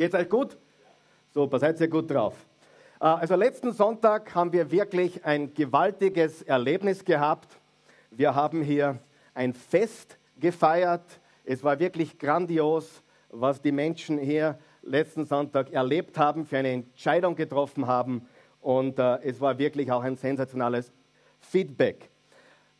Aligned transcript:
Geht's 0.00 0.14
euch 0.14 0.30
gut? 0.30 0.56
Super, 1.34 1.58
seid 1.58 1.78
ihr 1.78 1.86
gut 1.86 2.10
drauf. 2.10 2.34
Äh, 3.02 3.04
also 3.04 3.34
letzten 3.34 3.70
Sonntag 3.74 4.34
haben 4.34 4.50
wir 4.50 4.70
wirklich 4.70 5.22
ein 5.26 5.52
gewaltiges 5.52 6.40
Erlebnis 6.40 7.04
gehabt. 7.04 7.58
Wir 8.10 8.34
haben 8.34 8.62
hier 8.62 8.98
ein 9.34 9.52
Fest 9.52 10.16
gefeiert. 10.38 11.04
Es 11.44 11.62
war 11.62 11.78
wirklich 11.78 12.18
grandios, 12.18 13.02
was 13.28 13.60
die 13.60 13.72
Menschen 13.72 14.16
hier 14.16 14.58
letzten 14.80 15.26
Sonntag 15.26 15.70
erlebt 15.70 16.16
haben, 16.16 16.46
für 16.46 16.56
eine 16.56 16.70
Entscheidung 16.70 17.36
getroffen 17.36 17.86
haben. 17.86 18.26
Und 18.62 18.98
äh, 18.98 19.18
es 19.18 19.38
war 19.38 19.58
wirklich 19.58 19.92
auch 19.92 20.02
ein 20.02 20.16
sensationales 20.16 20.90
Feedback. 21.40 22.08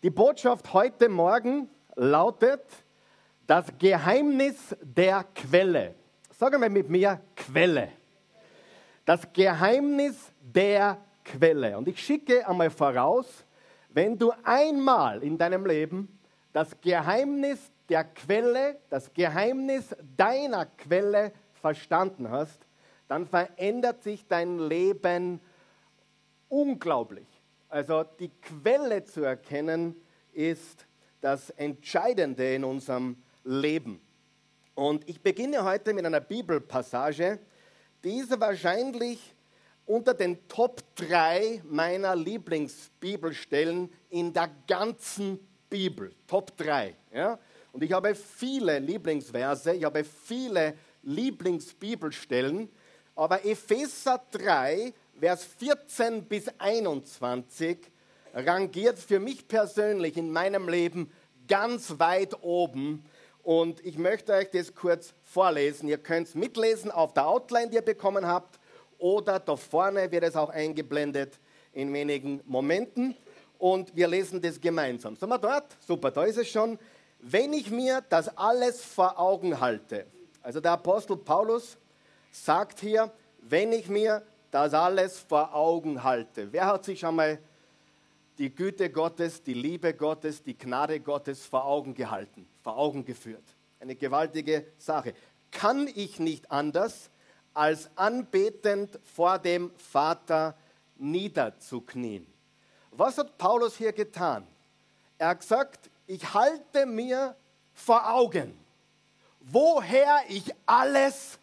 Die 0.02 0.08
Botschaft 0.08 0.72
heute 0.72 1.10
Morgen 1.10 1.68
lautet 1.96 2.64
das 3.46 3.66
Geheimnis 3.78 4.74
der 4.80 5.26
Quelle. 5.34 5.99
Sag 6.40 6.58
mal 6.58 6.70
mit 6.70 6.88
mir 6.88 7.20
Quelle. 7.36 7.90
Das 9.04 9.30
Geheimnis 9.30 10.32
der 10.40 10.96
Quelle. 11.22 11.76
Und 11.76 11.86
ich 11.86 12.02
schicke 12.02 12.48
einmal 12.48 12.70
voraus, 12.70 13.44
wenn 13.90 14.16
du 14.16 14.32
einmal 14.42 15.22
in 15.22 15.36
deinem 15.36 15.66
Leben 15.66 16.18
das 16.54 16.80
Geheimnis 16.80 17.70
der 17.90 18.04
Quelle, 18.04 18.78
das 18.88 19.12
Geheimnis 19.12 19.94
deiner 20.16 20.64
Quelle 20.64 21.32
verstanden 21.60 22.30
hast, 22.30 22.66
dann 23.06 23.26
verändert 23.26 24.02
sich 24.02 24.26
dein 24.26 24.60
Leben 24.60 25.42
unglaublich. 26.48 27.28
Also 27.68 28.02
die 28.18 28.30
Quelle 28.40 29.04
zu 29.04 29.24
erkennen 29.24 29.94
ist 30.32 30.86
das 31.20 31.50
Entscheidende 31.50 32.54
in 32.54 32.64
unserem 32.64 33.22
Leben. 33.44 34.00
Und 34.74 35.08
ich 35.08 35.20
beginne 35.20 35.64
heute 35.64 35.92
mit 35.92 36.06
einer 36.06 36.20
Bibelpassage, 36.20 37.38
die 38.04 38.18
ist 38.18 38.38
wahrscheinlich 38.40 39.34
unter 39.86 40.14
den 40.14 40.46
Top 40.48 40.82
3 40.94 41.62
meiner 41.64 42.14
Lieblingsbibelstellen 42.14 43.92
in 44.08 44.32
der 44.32 44.50
ganzen 44.66 45.38
Bibel. 45.68 46.12
Top 46.26 46.56
3. 46.56 46.94
Ja? 47.12 47.38
Und 47.72 47.82
ich 47.82 47.92
habe 47.92 48.14
viele 48.14 48.78
Lieblingsverse, 48.78 49.74
ich 49.74 49.84
habe 49.84 50.04
viele 50.04 50.74
Lieblingsbibelstellen, 51.02 52.68
aber 53.14 53.44
Epheser 53.44 54.22
3, 54.30 54.92
Vers 55.18 55.44
14 55.44 56.24
bis 56.24 56.48
21 56.58 57.78
rangiert 58.32 58.98
für 58.98 59.20
mich 59.20 59.46
persönlich 59.46 60.16
in 60.16 60.30
meinem 60.30 60.68
Leben 60.68 61.12
ganz 61.46 61.98
weit 61.98 62.42
oben. 62.42 63.04
Und 63.50 63.84
ich 63.84 63.98
möchte 63.98 64.32
euch 64.32 64.48
das 64.50 64.72
kurz 64.76 65.12
vorlesen. 65.24 65.88
Ihr 65.88 65.98
könnt 65.98 66.28
es 66.28 66.36
mitlesen 66.36 66.88
auf 66.88 67.14
der 67.14 67.26
Outline, 67.26 67.68
die 67.68 67.74
ihr 67.74 67.82
bekommen 67.82 68.24
habt, 68.24 68.60
oder 68.96 69.40
da 69.40 69.56
vorne 69.56 70.08
wird 70.12 70.22
es 70.22 70.36
auch 70.36 70.50
eingeblendet 70.50 71.40
in 71.72 71.92
wenigen 71.92 72.40
Momenten. 72.44 73.16
Und 73.58 73.96
wir 73.96 74.06
lesen 74.06 74.40
das 74.40 74.60
gemeinsam. 74.60 75.16
Sind 75.16 75.30
wir 75.30 75.38
dort? 75.38 75.64
Super, 75.84 76.12
da 76.12 76.22
ist 76.22 76.36
es 76.36 76.48
schon. 76.48 76.78
Wenn 77.18 77.52
ich 77.52 77.72
mir 77.72 78.04
das 78.08 78.28
alles 78.38 78.84
vor 78.84 79.18
Augen 79.18 79.60
halte, 79.60 80.06
also 80.44 80.60
der 80.60 80.70
Apostel 80.70 81.16
Paulus 81.16 81.76
sagt 82.30 82.78
hier, 82.78 83.10
wenn 83.40 83.72
ich 83.72 83.88
mir 83.88 84.22
das 84.52 84.74
alles 84.74 85.18
vor 85.18 85.52
Augen 85.52 86.04
halte. 86.04 86.52
Wer 86.52 86.66
hat 86.66 86.84
sich 86.84 87.00
schon 87.00 87.16
mal 87.16 87.40
die 88.40 88.54
Güte 88.54 88.88
Gottes, 88.88 89.42
die 89.42 89.52
Liebe 89.52 89.92
Gottes, 89.92 90.42
die 90.42 90.56
Gnade 90.56 90.98
Gottes 91.00 91.44
vor 91.44 91.66
Augen 91.66 91.92
gehalten, 91.92 92.48
vor 92.62 92.78
Augen 92.78 93.04
geführt? 93.04 93.44
Eine 93.78 93.94
gewaltige 93.94 94.64
Sache. 94.78 95.12
Kann 95.50 95.86
ich 95.94 96.18
nicht 96.18 96.50
anders, 96.50 97.10
als 97.52 97.90
anbetend 97.96 98.98
vor 99.14 99.38
dem 99.38 99.70
Vater 99.76 100.56
niederzuknien? 100.96 102.26
Was 102.92 103.18
hat 103.18 103.36
Paulus 103.36 103.76
hier 103.76 103.92
getan? 103.92 104.46
Er 105.18 105.28
hat 105.28 105.40
gesagt, 105.40 105.90
ich 106.06 106.32
halte 106.32 106.86
mir 106.86 107.36
vor 107.74 108.10
Augen, 108.10 108.58
woher 109.40 110.22
ich 110.28 110.50
alles 110.64 111.38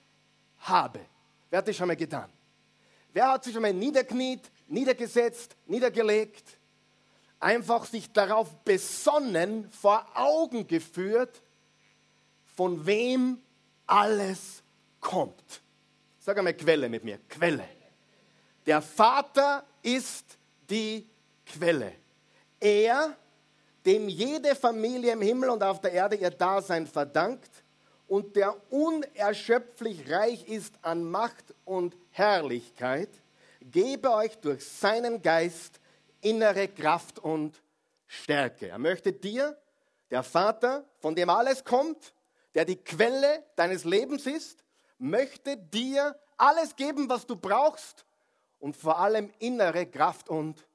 habe. 0.62 1.02
Wer 1.52 1.60
hat 1.60 1.68
das 1.68 1.76
schon 1.76 1.88
mal 1.88 1.96
getan? 1.96 2.32
Wer 3.14 3.34
hat 3.34 3.44
sich 3.44 3.54
schon 3.54 3.62
mal 3.62 3.74
niederkniet, 3.74 4.50
niedergesetzt, 4.68 5.56
niedergelegt, 5.68 6.57
einfach 7.40 7.86
sich 7.86 8.12
darauf 8.12 8.56
besonnen, 8.64 9.70
vor 9.72 10.06
Augen 10.16 10.68
geführt, 10.68 11.42
von 12.56 12.86
wem 12.86 13.42
alles 13.86 14.64
kommt? 15.00 15.62
Sag 16.20 16.38
einmal 16.38 16.54
Quelle 16.54 16.90
mit 16.90 17.04
mir, 17.04 17.20
Quelle. 17.30 17.68
Der 18.66 18.82
Vater 18.82 19.64
ist 19.82 20.26
die 20.70 21.08
Quelle. 21.46 21.94
Er 22.60 23.16
dem 23.86 24.10
jede 24.10 24.54
Familie 24.54 25.14
im 25.14 25.22
Himmel 25.22 25.50
und 25.50 25.64
auf 25.64 25.80
der 25.80 25.94
Erde 25.94 26.18
ihr 26.18 26.30
Dasein 26.30 26.86
verdankt 26.86 27.64
und 28.08 28.36
der 28.36 28.56
unerschöpflich 28.70 30.12
reich 30.12 30.46
ist 30.48 30.74
an 30.82 31.10
Macht 31.10 31.54
und 31.64 31.96
Herrlichkeit, 32.12 33.10
gebe 33.62 34.12
euch 34.12 34.38
durch 34.40 34.66
seinen 34.66 35.22
Geist 35.22 35.80
innere 36.22 36.68
Kraft 36.68 37.20
und 37.20 37.62
Stärke. 38.06 38.70
Er 38.70 38.80
möchte 38.80 39.12
dir, 39.12 39.58
der 40.10 40.24
Vater, 40.24 40.86
von 41.00 41.16
dem 41.16 41.30
alles 41.30 41.64
kommt, 41.64 42.14
der 42.56 42.66
die 42.66 42.78
Quelle 42.78 43.44
deines 43.56 43.84
Lebens 43.84 44.26
ist, 44.26 44.64
möchte 44.98 45.58
dir 45.58 46.18
alles 46.38 46.76
geben, 46.76 47.10
was 47.10 47.26
du 47.26 47.36
brauchst 47.36 48.06
und 48.60 48.76
vor 48.76 49.00
allem 49.00 49.32
innere 49.40 49.86
Kraft 49.86 50.30
und 50.30 50.66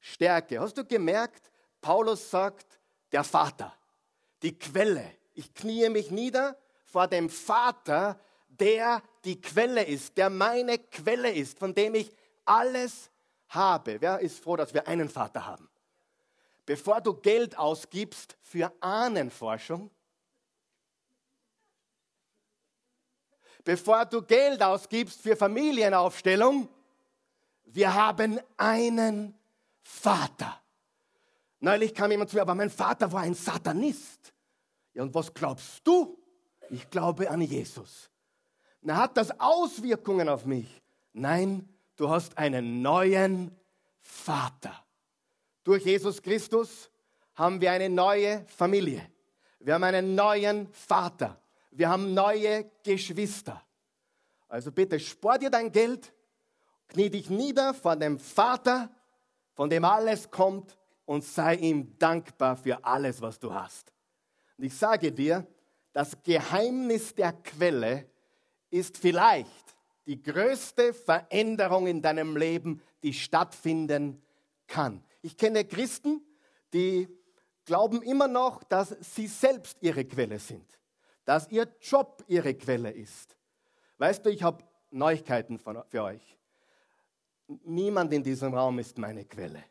Stärke. 0.00 0.60
Hast 0.60 0.76
du 0.76 0.84
gemerkt, 0.84 1.50
Paulus 1.80 2.30
sagt, 2.30 2.78
der 3.12 3.24
Vater, 3.24 3.74
die 4.42 4.58
Quelle. 4.58 5.04
Ich 5.34 5.54
kniee 5.54 5.88
mich 5.88 6.10
nieder 6.10 6.56
vor 6.84 7.08
dem 7.08 7.30
Vater, 7.30 8.20
der 8.48 9.02
die 9.24 9.40
Quelle 9.40 9.84
ist, 9.84 10.16
der 10.16 10.30
meine 10.30 10.78
Quelle 10.78 11.32
ist, 11.32 11.58
von 11.58 11.74
dem 11.74 11.94
ich 11.94 12.12
alles 12.44 13.10
habe. 13.54 14.00
Wer 14.00 14.20
ist 14.20 14.42
froh, 14.42 14.56
dass 14.56 14.74
wir 14.74 14.86
einen 14.88 15.08
Vater 15.08 15.46
haben? 15.46 15.68
Bevor 16.66 17.00
du 17.00 17.14
Geld 17.14 17.58
ausgibst 17.58 18.36
für 18.42 18.72
Ahnenforschung, 18.80 19.90
bevor 23.64 24.04
du 24.06 24.22
Geld 24.22 24.62
ausgibst 24.62 25.20
für 25.20 25.36
Familienaufstellung, 25.36 26.68
wir 27.64 27.92
haben 27.92 28.40
einen 28.56 29.38
Vater. 29.82 30.60
Neulich 31.60 31.94
kam 31.94 32.10
jemand 32.10 32.30
zu 32.30 32.36
mir, 32.36 32.42
aber 32.42 32.54
mein 32.54 32.70
Vater 32.70 33.10
war 33.10 33.22
ein 33.22 33.34
Satanist. 33.34 34.32
Ja, 34.94 35.02
und 35.02 35.14
was 35.14 35.32
glaubst 35.32 35.86
du? 35.86 36.18
Ich 36.70 36.88
glaube 36.88 37.28
an 37.30 37.40
Jesus. 37.40 38.10
Na, 38.80 38.96
hat 38.96 39.16
das 39.16 39.38
Auswirkungen 39.40 40.28
auf 40.28 40.44
mich? 40.44 40.82
Nein, 41.12 41.73
du 41.96 42.08
hast 42.08 42.36
einen 42.38 42.82
neuen 42.82 43.50
Vater. 44.00 44.84
Durch 45.62 45.84
Jesus 45.84 46.20
Christus 46.22 46.90
haben 47.34 47.60
wir 47.60 47.72
eine 47.72 47.88
neue 47.88 48.44
Familie. 48.46 49.08
Wir 49.60 49.74
haben 49.74 49.84
einen 49.84 50.14
neuen 50.14 50.68
Vater. 50.72 51.40
Wir 51.70 51.88
haben 51.88 52.14
neue 52.14 52.70
Geschwister. 52.82 53.62
Also 54.48 54.70
bitte 54.70 55.00
spar 55.00 55.38
dir 55.38 55.50
dein 55.50 55.72
Geld, 55.72 56.12
knie 56.88 57.10
dich 57.10 57.30
nieder 57.30 57.74
vor 57.74 57.96
dem 57.96 58.18
Vater, 58.18 58.90
von 59.54 59.70
dem 59.70 59.84
alles 59.84 60.30
kommt 60.30 60.76
und 61.06 61.24
sei 61.24 61.56
ihm 61.56 61.98
dankbar 61.98 62.56
für 62.56 62.84
alles, 62.84 63.20
was 63.20 63.38
du 63.38 63.52
hast. 63.52 63.92
Und 64.56 64.64
ich 64.64 64.76
sage 64.76 65.10
dir, 65.10 65.46
das 65.92 66.22
Geheimnis 66.22 67.14
der 67.14 67.32
Quelle 67.32 68.08
ist 68.70 68.98
vielleicht 68.98 69.73
die 70.06 70.22
größte 70.22 70.92
Veränderung 70.92 71.86
in 71.86 72.02
deinem 72.02 72.36
Leben, 72.36 72.82
die 73.02 73.12
stattfinden 73.12 74.22
kann. 74.66 75.02
Ich 75.22 75.36
kenne 75.36 75.64
Christen, 75.64 76.22
die 76.72 77.08
glauben 77.64 78.02
immer 78.02 78.28
noch, 78.28 78.62
dass 78.64 78.96
sie 79.00 79.26
selbst 79.26 79.78
ihre 79.80 80.04
Quelle 80.04 80.38
sind, 80.38 80.66
dass 81.24 81.50
ihr 81.50 81.66
Job 81.80 82.22
ihre 82.26 82.54
Quelle 82.54 82.90
ist. 82.90 83.36
Weißt 83.98 84.24
du, 84.26 84.30
ich 84.30 84.42
habe 84.42 84.64
Neuigkeiten 84.90 85.58
für 85.58 86.02
euch. 86.02 86.38
Niemand 87.64 88.12
in 88.12 88.22
diesem 88.22 88.54
Raum 88.54 88.78
ist 88.78 88.98
meine 88.98 89.24
Quelle. 89.24 89.64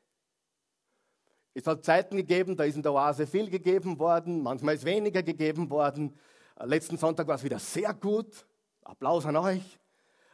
Es 1.53 1.67
hat 1.67 1.85
Zeiten 1.85 2.17
gegeben, 2.17 2.55
da 2.55 2.63
ist 2.63 2.75
in 2.75 2.81
der 2.81 2.93
Oase 2.93 3.27
viel 3.27 3.49
gegeben 3.49 3.99
worden, 3.99 4.41
manchmal 4.41 4.75
ist 4.75 4.85
weniger 4.85 5.21
gegeben 5.21 5.69
worden. 5.69 6.17
Letzten 6.59 6.97
Sonntag 6.97 7.27
war 7.27 7.35
es 7.35 7.43
wieder 7.43 7.59
sehr 7.59 7.93
gut. 7.93 8.47
Applaus 8.83 9.25
an 9.25 9.35
euch. 9.35 9.79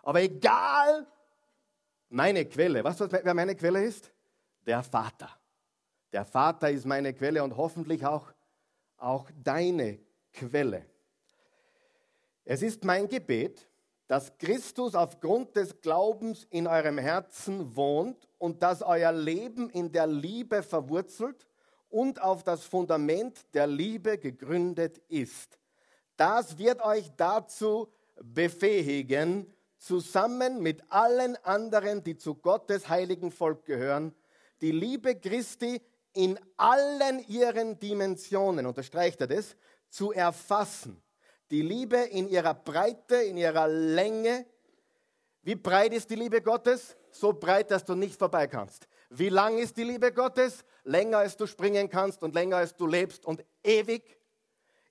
Aber 0.09 0.23
egal, 0.23 1.05
meine 2.09 2.43
Quelle, 2.45 2.83
weißt 2.83 3.01
du, 3.01 3.11
wer 3.11 3.33
meine 3.35 3.55
Quelle 3.55 3.83
ist? 3.83 4.11
Der 4.65 4.81
Vater. 4.81 5.29
Der 6.11 6.25
Vater 6.25 6.71
ist 6.71 6.87
meine 6.87 7.13
Quelle 7.13 7.43
und 7.43 7.55
hoffentlich 7.55 8.03
auch, 8.03 8.25
auch 8.97 9.29
deine 9.43 9.99
Quelle. 10.33 10.83
Es 12.43 12.63
ist 12.63 12.83
mein 12.83 13.07
Gebet, 13.07 13.69
dass 14.07 14.35
Christus 14.39 14.95
aufgrund 14.95 15.55
des 15.55 15.79
Glaubens 15.79 16.47
in 16.49 16.65
eurem 16.65 16.97
Herzen 16.97 17.75
wohnt 17.75 18.27
und 18.39 18.63
dass 18.63 18.81
euer 18.81 19.11
Leben 19.11 19.69
in 19.69 19.91
der 19.91 20.07
Liebe 20.07 20.63
verwurzelt 20.63 21.45
und 21.87 22.19
auf 22.19 22.41
das 22.41 22.63
Fundament 22.63 23.45
der 23.53 23.67
Liebe 23.67 24.17
gegründet 24.17 24.97
ist. 25.07 25.59
Das 26.17 26.57
wird 26.57 26.83
euch 26.83 27.11
dazu 27.15 27.93
befähigen, 28.23 29.53
zusammen 29.79 30.61
mit 30.61 30.83
allen 30.89 31.35
anderen, 31.43 32.03
die 32.03 32.17
zu 32.17 32.35
Gottes 32.35 32.89
heiligen 32.89 33.31
Volk 33.31 33.65
gehören, 33.65 34.13
die 34.61 34.71
Liebe 34.71 35.15
Christi 35.15 35.81
in 36.13 36.37
allen 36.57 37.25
ihren 37.27 37.79
Dimensionen, 37.79 38.65
unterstreicht 38.65 39.21
er 39.21 39.27
das, 39.27 39.55
zu 39.89 40.11
erfassen. 40.11 41.01
Die 41.49 41.61
Liebe 41.61 41.97
in 41.97 42.27
ihrer 42.27 42.53
Breite, 42.53 43.15
in 43.15 43.37
ihrer 43.37 43.67
Länge. 43.67 44.45
Wie 45.41 45.55
breit 45.55 45.93
ist 45.93 46.09
die 46.09 46.15
Liebe 46.15 46.41
Gottes? 46.41 46.95
So 47.11 47.33
breit, 47.33 47.71
dass 47.71 47.85
du 47.85 47.95
nicht 47.95 48.19
vorbei 48.19 48.47
kannst. 48.47 48.87
Wie 49.09 49.29
lang 49.29 49.57
ist 49.57 49.77
die 49.77 49.83
Liebe 49.83 50.11
Gottes? 50.11 50.63
Länger 50.83 51.19
als 51.19 51.37
du 51.37 51.47
springen 51.47 51.89
kannst 51.89 52.21
und 52.21 52.35
länger 52.35 52.57
als 52.57 52.75
du 52.75 52.85
lebst 52.85 53.25
und 53.25 53.43
ewig. 53.63 54.17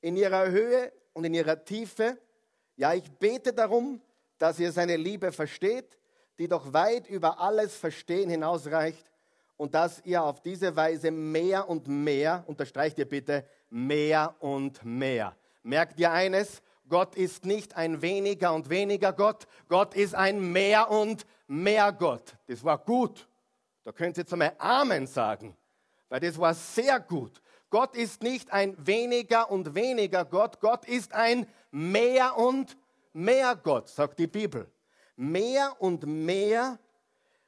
In 0.00 0.17
ihrer 0.17 0.50
Höhe 0.50 0.93
und 1.12 1.25
in 1.25 1.34
ihrer 1.34 1.64
Tiefe. 1.64 2.19
Ja, 2.76 2.94
ich 2.94 3.11
bete 3.19 3.52
darum, 3.52 4.00
dass 4.38 4.58
ihr 4.58 4.73
seine 4.73 4.96
Liebe 4.96 5.32
versteht, 5.32 5.99
die 6.38 6.49
doch 6.49 6.73
weit 6.73 7.08
über 7.08 7.40
alles 7.40 7.76
Verstehen 7.76 8.31
hinausreicht 8.31 9.11
und 9.56 9.75
dass 9.75 10.00
ihr 10.05 10.23
auf 10.23 10.40
diese 10.40 10.75
Weise 10.76 11.11
mehr 11.11 11.69
und 11.69 11.88
mehr, 11.88 12.44
unterstreicht 12.46 12.99
ihr 12.99 13.08
bitte, 13.08 13.44
mehr 13.70 14.35
und 14.38 14.85
mehr. 14.85 15.37
Merkt 15.62 15.99
ihr 15.99 16.12
eines? 16.12 16.62
Gott 16.88 17.17
ist 17.17 17.44
nicht 17.44 17.76
ein 17.76 18.00
weniger 18.00 18.55
und 18.55 18.70
weniger 18.70 19.12
Gott, 19.12 19.46
Gott 19.69 19.94
ist 19.94 20.14
ein 20.14 20.52
mehr 20.52 20.91
und 20.91 21.26
mehr 21.46 21.93
Gott. 21.93 22.37
Das 22.46 22.64
war 22.64 22.79
gut. 22.79 23.29
Da 23.84 23.93
könnt 23.93 24.17
ihr 24.17 24.23
jetzt 24.23 24.32
einmal 24.32 24.55
Amen 24.58 25.06
sagen, 25.06 25.56
weil 26.08 26.20
das 26.20 26.38
war 26.38 26.55
sehr 26.55 27.00
gut. 27.00 27.43
Gott 27.70 27.96
ist 27.96 28.23
nicht 28.23 28.50
ein 28.50 28.75
weniger 28.87 29.50
und 29.50 29.75
weniger 29.75 30.25
Gott, 30.25 30.61
Gott 30.61 30.87
ist 30.87 31.12
ein 31.12 31.46
mehr 31.70 32.37
und 32.38 32.76
mehr 33.19 33.56
Gott, 33.56 33.88
sagt 33.88 34.19
die 34.19 34.26
Bibel. 34.26 34.70
Mehr 35.17 35.75
und 35.81 36.06
mehr 36.06 36.79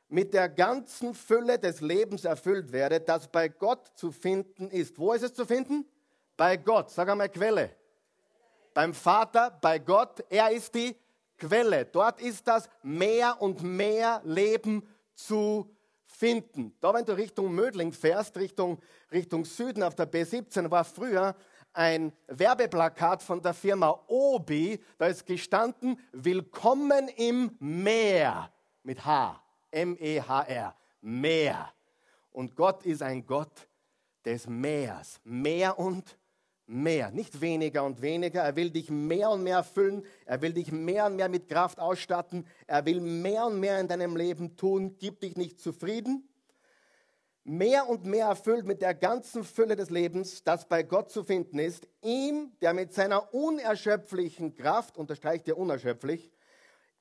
mit 0.09 0.35
der 0.35 0.49
ganzen 0.49 1.15
Fülle 1.15 1.59
des 1.59 1.81
Lebens 1.81 2.25
erfüllt 2.25 2.73
werde, 2.73 3.01
das 3.01 3.29
bei 3.29 3.49
Gott 3.49 3.93
zu 3.95 4.11
finden 4.11 4.69
ist. 4.71 4.99
Wo 4.99 5.13
ist 5.13 5.23
es 5.23 5.35
zu 5.35 5.47
finden? 5.47 5.87
Bei 6.37 6.57
Gott. 6.57 6.91
Sag 6.91 7.09
einmal 7.09 7.29
Quelle. 7.29 7.71
Beim 8.75 8.93
Vater, 8.93 9.57
bei 9.61 9.79
Gott. 9.79 10.25
Er 10.29 10.51
ist 10.51 10.75
die 10.75 10.97
Quelle. 11.39 11.85
Dort 11.85 12.21
ist 12.21 12.47
das 12.49 12.69
mehr 12.83 13.41
und 13.41 13.63
mehr 13.63 14.21
Leben 14.25 14.87
zu 15.15 15.71
finden. 16.05 16.75
Da, 16.81 16.93
wenn 16.93 17.05
du 17.05 17.17
Richtung 17.17 17.55
Mödling 17.55 17.93
fährst, 17.93 18.37
Richtung, 18.37 18.81
Richtung 19.13 19.45
Süden 19.45 19.83
auf 19.83 19.95
der 19.95 20.11
B17, 20.11 20.71
war 20.71 20.85
früher 20.85 21.37
ein 21.73 22.13
Werbeplakat 22.27 23.23
von 23.23 23.41
der 23.41 23.55
Firma 23.55 24.01
Obi. 24.09 24.81
Da 24.99 25.07
ist 25.07 25.27
gestanden, 25.27 25.99
Willkommen 26.13 27.09
im 27.17 27.57
Meer 27.59 28.53
mit 28.83 29.05
H. 29.05 29.43
M-E-H-R, 29.71 30.75
Meer. 31.01 31.73
Und 32.33 32.57
Gott 32.57 32.85
ist 32.85 33.03
ein 33.03 33.25
Gott 33.25 33.69
des 34.25 34.47
Meers. 34.47 35.21
Mehr 35.25 35.79
und 35.79 36.19
mehr. 36.67 37.11
Nicht 37.11 37.41
weniger 37.41 37.85
und 37.85 38.03
weniger. 38.03 38.43
Er 38.43 38.57
will 38.57 38.71
dich 38.71 38.91
mehr 38.91 39.31
und 39.31 39.43
mehr 39.43 39.59
erfüllen. 39.59 40.05
Er 40.25 40.41
will 40.43 40.53
dich 40.53 40.73
mehr 40.73 41.07
und 41.07 41.17
mehr 41.17 41.29
mit 41.29 41.49
Kraft 41.49 41.79
ausstatten. 41.79 42.47
Er 42.67 42.85
will 42.85 43.01
mehr 43.01 43.47
und 43.47 43.61
mehr 43.61 43.81
in 43.81 43.89
deinem 43.89 44.17
Leben 44.17 44.57
tun. 44.57 44.97
Gib 44.99 45.21
dich 45.21 45.37
nicht 45.37 45.61
zufrieden. 45.61 46.30
Mehr 47.53 47.89
und 47.89 48.05
mehr 48.05 48.27
erfüllt 48.27 48.65
mit 48.65 48.81
der 48.81 48.95
ganzen 48.95 49.43
Fülle 49.43 49.75
des 49.75 49.91
Lebens, 49.91 50.45
das 50.45 50.69
bei 50.69 50.85
Gott 50.85 51.11
zu 51.11 51.25
finden 51.25 51.59
ist. 51.59 51.89
Ihm, 52.01 52.53
der 52.61 52.73
mit 52.75 52.95
seiner 52.95 53.35
unerschöpflichen 53.35 54.55
Kraft, 54.55 54.97
unterstreicht 54.97 55.49
er 55.49 55.59
unerschöpflich, 55.59 56.31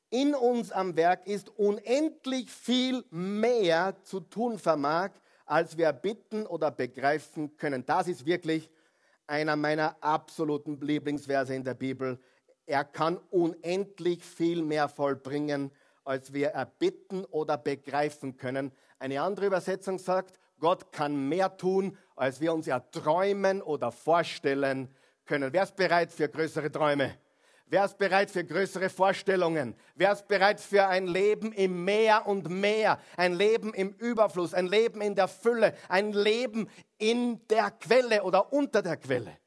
in 0.10 0.34
uns 0.34 0.72
am 0.72 0.96
Werk 0.96 1.28
ist, 1.28 1.50
unendlich 1.50 2.50
viel 2.50 3.04
mehr 3.12 3.96
zu 4.02 4.22
tun 4.22 4.58
vermag, 4.58 5.12
als 5.46 5.78
wir 5.78 5.94
bitten 5.94 6.48
oder 6.48 6.72
begreifen 6.72 7.56
können. 7.56 7.86
Das 7.86 8.08
ist 8.08 8.26
wirklich 8.26 8.72
einer 9.28 9.56
meiner 9.56 9.98
absoluten 10.02 10.82
Lieblingsverse 10.82 11.54
in 11.54 11.64
der 11.64 11.76
Bibel. 11.76 12.20
Er 12.66 12.86
kann 12.86 13.20
unendlich 13.30 14.24
viel 14.24 14.64
mehr 14.64 14.90
vollbringen, 14.90 15.70
als 16.06 16.34
wir 16.34 16.48
erbitten 16.48 17.24
oder 17.26 17.56
begreifen 17.56 18.36
können. 18.36 18.72
Eine 18.98 19.22
andere 19.22 19.46
Übersetzung 19.46 20.00
sagt, 20.00 20.39
Gott 20.60 20.92
kann 20.92 21.28
mehr 21.28 21.56
tun, 21.58 21.98
als 22.16 22.42
wir 22.42 22.54
uns 22.54 22.68
erträumen 22.68 23.62
oder 23.62 23.92
vorstellen 23.92 24.94
können. 25.26 25.54
Wer 25.54 25.64
ist 25.64 25.76
bereit 25.76 26.12
für 26.12 26.28
größere 26.28 26.72
Träume? 26.72 27.18
Wer 27.66 27.86
ist 27.86 28.00
bereit 28.00 28.32
für 28.32 28.44
größere 28.44 28.90
Vorstellungen? 28.90 29.76
Wer 29.94 30.12
ist 30.12 30.28
bereit 30.28 30.60
für 30.60 30.88
ein 30.88 31.06
Leben 31.06 31.52
im 31.52 31.86
Meer 31.86 32.26
und 32.26 32.50
Meer? 32.50 33.00
Ein 33.16 33.34
Leben 33.34 33.76
im 33.76 33.92
Überfluss, 33.92 34.56
ein 34.56 34.66
Leben 34.66 35.02
in 35.02 35.14
der 35.14 35.28
Fülle, 35.28 35.76
ein 35.88 36.12
Leben 36.12 36.68
in 36.98 37.46
der 37.48 37.70
Quelle 37.70 38.24
oder 38.24 38.52
unter 38.52 38.82
der 38.82 38.98
Quelle. 38.98 39.38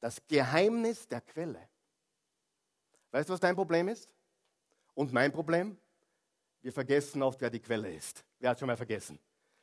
Das 0.00 0.18
Geheimnis 0.28 1.08
der 1.08 1.22
Quelle. 1.22 1.68
Weißt 3.12 3.30
du, 3.30 3.32
was 3.32 3.40
dein 3.40 3.56
Problem 3.56 3.88
ist? 3.88 4.10
Und 4.92 5.14
mein 5.14 5.32
Problem? 5.32 5.78
Wir 6.60 6.72
vergessen 6.72 7.22
oft, 7.22 7.40
wer 7.40 7.48
die 7.48 7.60
Quelle 7.60 7.94
ist. 7.94 8.24
Wer 8.38 8.50
hat 8.50 8.58
schon 8.58 8.66
mal 8.66 8.76
vergessen? 8.76 9.18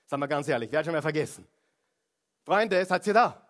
Sagen 0.06 0.22
wir 0.22 0.28
ganz 0.28 0.48
ehrlich, 0.48 0.72
wer 0.72 0.80
hat 0.80 0.86
schon 0.86 0.94
mal 0.94 1.02
vergessen? 1.02 1.48
Freunde, 2.44 2.86
seid 2.86 3.08
ihr 3.08 3.14
da? 3.14 3.42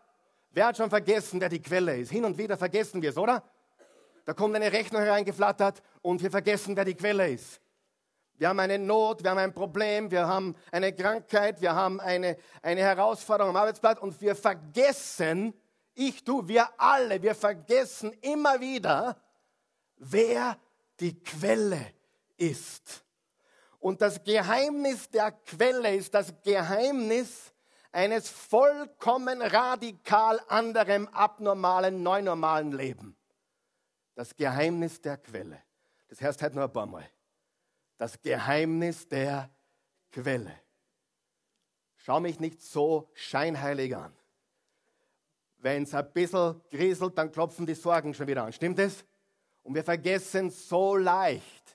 Wer 0.52 0.68
hat 0.68 0.78
schon 0.78 0.90
vergessen, 0.90 1.42
wer 1.42 1.50
die 1.50 1.62
Quelle 1.62 1.98
ist? 1.98 2.12
Hin 2.12 2.24
und 2.24 2.38
wieder 2.38 2.58
vergessen 2.58 3.02
wir 3.02 3.10
es, 3.10 3.18
oder? 3.18 3.44
Da 4.24 4.34
kommt 4.34 4.56
eine 4.56 4.72
Rechnung 4.72 5.02
hereingeflattert 5.02 5.82
und 6.02 6.24
wir 6.24 6.32
vergessen, 6.32 6.76
wer 6.76 6.86
die 6.86 6.96
Quelle 6.96 7.30
ist. 7.30 7.62
Wir 8.38 8.50
haben 8.50 8.60
eine 8.60 8.80
Not, 8.80 9.24
wir 9.24 9.32
haben 9.32 9.38
ein 9.38 9.54
Problem, 9.54 10.12
wir 10.12 10.28
haben 10.28 10.56
eine 10.72 10.94
Krankheit, 10.94 11.62
wir 11.62 11.74
haben 11.74 12.00
eine, 12.00 12.38
eine 12.62 12.82
Herausforderung 12.82 13.52
am 13.52 13.56
Arbeitsplatz 13.56 14.00
und 14.00 14.20
wir 14.20 14.36
vergessen, 14.36 15.54
ich, 15.94 16.24
du, 16.24 16.46
wir 16.48 16.68
alle, 16.78 17.22
wir 17.22 17.36
vergessen 17.36 18.12
immer 18.22 18.60
wieder, 18.60 19.18
wer 19.98 20.58
die 21.00 21.18
Quelle 21.22 21.80
ist. 22.38 23.05
Und 23.86 24.02
das 24.02 24.24
Geheimnis 24.24 25.12
der 25.12 25.32
Quelle 25.32 25.96
ist 25.96 26.12
das 26.16 26.34
Geheimnis 26.42 27.54
eines 27.92 28.28
vollkommen 28.28 29.44
radikal 29.44 30.42
anderem, 30.48 31.08
abnormalen, 31.10 32.02
neunormalen 32.02 32.72
Lebens. 32.72 33.16
Das 34.16 34.36
Geheimnis 34.36 35.00
der 35.02 35.18
Quelle. 35.18 35.62
Das 36.08 36.20
heißt 36.20 36.42
halt 36.42 36.56
nur 36.56 36.64
ein 36.64 36.74
paar 36.74 36.88
Mal. 36.88 37.08
Das 38.00 38.20
Geheimnis 38.20 39.08
der 39.08 39.52
Quelle. 40.12 40.60
Schau 41.98 42.20
mich 42.20 42.40
nicht 42.40 42.64
so 42.64 43.12
scheinheilig 43.14 43.96
an. 43.96 44.16
Wenn 45.58 45.84
es 45.84 45.94
ein 45.94 46.12
bisschen 46.12 46.60
grieselt, 46.72 47.20
dann 47.20 47.32
klopfen 47.32 47.68
die 47.68 47.76
Sorgen 47.76 48.16
schon 48.16 48.26
wieder 48.26 48.46
an. 48.46 48.52
Stimmt 48.52 48.80
es? 48.80 49.06
Und 49.62 49.76
wir 49.76 49.84
vergessen 49.84 50.50
so 50.50 50.96
leicht, 50.96 51.75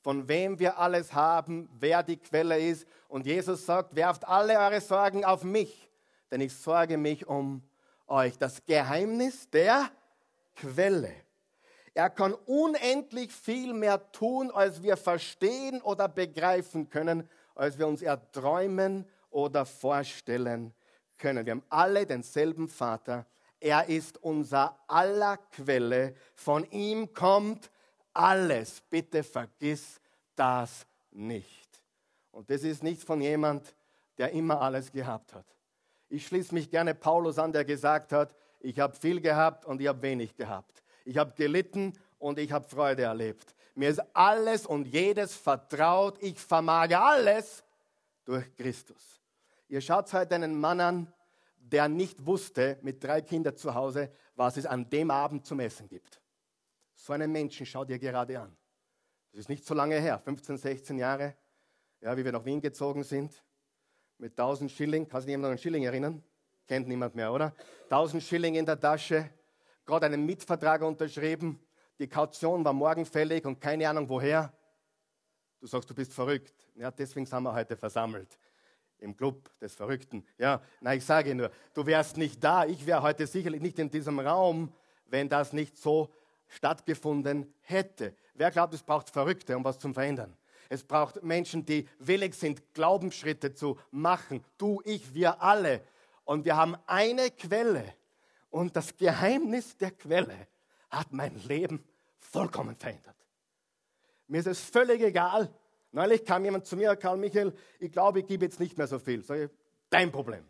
von 0.00 0.28
wem 0.28 0.58
wir 0.58 0.78
alles 0.78 1.12
haben, 1.12 1.68
wer 1.78 2.02
die 2.02 2.16
Quelle 2.16 2.58
ist. 2.58 2.86
Und 3.08 3.26
Jesus 3.26 3.66
sagt, 3.66 3.94
werft 3.96 4.26
alle 4.26 4.58
eure 4.58 4.80
Sorgen 4.80 5.24
auf 5.24 5.44
mich, 5.44 5.90
denn 6.30 6.40
ich 6.40 6.54
sorge 6.54 6.96
mich 6.96 7.26
um 7.26 7.62
euch. 8.06 8.38
Das 8.38 8.64
Geheimnis 8.64 9.50
der 9.50 9.90
Quelle. 10.56 11.12
Er 11.94 12.10
kann 12.10 12.34
unendlich 12.46 13.32
viel 13.32 13.74
mehr 13.74 14.12
tun, 14.12 14.50
als 14.52 14.82
wir 14.82 14.96
verstehen 14.96 15.82
oder 15.82 16.08
begreifen 16.08 16.88
können, 16.88 17.28
als 17.54 17.78
wir 17.78 17.88
uns 17.88 18.02
erträumen 18.02 19.04
oder 19.30 19.66
vorstellen 19.66 20.72
können. 21.16 21.44
Wir 21.44 21.52
haben 21.52 21.64
alle 21.68 22.06
denselben 22.06 22.68
Vater. 22.68 23.26
Er 23.60 23.88
ist 23.88 24.22
unser 24.22 24.78
aller 24.86 25.36
Quelle. 25.36 26.14
Von 26.34 26.64
ihm 26.70 27.12
kommt 27.12 27.70
alles. 28.12 28.80
Bitte 28.88 29.22
vergiss 29.22 30.00
das 30.34 30.86
nicht. 31.10 31.68
Und 32.30 32.50
das 32.50 32.62
ist 32.62 32.82
nicht 32.82 33.02
von 33.02 33.20
jemand, 33.20 33.74
der 34.16 34.32
immer 34.32 34.60
alles 34.60 34.92
gehabt 34.92 35.34
hat. 35.34 35.46
Ich 36.08 36.26
schließe 36.26 36.54
mich 36.54 36.70
gerne 36.70 36.94
Paulus 36.94 37.38
an, 37.38 37.52
der 37.52 37.64
gesagt 37.64 38.12
hat, 38.12 38.34
ich 38.60 38.78
habe 38.78 38.96
viel 38.96 39.20
gehabt 39.20 39.66
und 39.66 39.80
ich 39.80 39.88
habe 39.88 40.02
wenig 40.02 40.36
gehabt 40.36 40.82
ich 41.08 41.16
habe 41.16 41.32
gelitten 41.34 41.94
und 42.18 42.38
ich 42.38 42.52
habe 42.52 42.68
Freude 42.68 43.02
erlebt. 43.04 43.54
Mir 43.74 43.88
ist 43.88 44.02
alles 44.14 44.66
und 44.66 44.86
jedes 44.86 45.34
vertraut. 45.34 46.22
Ich 46.22 46.38
vermag 46.38 46.94
alles 46.94 47.64
durch 48.24 48.54
Christus. 48.56 49.22
Ihr 49.68 49.80
schaut 49.80 50.12
heute 50.12 50.34
einen 50.34 50.58
Mann 50.60 50.80
an, 50.80 51.12
der 51.56 51.88
nicht 51.88 52.26
wusste, 52.26 52.78
mit 52.82 53.02
drei 53.02 53.22
Kindern 53.22 53.56
zu 53.56 53.74
Hause, 53.74 54.10
was 54.36 54.56
es 54.56 54.66
an 54.66 54.88
dem 54.90 55.10
Abend 55.10 55.46
zum 55.46 55.60
Essen 55.60 55.88
gibt. 55.88 56.20
So 56.98 57.12
einen 57.12 57.30
Menschen 57.30 57.64
schaut 57.64 57.88
ihr 57.90 57.98
gerade 57.98 58.40
an. 58.40 58.56
Das 59.30 59.40
ist 59.40 59.48
nicht 59.48 59.64
so 59.64 59.72
lange 59.72 60.00
her, 60.00 60.18
15, 60.18 60.56
16 60.56 60.98
Jahre, 60.98 61.36
ja, 62.00 62.16
wie 62.16 62.24
wir 62.24 62.32
nach 62.32 62.44
Wien 62.44 62.60
gezogen 62.60 63.04
sind, 63.04 63.40
mit 64.18 64.32
1000 64.32 64.70
Schilling. 64.70 65.08
Kann 65.08 65.20
sich 65.20 65.30
jemand 65.30 65.44
an 65.46 65.50
einen 65.52 65.58
Schilling 65.58 65.84
erinnern? 65.84 66.24
Kennt 66.66 66.88
niemand 66.88 67.14
mehr, 67.14 67.32
oder? 67.32 67.54
1000 67.84 68.20
Schilling 68.20 68.56
in 68.56 68.66
der 68.66 68.80
Tasche, 68.80 69.30
gerade 69.86 70.06
einen 70.06 70.26
Mietvertrag 70.26 70.82
unterschrieben, 70.82 71.60
die 72.00 72.08
Kaution 72.08 72.64
war 72.64 72.72
morgen 72.72 73.06
fällig 73.06 73.46
und 73.46 73.60
keine 73.60 73.88
Ahnung 73.88 74.08
woher. 74.08 74.52
Du 75.60 75.68
sagst, 75.68 75.88
du 75.88 75.94
bist 75.94 76.12
verrückt. 76.12 76.68
Ja, 76.74 76.90
deswegen 76.90 77.26
sind 77.26 77.42
wir 77.44 77.54
heute 77.54 77.76
versammelt 77.76 78.38
im 78.98 79.16
Club 79.16 79.56
des 79.60 79.74
Verrückten. 79.74 80.26
Ja, 80.36 80.60
na, 80.80 80.94
ich 80.94 81.04
sage 81.04 81.32
nur, 81.34 81.50
du 81.74 81.86
wärst 81.86 82.16
nicht 82.16 82.42
da. 82.42 82.66
Ich 82.66 82.84
wäre 82.86 83.02
heute 83.02 83.26
sicherlich 83.28 83.62
nicht 83.62 83.78
in 83.78 83.88
diesem 83.88 84.18
Raum, 84.18 84.72
wenn 85.06 85.28
das 85.28 85.52
nicht 85.52 85.78
so 85.78 86.12
stattgefunden 86.48 87.52
hätte. 87.60 88.14
Wer 88.34 88.50
glaubt, 88.50 88.74
es 88.74 88.82
braucht 88.82 89.10
Verrückte, 89.10 89.56
um 89.56 89.64
was 89.64 89.78
zu 89.78 89.92
verändern? 89.92 90.36
Es 90.68 90.84
braucht 90.84 91.22
Menschen, 91.22 91.64
die 91.64 91.88
willig 91.98 92.34
sind, 92.34 92.74
Glaubensschritte 92.74 93.54
zu 93.54 93.78
machen. 93.90 94.44
Du, 94.58 94.82
ich, 94.84 95.14
wir 95.14 95.42
alle. 95.42 95.82
Und 96.24 96.44
wir 96.44 96.56
haben 96.56 96.76
eine 96.86 97.30
Quelle. 97.30 97.94
Und 98.50 98.76
das 98.76 98.96
Geheimnis 98.96 99.76
der 99.76 99.92
Quelle 99.92 100.48
hat 100.90 101.12
mein 101.12 101.34
Leben 101.46 101.84
vollkommen 102.18 102.76
verändert. 102.76 103.16
Mir 104.26 104.40
ist 104.40 104.46
es 104.46 104.60
völlig 104.60 105.00
egal. 105.00 105.52
Neulich 105.90 106.24
kam 106.24 106.44
jemand 106.44 106.66
zu 106.66 106.76
mir, 106.76 106.94
Karl 106.96 107.16
Michael, 107.16 107.54
ich 107.78 107.90
glaube, 107.90 108.20
ich 108.20 108.26
gebe 108.26 108.44
jetzt 108.44 108.60
nicht 108.60 108.76
mehr 108.76 108.86
so 108.86 108.98
viel. 108.98 109.22
Sag 109.22 109.38
ich, 109.38 109.50
dein 109.88 110.12
Problem. 110.12 110.44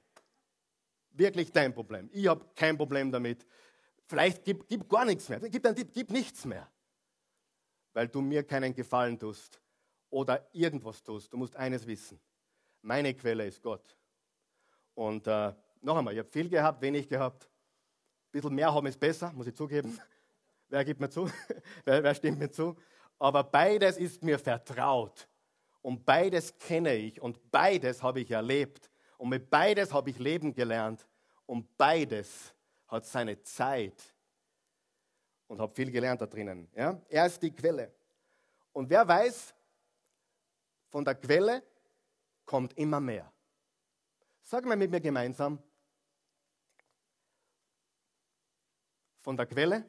Wirklich 1.10 1.52
dein 1.52 1.72
Problem. 1.72 2.10
Ich 2.12 2.26
habe 2.26 2.44
kein 2.56 2.76
Problem 2.76 3.12
damit. 3.12 3.46
Vielleicht 4.08 4.42
gib, 4.42 4.66
gib 4.66 4.88
gar 4.88 5.04
nichts 5.04 5.28
mehr. 5.28 5.38
Gib, 5.38 5.62
dann, 5.62 5.74
gib 5.74 6.10
nichts 6.10 6.46
mehr. 6.46 6.66
Weil 7.92 8.08
du 8.08 8.22
mir 8.22 8.42
keinen 8.42 8.74
Gefallen 8.74 9.18
tust 9.18 9.60
oder 10.08 10.48
irgendwas 10.52 11.02
tust. 11.02 11.30
Du 11.30 11.36
musst 11.36 11.54
eines 11.54 11.86
wissen. 11.86 12.18
Meine 12.80 13.12
Quelle 13.12 13.46
ist 13.46 13.62
Gott. 13.62 13.96
Und 14.94 15.26
äh, 15.26 15.52
noch 15.82 15.98
einmal, 15.98 16.14
ich 16.14 16.20
habe 16.20 16.28
viel 16.30 16.48
gehabt, 16.48 16.80
wenig 16.80 17.06
gehabt. 17.06 17.44
Ein 17.44 18.30
bisschen 18.32 18.54
mehr 18.54 18.72
haben 18.72 18.86
ist 18.86 18.98
besser, 18.98 19.30
muss 19.32 19.46
ich 19.46 19.54
zugeben. 19.54 20.00
Wer 20.70 20.84
gibt 20.84 21.00
mir 21.00 21.10
zu? 21.10 21.30
wer, 21.84 22.02
wer 22.02 22.14
stimmt 22.14 22.38
mir 22.38 22.50
zu? 22.50 22.76
Aber 23.18 23.42
beides 23.42 23.96
ist 23.96 24.22
mir 24.22 24.38
vertraut. 24.38 25.26
Und 25.80 26.04
beides 26.04 26.56
kenne 26.58 26.94
ich 26.94 27.20
und 27.22 27.50
beides 27.50 28.02
habe 28.02 28.20
ich 28.20 28.30
erlebt. 28.30 28.90
Und 29.16 29.30
mit 29.30 29.48
beides 29.48 29.92
habe 29.92 30.10
ich 30.10 30.18
leben 30.18 30.52
gelernt. 30.52 31.06
Und 31.46 31.76
beides 31.78 32.54
hat 32.88 33.04
seine 33.06 33.40
Zeit. 33.42 34.14
Und 35.46 35.60
habe 35.60 35.74
viel 35.74 35.90
gelernt 35.90 36.20
da 36.20 36.26
drinnen. 36.26 36.68
Ja? 36.74 37.00
Er 37.08 37.26
ist 37.26 37.42
die 37.42 37.54
Quelle. 37.54 37.94
Und 38.72 38.90
wer 38.90 39.06
weiß, 39.06 39.54
von 40.88 41.04
der 41.04 41.14
Quelle 41.14 41.62
kommt 42.44 42.76
immer 42.76 43.00
mehr. 43.00 43.32
Sag 44.42 44.64
mal 44.64 44.76
mit 44.76 44.90
mir 44.90 45.00
gemeinsam. 45.00 45.62
Von 49.20 49.36
der 49.36 49.46
Quelle 49.46 49.88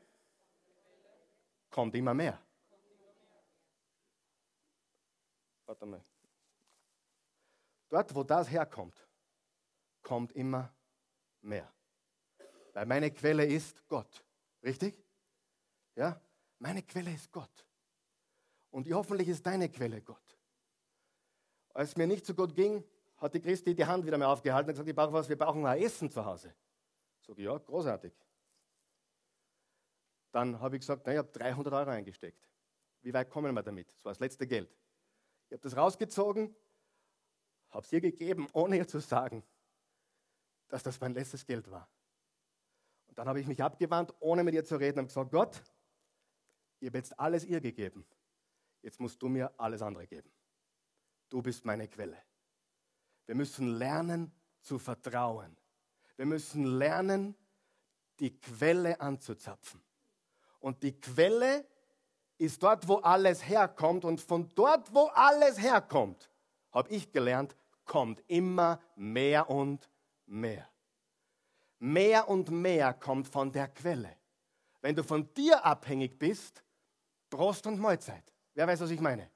kommt 1.70 1.96
immer 1.96 2.13
mehr. 2.13 2.41
Warte 5.65 5.86
mal. 5.86 6.01
Dort, 7.89 8.13
wo 8.13 8.24
das 8.24 8.50
herkommt, 8.50 9.08
kommt 10.01 10.32
immer 10.34 10.74
mehr. 11.41 11.72
Weil 12.73 12.85
meine 12.85 13.11
Quelle 13.11 13.45
ist 13.45 13.88
Gott. 13.88 14.23
Richtig? 14.63 15.03
Ja? 15.95 16.19
Meine 16.59 16.83
Quelle 16.83 17.13
ist 17.13 17.31
Gott. 17.31 17.65
Und 18.71 18.91
hoffentlich 18.93 19.27
ist 19.27 19.45
deine 19.45 19.69
Quelle 19.69 20.01
Gott. 20.01 20.38
Als 21.73 21.95
mir 21.95 22.07
nicht 22.07 22.25
zu 22.25 22.33
Gott 22.35 22.55
ging, 22.55 22.83
hat 23.17 23.33
die 23.33 23.41
Christi 23.41 23.75
die 23.75 23.85
Hand 23.85 24.05
wieder 24.05 24.17
mal 24.17 24.27
aufgehalten 24.27 24.69
und 24.69 24.73
gesagt, 24.73 24.89
ich 24.89 24.95
brauche 24.95 25.13
was, 25.13 25.29
wir 25.29 25.38
brauchen 25.38 25.61
mal 25.61 25.77
Essen 25.77 26.09
zu 26.09 26.23
Hause. 26.23 26.53
Sag 27.21 27.38
ich, 27.38 27.45
ja, 27.45 27.57
großartig. 27.57 28.13
Dann 30.31 30.59
habe 30.59 30.75
ich 30.75 30.81
gesagt, 30.81 31.03
na, 31.05 31.13
ich 31.13 31.17
habe 31.17 31.31
300 31.31 31.73
Euro 31.73 31.89
eingesteckt. 31.89 32.47
Wie 33.01 33.13
weit 33.13 33.29
kommen 33.29 33.53
wir 33.55 33.63
damit? 33.63 33.91
Das 33.91 34.05
war 34.05 34.11
das 34.11 34.19
letzte 34.19 34.45
Geld. 34.45 34.69
Ich 35.47 35.53
habe 35.53 35.61
das 35.61 35.75
rausgezogen, 35.75 36.55
habe 37.69 37.85
es 37.85 37.91
ihr 37.91 38.01
gegeben, 38.01 38.47
ohne 38.53 38.77
ihr 38.77 38.88
zu 38.88 38.99
sagen, 38.99 39.43
dass 40.67 40.83
das 40.83 40.99
mein 40.99 41.13
letztes 41.13 41.45
Geld 41.45 41.69
war. 41.71 41.89
Dann 43.19 43.27
habe 43.27 43.41
ich 43.41 43.47
mich 43.47 43.61
abgewandt, 43.61 44.13
ohne 44.21 44.45
mit 44.45 44.53
ihr 44.53 44.63
zu 44.63 44.77
reden, 44.77 44.99
und 44.99 45.07
gesagt, 45.07 45.31
Gott, 45.31 45.61
ich 46.79 46.88
habe 46.88 46.99
jetzt 46.99 47.19
alles 47.19 47.43
ihr 47.43 47.59
gegeben. 47.59 48.05
Jetzt 48.81 49.01
musst 49.01 49.21
du 49.21 49.27
mir 49.27 49.51
alles 49.57 49.81
andere 49.81 50.07
geben. 50.07 50.31
Du 51.27 51.41
bist 51.41 51.65
meine 51.65 51.89
Quelle. 51.89 52.15
Wir 53.25 53.35
müssen 53.35 53.77
lernen 53.77 54.31
zu 54.61 54.79
vertrauen. 54.79 55.57
Wir 56.15 56.25
müssen 56.25 56.63
lernen, 56.63 57.35
die 58.21 58.39
Quelle 58.39 59.01
anzuzapfen. 59.01 59.83
Und 60.61 60.81
die 60.81 60.97
Quelle 60.97 61.67
ist 62.38 62.63
dort, 62.63 62.88
wo 62.88 62.99
alles 62.99 63.45
herkommt. 63.45 64.05
Und 64.05 64.21
von 64.21 64.47
dort, 64.55 64.95
wo 64.95 65.07
alles 65.07 65.59
herkommt, 65.59 66.31
habe 66.71 66.89
ich 66.89 67.11
gelernt, 67.11 67.57
kommt 67.83 68.23
immer 68.27 68.79
mehr 68.95 69.49
und 69.49 69.89
mehr. 70.25 70.69
Mehr 71.79 72.27
und 72.27 72.50
mehr 72.51 72.93
kommt 72.93 73.27
von 73.27 73.51
der 73.51 73.67
Quelle. 73.69 74.15
Wenn 74.81 74.95
du 74.95 75.03
von 75.03 75.33
dir 75.33 75.63
abhängig 75.65 76.17
bist, 76.19 76.63
Prost 77.29 77.65
und 77.67 77.79
Mahlzeit. 77.79 78.24
Wer 78.53 78.67
weiß, 78.67 78.81
was 78.81 78.89
ich 78.91 79.00
meine? 79.00 79.29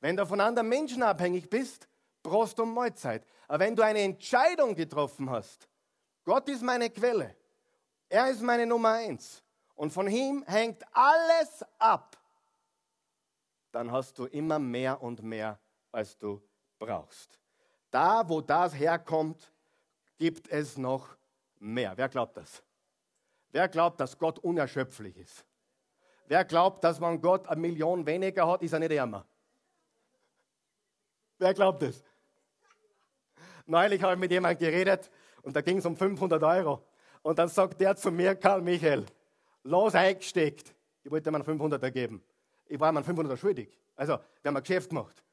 Wenn 0.00 0.16
du 0.16 0.26
von 0.26 0.40
anderen 0.40 0.68
Menschen 0.68 1.02
abhängig 1.02 1.48
bist, 1.48 1.88
Prost 2.22 2.58
und 2.60 2.72
Mahlzeit. 2.72 3.26
Aber 3.48 3.60
wenn 3.60 3.76
du 3.76 3.82
eine 3.82 4.00
Entscheidung 4.00 4.74
getroffen 4.74 5.30
hast, 5.30 5.68
Gott 6.24 6.48
ist 6.48 6.62
meine 6.62 6.90
Quelle, 6.90 7.36
er 8.08 8.30
ist 8.30 8.42
meine 8.42 8.66
Nummer 8.66 8.92
eins, 8.92 9.42
und 9.74 9.92
von 9.92 10.08
ihm 10.08 10.44
hängt 10.46 10.84
alles 10.92 11.64
ab, 11.78 12.16
dann 13.72 13.90
hast 13.90 14.18
du 14.18 14.26
immer 14.26 14.58
mehr 14.58 15.02
und 15.02 15.22
mehr, 15.22 15.58
als 15.90 16.16
du 16.16 16.40
brauchst. 16.78 17.38
Da, 17.90 18.28
wo 18.28 18.40
das 18.40 18.74
herkommt, 18.74 19.52
gibt 20.16 20.48
es 20.48 20.78
noch 20.78 21.16
mehr. 21.64 21.92
Wer 21.96 22.08
glaubt 22.08 22.36
das? 22.36 22.62
Wer 23.50 23.68
glaubt, 23.68 24.00
dass 24.00 24.18
Gott 24.18 24.38
unerschöpflich 24.40 25.16
ist? 25.16 25.44
Wer 26.26 26.44
glaubt, 26.44 26.82
dass 26.84 27.00
man 27.00 27.20
Gott 27.20 27.48
eine 27.48 27.60
Million 27.60 28.06
weniger 28.06 28.46
hat, 28.46 28.62
ist 28.62 28.72
er 28.72 28.78
nicht 28.78 28.92
ärmer? 28.92 29.26
Wer 31.38 31.54
glaubt 31.54 31.82
das? 31.82 32.02
Neulich 33.66 34.02
habe 34.02 34.14
ich 34.14 34.18
mit 34.18 34.30
jemandem 34.30 34.58
geredet 34.58 35.10
und 35.42 35.54
da 35.56 35.60
ging 35.60 35.78
es 35.78 35.86
um 35.86 35.96
500 35.96 36.42
Euro. 36.42 36.86
Und 37.22 37.38
dann 37.38 37.48
sagt 37.48 37.80
der 37.80 37.96
zu 37.96 38.10
mir, 38.10 38.34
Karl 38.34 38.60
Michael, 38.60 39.06
los 39.62 39.94
eingesteckt. 39.94 40.74
Ich 41.02 41.10
wollte 41.10 41.30
ihm 41.30 41.34
einen 41.34 41.44
500er 41.44 41.90
geben. 41.90 42.22
Ich 42.66 42.78
war 42.78 42.90
ihm 42.92 42.96
einen 42.98 43.06
500er 43.06 43.36
schuldig. 43.36 43.78
Also, 43.96 44.18
wir 44.42 44.48
haben 44.48 44.56
ein 44.56 44.62
Geschäft 44.62 44.90
gemacht. 44.90 45.23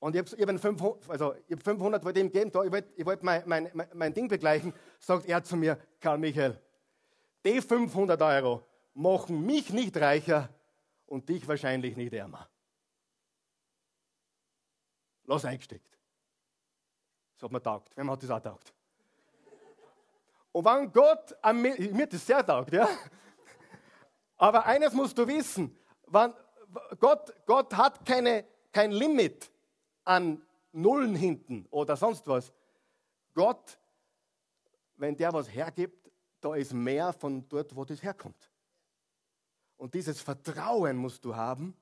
Und 0.00 0.14
ich 0.14 0.20
habe 0.20 0.52
hab 0.52 0.60
500, 0.60 1.10
also 1.10 1.34
hab 1.50 1.62
500 1.62 2.04
wollte 2.04 2.20
ihm 2.20 2.30
geben, 2.30 2.52
da, 2.52 2.62
ich 2.62 2.70
wollte 2.70 3.06
wollt 3.06 3.22
mein, 3.22 3.42
mein, 3.46 3.88
mein, 3.94 4.14
Ding 4.14 4.28
begleichen, 4.28 4.72
sagt 5.00 5.26
er 5.26 5.42
zu 5.42 5.56
mir, 5.56 5.78
Karl 6.00 6.18
Michael, 6.18 6.60
die 7.44 7.60
500 7.60 8.20
Euro 8.22 8.64
machen 8.94 9.44
mich 9.44 9.70
nicht 9.70 9.96
reicher 9.96 10.48
und 11.06 11.28
dich 11.28 11.46
wahrscheinlich 11.48 11.96
nicht 11.96 12.12
ärmer. 12.12 12.48
Lass 15.24 15.44
eingesteckt. 15.44 15.98
Das 17.34 17.44
hat 17.44 17.52
mir 17.52 17.62
taugt. 17.62 17.96
Wem 17.96 18.10
hat 18.10 18.22
das 18.22 18.30
auch 18.30 18.40
taugt? 18.40 18.72
Und 20.52 20.64
wenn 20.64 20.92
Gott, 20.92 21.36
mir 21.52 22.06
das 22.06 22.26
sehr 22.26 22.44
taugt, 22.44 22.72
ja. 22.72 22.88
Aber 24.36 24.64
eines 24.64 24.92
musst 24.92 25.18
du 25.18 25.26
wissen, 25.26 25.76
Gott, 26.98 27.34
Gott 27.46 27.76
hat 27.76 28.04
keine, 28.06 28.44
kein 28.72 28.92
Limit 28.92 29.50
an 30.08 30.42
Nullen 30.72 31.14
hinten 31.14 31.66
oder 31.70 31.96
sonst 31.96 32.26
was. 32.26 32.52
Gott, 33.34 33.78
wenn 34.96 35.16
der 35.16 35.32
was 35.32 35.52
hergibt, 35.52 36.10
da 36.40 36.54
ist 36.54 36.72
mehr 36.72 37.12
von 37.12 37.46
dort, 37.48 37.76
wo 37.76 37.84
das 37.84 38.02
herkommt. 38.02 38.50
Und 39.76 39.92
dieses 39.94 40.20
Vertrauen 40.20 40.96
musst 40.96 41.24
du 41.24 41.36
haben, 41.36 41.76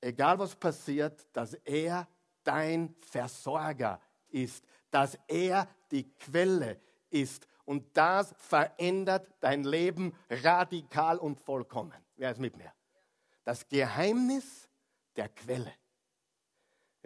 egal 0.00 0.38
was 0.38 0.54
passiert, 0.54 1.26
dass 1.32 1.54
er 1.64 2.06
dein 2.44 2.94
Versorger 3.00 4.00
ist, 4.28 4.64
dass 4.90 5.18
er 5.26 5.68
die 5.90 6.12
Quelle 6.12 6.80
ist. 7.10 7.48
Und 7.64 7.96
das 7.96 8.34
verändert 8.38 9.26
dein 9.40 9.64
Leben 9.64 10.14
radikal 10.28 11.18
und 11.18 11.40
vollkommen. 11.40 11.94
Wer 12.16 12.30
ist 12.32 12.40
mit 12.40 12.56
mir? 12.56 12.72
Das 13.42 13.66
Geheimnis 13.68 14.68
der 15.16 15.28
Quelle. 15.30 15.72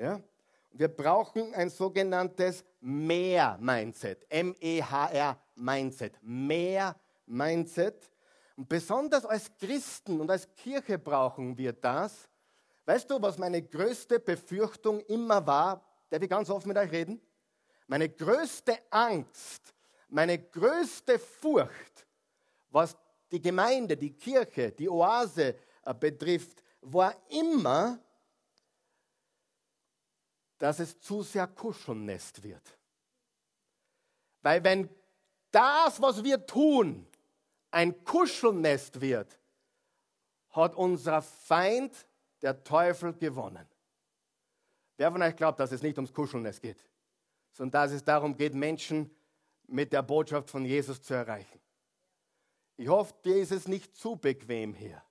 Ja? 0.00 0.20
Wir 0.72 0.88
brauchen 0.88 1.54
ein 1.54 1.68
sogenanntes 1.68 2.64
Mehr-Mindset. 2.80 4.26
M-E-H-R-Mindset. 4.28 6.18
Mehr-Mindset. 6.22 8.10
Und 8.56 8.68
besonders 8.68 9.24
als 9.24 9.50
Christen 9.58 10.20
und 10.20 10.30
als 10.30 10.48
Kirche 10.54 10.98
brauchen 10.98 11.56
wir 11.56 11.72
das, 11.72 12.30
Weißt 12.90 13.08
du, 13.08 13.22
was 13.22 13.38
meine 13.38 13.62
größte 13.62 14.18
Befürchtung 14.18 14.98
immer 15.02 15.46
war? 15.46 15.80
Darf 16.08 16.20
ich 16.22 16.28
ganz 16.28 16.50
offen 16.50 16.66
mit 16.66 16.76
euch 16.76 16.90
reden? 16.90 17.20
Meine 17.86 18.08
größte 18.08 18.76
Angst, 18.90 19.72
meine 20.08 20.36
größte 20.36 21.16
Furcht, 21.20 22.04
was 22.68 22.96
die 23.30 23.40
Gemeinde, 23.40 23.96
die 23.96 24.12
Kirche, 24.12 24.72
die 24.72 24.88
Oase 24.88 25.54
äh, 25.84 25.94
betrifft, 25.94 26.64
war 26.80 27.14
immer, 27.28 28.00
dass 30.60 30.78
es 30.78 31.00
zu 31.00 31.22
sehr 31.22 31.46
Kuschelnest 31.46 32.42
wird. 32.42 32.78
Weil 34.42 34.62
wenn 34.62 34.90
das, 35.50 36.00
was 36.00 36.22
wir 36.22 36.46
tun, 36.46 37.06
ein 37.70 38.04
Kuschelnest 38.04 39.00
wird, 39.00 39.38
hat 40.50 40.74
unser 40.74 41.22
Feind, 41.22 42.06
der 42.42 42.62
Teufel, 42.62 43.14
gewonnen. 43.14 43.66
Wer 44.98 45.10
von 45.10 45.22
euch 45.22 45.34
glaubt, 45.34 45.58
dass 45.58 45.72
es 45.72 45.82
nicht 45.82 45.96
ums 45.96 46.12
Kuschelnest 46.12 46.60
geht, 46.60 46.84
sondern 47.52 47.82
dass 47.82 47.92
es 47.92 48.04
darum 48.04 48.36
geht, 48.36 48.54
Menschen 48.54 49.10
mit 49.66 49.94
der 49.94 50.02
Botschaft 50.02 50.50
von 50.50 50.66
Jesus 50.66 51.00
zu 51.00 51.14
erreichen? 51.14 51.58
Ich 52.76 52.88
hoffe, 52.88 53.14
dir 53.24 53.36
ist 53.36 53.52
es 53.52 53.66
nicht 53.66 53.96
zu 53.96 54.16
bequem 54.16 54.74
hier. 54.74 55.02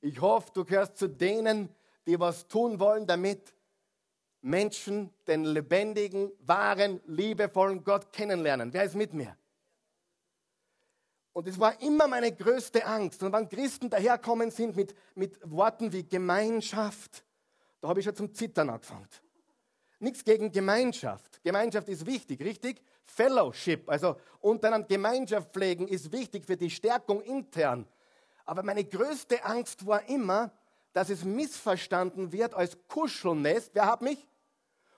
Ich 0.00 0.20
hoffe, 0.20 0.50
du 0.52 0.64
gehörst 0.64 0.96
zu 0.96 1.08
denen, 1.08 1.68
die 2.04 2.18
was 2.18 2.48
tun 2.48 2.80
wollen, 2.80 3.06
damit 3.06 3.54
Menschen 4.42 5.10
den 5.26 5.44
lebendigen, 5.44 6.30
wahren, 6.40 7.00
liebevollen 7.06 7.82
Gott 7.84 8.12
kennenlernen. 8.12 8.72
Wer 8.72 8.84
ist 8.84 8.96
mit 8.96 9.14
mir? 9.14 9.36
Und 11.32 11.48
es 11.48 11.58
war 11.58 11.80
immer 11.80 12.08
meine 12.08 12.30
größte 12.30 12.84
Angst. 12.84 13.22
Und 13.22 13.32
wenn 13.32 13.48
Christen 13.48 13.88
daherkommen 13.88 14.50
sind 14.50 14.76
mit, 14.76 14.94
mit 15.14 15.38
Worten 15.50 15.92
wie 15.92 16.06
Gemeinschaft, 16.06 17.24
da 17.80 17.88
habe 17.88 18.00
ich 18.00 18.04
schon 18.04 18.14
zum 18.14 18.34
Zittern 18.34 18.68
angefangen. 18.68 19.08
Nichts 19.98 20.24
gegen 20.24 20.50
Gemeinschaft. 20.50 21.42
Gemeinschaft 21.42 21.88
ist 21.88 22.04
wichtig, 22.04 22.40
richtig? 22.42 22.82
Fellowship, 23.04 23.88
also 23.88 24.16
untereinander 24.40 24.88
Gemeinschaft 24.88 25.52
pflegen, 25.52 25.88
ist 25.88 26.12
wichtig 26.12 26.44
für 26.44 26.56
die 26.56 26.70
Stärkung 26.70 27.22
intern. 27.22 27.86
Aber 28.44 28.62
meine 28.62 28.84
größte 28.84 29.44
Angst 29.44 29.86
war 29.86 30.08
immer, 30.08 30.52
dass 30.92 31.08
es 31.08 31.24
missverstanden 31.24 32.32
wird 32.32 32.54
als 32.54 32.76
Kuschelnest. 32.88 33.70
Wer 33.74 33.86
hat 33.86 34.02
mich? 34.02 34.26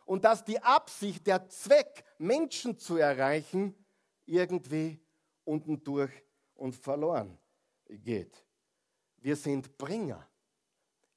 Und 0.05 0.25
dass 0.25 0.45
die 0.45 0.63
Absicht, 0.63 1.27
der 1.27 1.49
Zweck, 1.49 2.05
Menschen 2.19 2.79
zu 2.79 2.97
erreichen, 2.97 3.75
irgendwie 4.27 5.01
unten 5.45 5.83
durch 5.83 6.13
und 6.55 6.75
verloren 6.75 7.39
geht. 7.87 8.45
Wir 9.19 9.37
sind 9.37 9.77
Bringer. 9.79 10.27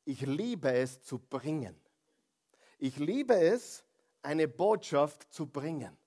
Ich 0.05 0.21
liebe 0.21 0.71
es 0.71 1.01
zu 1.01 1.19
bringen. 1.19 1.75
Ich 2.77 2.97
liebe 2.97 3.35
es, 3.35 3.83
eine 4.21 4.47
Botschaft 4.47 5.31
zu 5.33 5.47
bringen. 5.47 5.97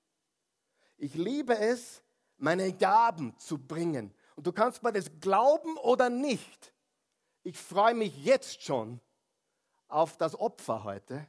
Ich 0.97 1.15
liebe 1.15 1.59
es, 1.59 2.03
meine 2.37 2.73
Gaben 2.73 3.37
zu 3.39 3.59
bringen. 3.59 4.15
Und 4.37 4.47
du 4.47 4.53
kannst 4.53 4.83
mir 4.83 4.93
das 4.93 5.11
glauben 5.21 5.77
oder 5.79 6.09
nicht. 6.09 6.73
Ich 7.43 7.57
freue 7.57 7.95
mich 7.95 8.25
jetzt 8.25 8.63
schon 8.63 9.01
auf 9.89 10.17
das 10.17 10.39
Opfer 10.39 10.85
heute, 10.85 11.27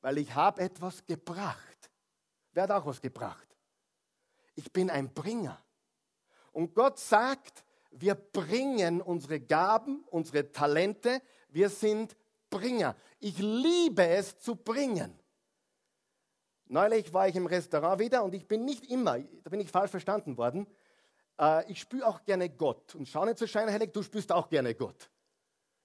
weil 0.00 0.18
ich 0.18 0.34
habe 0.34 0.60
etwas 0.62 1.04
gebracht. 1.06 1.90
Wer 2.52 2.64
hat 2.64 2.70
auch 2.70 2.86
was 2.86 3.00
gebracht? 3.00 3.46
Ich 4.54 4.72
bin 4.72 4.90
ein 4.90 5.12
Bringer. 5.12 5.62
Und 6.52 6.74
Gott 6.74 6.98
sagt, 6.98 7.64
wir 7.90 8.14
bringen 8.14 9.00
unsere 9.00 9.40
Gaben, 9.40 10.04
unsere 10.10 10.50
Talente, 10.50 11.22
wir 11.48 11.68
sind 11.70 12.16
Bringer. 12.50 12.96
Ich 13.20 13.38
liebe 13.38 14.06
es 14.06 14.38
zu 14.38 14.56
bringen. 14.56 15.18
Neulich 16.66 17.12
war 17.12 17.28
ich 17.28 17.36
im 17.36 17.46
Restaurant 17.46 17.98
wieder 17.98 18.24
und 18.24 18.34
ich 18.34 18.46
bin 18.46 18.64
nicht 18.64 18.90
immer, 18.90 19.18
da 19.18 19.50
bin 19.50 19.60
ich 19.60 19.70
falsch 19.70 19.90
verstanden 19.90 20.36
worden, 20.36 20.66
äh, 21.40 21.70
ich 21.70 21.80
spüre 21.80 22.06
auch 22.06 22.24
gerne 22.24 22.50
Gott. 22.50 22.94
Und 22.94 23.08
schau 23.08 23.24
nicht 23.24 23.38
so 23.38 23.46
scheinheilig, 23.46 23.92
du 23.92 24.02
spürst 24.02 24.30
auch 24.32 24.48
gerne 24.48 24.74
Gott. 24.74 25.10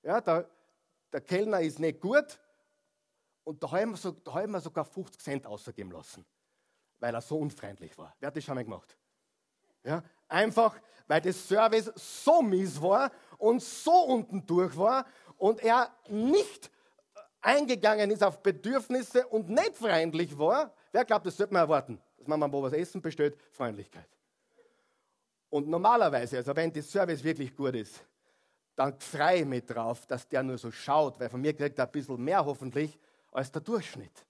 Ja, 0.01 0.19
der, 0.19 0.49
der 1.11 1.21
Kellner 1.21 1.61
ist 1.61 1.79
nicht 1.79 2.01
gut 2.01 2.39
und 3.43 3.61
da 3.61 3.71
haben, 3.71 3.91
wir 3.91 3.97
so, 3.97 4.11
da 4.11 4.47
wir 4.47 4.61
sogar 4.61 4.85
50 4.85 5.21
Cent 5.21 5.45
ausgegeben 5.45 5.91
lassen, 5.91 6.25
weil 6.99 7.13
er 7.13 7.21
so 7.21 7.37
unfreundlich 7.37 7.97
war. 7.97 8.15
Wer 8.19 8.27
hat 8.27 8.37
das 8.37 8.43
schon 8.43 8.55
mal 8.55 8.63
gemacht? 8.63 8.97
Ja, 9.83 10.01
einfach, 10.27 10.79
weil 11.07 11.21
das 11.21 11.47
Service 11.47 11.91
so 11.95 12.41
mies 12.41 12.81
war 12.81 13.11
und 13.37 13.61
so 13.61 13.91
unten 13.91 14.45
durch 14.45 14.75
war 14.77 15.05
und 15.37 15.61
er 15.61 15.91
nicht 16.07 16.71
eingegangen 17.41 18.09
ist 18.11 18.23
auf 18.23 18.41
Bedürfnisse 18.41 19.27
und 19.27 19.49
nicht 19.49 19.75
freundlich 19.75 20.37
war. 20.37 20.73
Wer 20.91 21.03
glaubt, 21.03 21.25
das 21.25 21.35
sollte 21.35 21.53
man 21.53 21.63
erwarten, 21.63 22.01
dass 22.17 22.27
man 22.27 22.39
mal 22.39 22.51
was 22.51 22.73
essen 22.73 23.01
bestellt? 23.01 23.37
Freundlichkeit. 23.51 24.07
Und 25.49 25.67
normalerweise, 25.67 26.37
also 26.37 26.55
wenn 26.55 26.71
der 26.71 26.81
Service 26.81 27.23
wirklich 27.23 27.53
gut 27.55 27.75
ist, 27.75 28.03
dann 28.75 28.97
freue 28.99 29.41
ich 29.41 29.45
mich 29.45 29.65
drauf, 29.65 30.05
dass 30.07 30.27
der 30.27 30.41
nur 30.41 30.57
so 30.57 30.71
schaut, 30.71 31.19
weil 31.19 31.29
von 31.29 31.41
mir 31.41 31.53
kriegt 31.53 31.77
er 31.77 31.85
ein 31.85 31.91
bisschen 31.91 32.23
mehr 32.23 32.43
hoffentlich 32.43 32.97
als 33.33 33.51
der 33.51 33.61
Durchschnitt. 33.61 34.25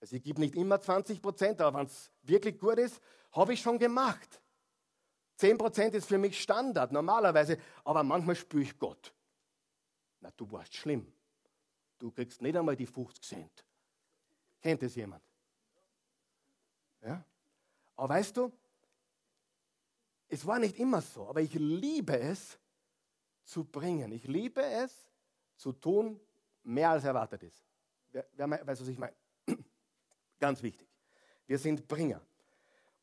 Also 0.00 0.16
ich 0.16 0.22
gebe 0.22 0.40
nicht 0.40 0.54
immer 0.54 0.80
20 0.80 1.22
Prozent, 1.22 1.60
aber 1.60 1.78
wenn 1.78 1.86
es 1.86 2.10
wirklich 2.22 2.58
gut 2.58 2.78
ist, 2.78 3.00
habe 3.32 3.54
ich 3.54 3.60
schon 3.60 3.78
gemacht. 3.78 4.40
10 5.36 5.58
Prozent 5.58 5.94
ist 5.94 6.06
für 6.06 6.18
mich 6.18 6.40
Standard, 6.40 6.92
normalerweise, 6.92 7.58
aber 7.84 8.02
manchmal 8.02 8.36
spüre 8.36 8.62
ich 8.62 8.78
Gott. 8.78 9.14
Na, 10.20 10.30
du 10.36 10.50
warst 10.52 10.74
schlimm. 10.74 11.12
Du 11.98 12.10
kriegst 12.10 12.42
nicht 12.42 12.56
einmal 12.56 12.76
die 12.76 12.86
50 12.86 13.22
Cent. 13.24 13.64
Kennt 14.60 14.82
es 14.82 14.94
jemand? 14.94 15.22
Ja? 17.00 17.24
Aber 17.96 18.14
weißt 18.14 18.36
du, 18.36 18.52
es 20.28 20.44
war 20.46 20.58
nicht 20.58 20.78
immer 20.78 21.00
so, 21.00 21.28
aber 21.28 21.40
ich 21.40 21.54
liebe 21.54 22.18
es 22.18 22.58
zu 23.44 23.64
bringen. 23.64 24.12
Ich 24.12 24.24
liebe 24.24 24.62
es 24.62 24.92
zu 25.56 25.72
tun, 25.72 26.20
mehr 26.64 26.90
als 26.90 27.04
erwartet 27.04 27.42
ist. 27.44 27.62
Wer, 28.10 28.26
wer 28.32 28.66
weiß, 28.66 28.80
was 28.80 28.88
ich 28.88 28.98
meine? 28.98 29.14
Ganz 30.40 30.62
wichtig. 30.62 30.88
Wir 31.46 31.58
sind 31.58 31.86
Bringer. 31.86 32.20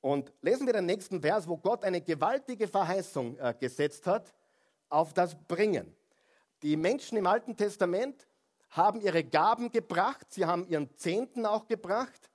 Und 0.01 0.33
lesen 0.41 0.65
wir 0.65 0.73
den 0.73 0.87
nächsten 0.87 1.21
Vers, 1.21 1.47
wo 1.47 1.57
Gott 1.57 1.83
eine 1.83 2.01
gewaltige 2.01 2.67
Verheißung 2.67 3.37
äh, 3.37 3.53
gesetzt 3.57 4.07
hat 4.07 4.33
auf 4.89 5.13
das 5.13 5.35
Bringen. 5.47 5.95
Die 6.63 6.75
Menschen 6.75 7.17
im 7.17 7.27
Alten 7.27 7.55
Testament 7.55 8.27
haben 8.71 9.01
ihre 9.01 9.23
Gaben 9.23 9.71
gebracht, 9.71 10.27
sie 10.29 10.45
haben 10.45 10.67
ihren 10.67 10.95
Zehnten 10.95 11.45
auch 11.45 11.67
gebracht. 11.67 12.29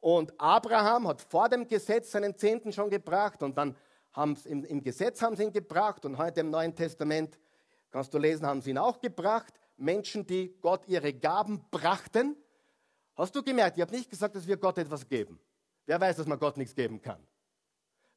Und 0.00 0.38
Abraham 0.40 1.08
hat 1.08 1.20
vor 1.22 1.48
dem 1.48 1.66
Gesetz 1.66 2.10
seinen 2.10 2.36
Zehnten 2.36 2.72
schon 2.72 2.90
gebracht 2.90 3.42
und 3.42 3.56
dann 3.56 3.76
im, 4.44 4.64
im 4.64 4.82
Gesetz 4.82 5.22
haben 5.22 5.36
sie 5.36 5.44
ihn 5.44 5.52
gebracht 5.52 6.04
und 6.04 6.18
heute 6.18 6.40
im 6.40 6.50
Neuen 6.50 6.74
Testament, 6.74 7.38
kannst 7.90 8.12
du 8.12 8.18
lesen, 8.18 8.46
haben 8.46 8.60
sie 8.60 8.70
ihn 8.70 8.78
auch 8.78 9.00
gebracht. 9.00 9.54
Menschen, 9.82 10.26
die 10.26 10.54
Gott 10.60 10.86
ihre 10.86 11.12
Gaben 11.12 11.64
brachten. 11.70 12.36
Hast 13.14 13.34
du 13.34 13.42
gemerkt, 13.42 13.76
ich 13.76 13.82
habe 13.82 13.92
nicht 13.94 14.08
gesagt, 14.08 14.34
dass 14.34 14.46
wir 14.46 14.56
Gott 14.56 14.78
etwas 14.78 15.06
geben. 15.06 15.38
Wer 15.86 16.00
weiß, 16.00 16.16
dass 16.16 16.26
man 16.26 16.38
Gott 16.38 16.56
nichts 16.56 16.74
geben 16.74 17.00
kann? 17.00 17.22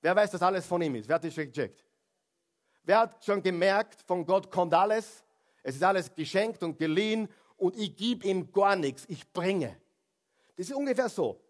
Wer 0.02 0.16
weiß, 0.16 0.32
dass 0.32 0.42
alles 0.42 0.66
von 0.66 0.82
ihm 0.82 0.96
ist? 0.96 1.08
Wer 1.08 1.16
hat 1.16 1.24
das 1.24 1.34
schon 1.34 1.46
gecheckt? 1.46 1.84
Wer 2.84 3.00
hat 3.00 3.26
schon 3.26 3.42
gemerkt, 3.42 4.02
von 4.04 4.26
Gott 4.26 4.52
kommt 4.52 4.74
alles? 4.74 5.24
Es 5.64 5.76
ist 5.76 5.84
alles 5.84 6.14
geschenkt 6.14 6.62
und 6.62 6.78
geliehen 6.78 7.28
und 7.58 7.76
ich 7.76 7.96
gebe 7.96 8.28
ihm 8.28 8.52
gar 8.52 8.76
nichts, 8.76 9.06
ich 9.08 9.32
bringe. 9.34 9.76
Das 10.56 10.70
ist 10.70 10.76
ungefähr 10.76 11.10
so. 11.10 11.42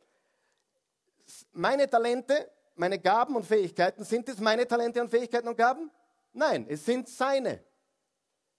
Meine 1.51 1.89
Talente 1.89 2.49
meine 2.75 2.99
Gaben 2.99 3.35
und 3.35 3.45
Fähigkeiten, 3.45 4.03
sind 4.03 4.27
es 4.29 4.39
meine 4.39 4.67
Talente 4.67 5.01
und 5.01 5.09
Fähigkeiten 5.09 5.47
und 5.47 5.57
Gaben? 5.57 5.89
Nein, 6.33 6.65
es 6.69 6.85
sind 6.85 7.07
seine. 7.07 7.63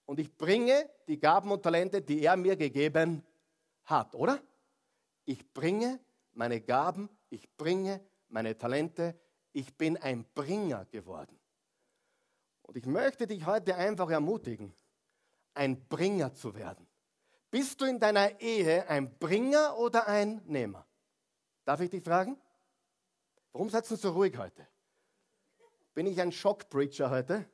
Und 0.07 0.21
ich 0.21 0.35
bringe 0.35 0.89
die 1.07 1.19
Gaben 1.19 1.51
und 1.51 1.61
Talente, 1.61 2.01
die 2.01 2.23
er 2.23 2.37
mir 2.37 2.55
gegeben 2.55 3.23
hat, 3.83 4.15
oder? 4.15 4.41
Ich 5.25 5.53
bringe 5.53 5.99
meine 6.31 6.61
Gaben, 6.61 7.09
ich 7.29 7.47
bringe 7.57 8.01
meine 8.29 8.57
Talente, 8.57 9.19
ich 9.51 9.75
bin 9.75 9.97
ein 9.97 10.25
Bringer 10.33 10.85
geworden. 10.85 11.37
Und 12.61 12.77
ich 12.77 12.85
möchte 12.85 13.27
dich 13.27 13.45
heute 13.45 13.75
einfach 13.75 14.09
ermutigen, 14.09 14.73
ein 15.53 15.85
Bringer 15.89 16.33
zu 16.33 16.55
werden. 16.55 16.87
Bist 17.51 17.81
du 17.81 17.85
in 17.85 17.99
deiner 17.99 18.39
Ehe 18.39 18.87
ein 18.87 19.17
Bringer 19.19 19.77
oder 19.77 20.07
ein 20.07 20.41
Nehmer? 20.45 20.87
Darf 21.65 21.81
ich 21.81 21.89
dich 21.89 22.03
fragen? 22.03 22.39
Warum 23.51 23.69
seid 23.69 23.91
ihr 23.91 23.97
so 23.97 24.11
ruhig 24.11 24.37
heute? 24.37 24.65
Bin 25.93 26.05
ich 26.05 26.21
ein 26.21 26.31
Schockpreacher 26.31 27.09
heute? 27.09 27.45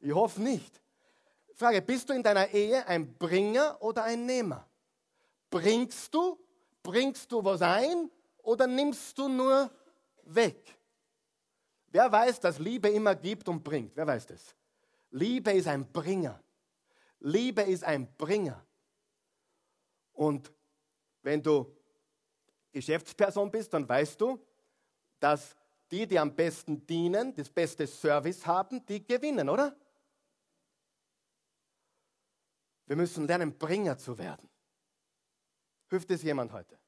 Ich 0.00 0.12
hoffe 0.12 0.42
nicht. 0.42 0.82
Frage, 1.56 1.80
bist 1.80 2.06
du 2.06 2.12
in 2.12 2.22
deiner 2.22 2.48
Ehe 2.52 2.86
ein 2.86 3.16
Bringer 3.16 3.78
oder 3.80 4.04
ein 4.04 4.26
Nehmer? 4.26 4.68
Bringst 5.48 6.14
du, 6.14 6.38
bringst 6.82 7.32
du 7.32 7.42
was 7.42 7.62
ein 7.62 8.10
oder 8.42 8.66
nimmst 8.66 9.16
du 9.16 9.26
nur 9.26 9.70
weg? 10.24 10.76
Wer 11.86 12.12
weiß, 12.12 12.40
dass 12.40 12.58
Liebe 12.58 12.90
immer 12.90 13.14
gibt 13.14 13.48
und 13.48 13.64
bringt? 13.64 13.96
Wer 13.96 14.06
weiß 14.06 14.26
das? 14.26 14.54
Liebe 15.12 15.50
ist 15.52 15.66
ein 15.66 15.90
Bringer. 15.90 16.38
Liebe 17.20 17.62
ist 17.62 17.84
ein 17.84 18.06
Bringer. 18.18 18.62
Und 20.12 20.52
wenn 21.22 21.42
du 21.42 21.74
Geschäftsperson 22.70 23.50
bist, 23.50 23.72
dann 23.72 23.88
weißt 23.88 24.20
du, 24.20 24.38
dass 25.18 25.56
die, 25.90 26.06
die 26.06 26.18
am 26.18 26.34
besten 26.34 26.86
dienen, 26.86 27.34
das 27.34 27.48
beste 27.48 27.86
Service 27.86 28.44
haben, 28.44 28.84
die 28.84 29.02
gewinnen, 29.02 29.48
oder? 29.48 29.74
Wir 32.86 32.96
müssen 32.96 33.26
lernen, 33.26 33.56
Bringer 33.58 33.98
zu 33.98 34.16
werden. 34.16 34.48
Hilft 35.88 36.10
es 36.10 36.22
jemand 36.22 36.52
heute? 36.52 36.78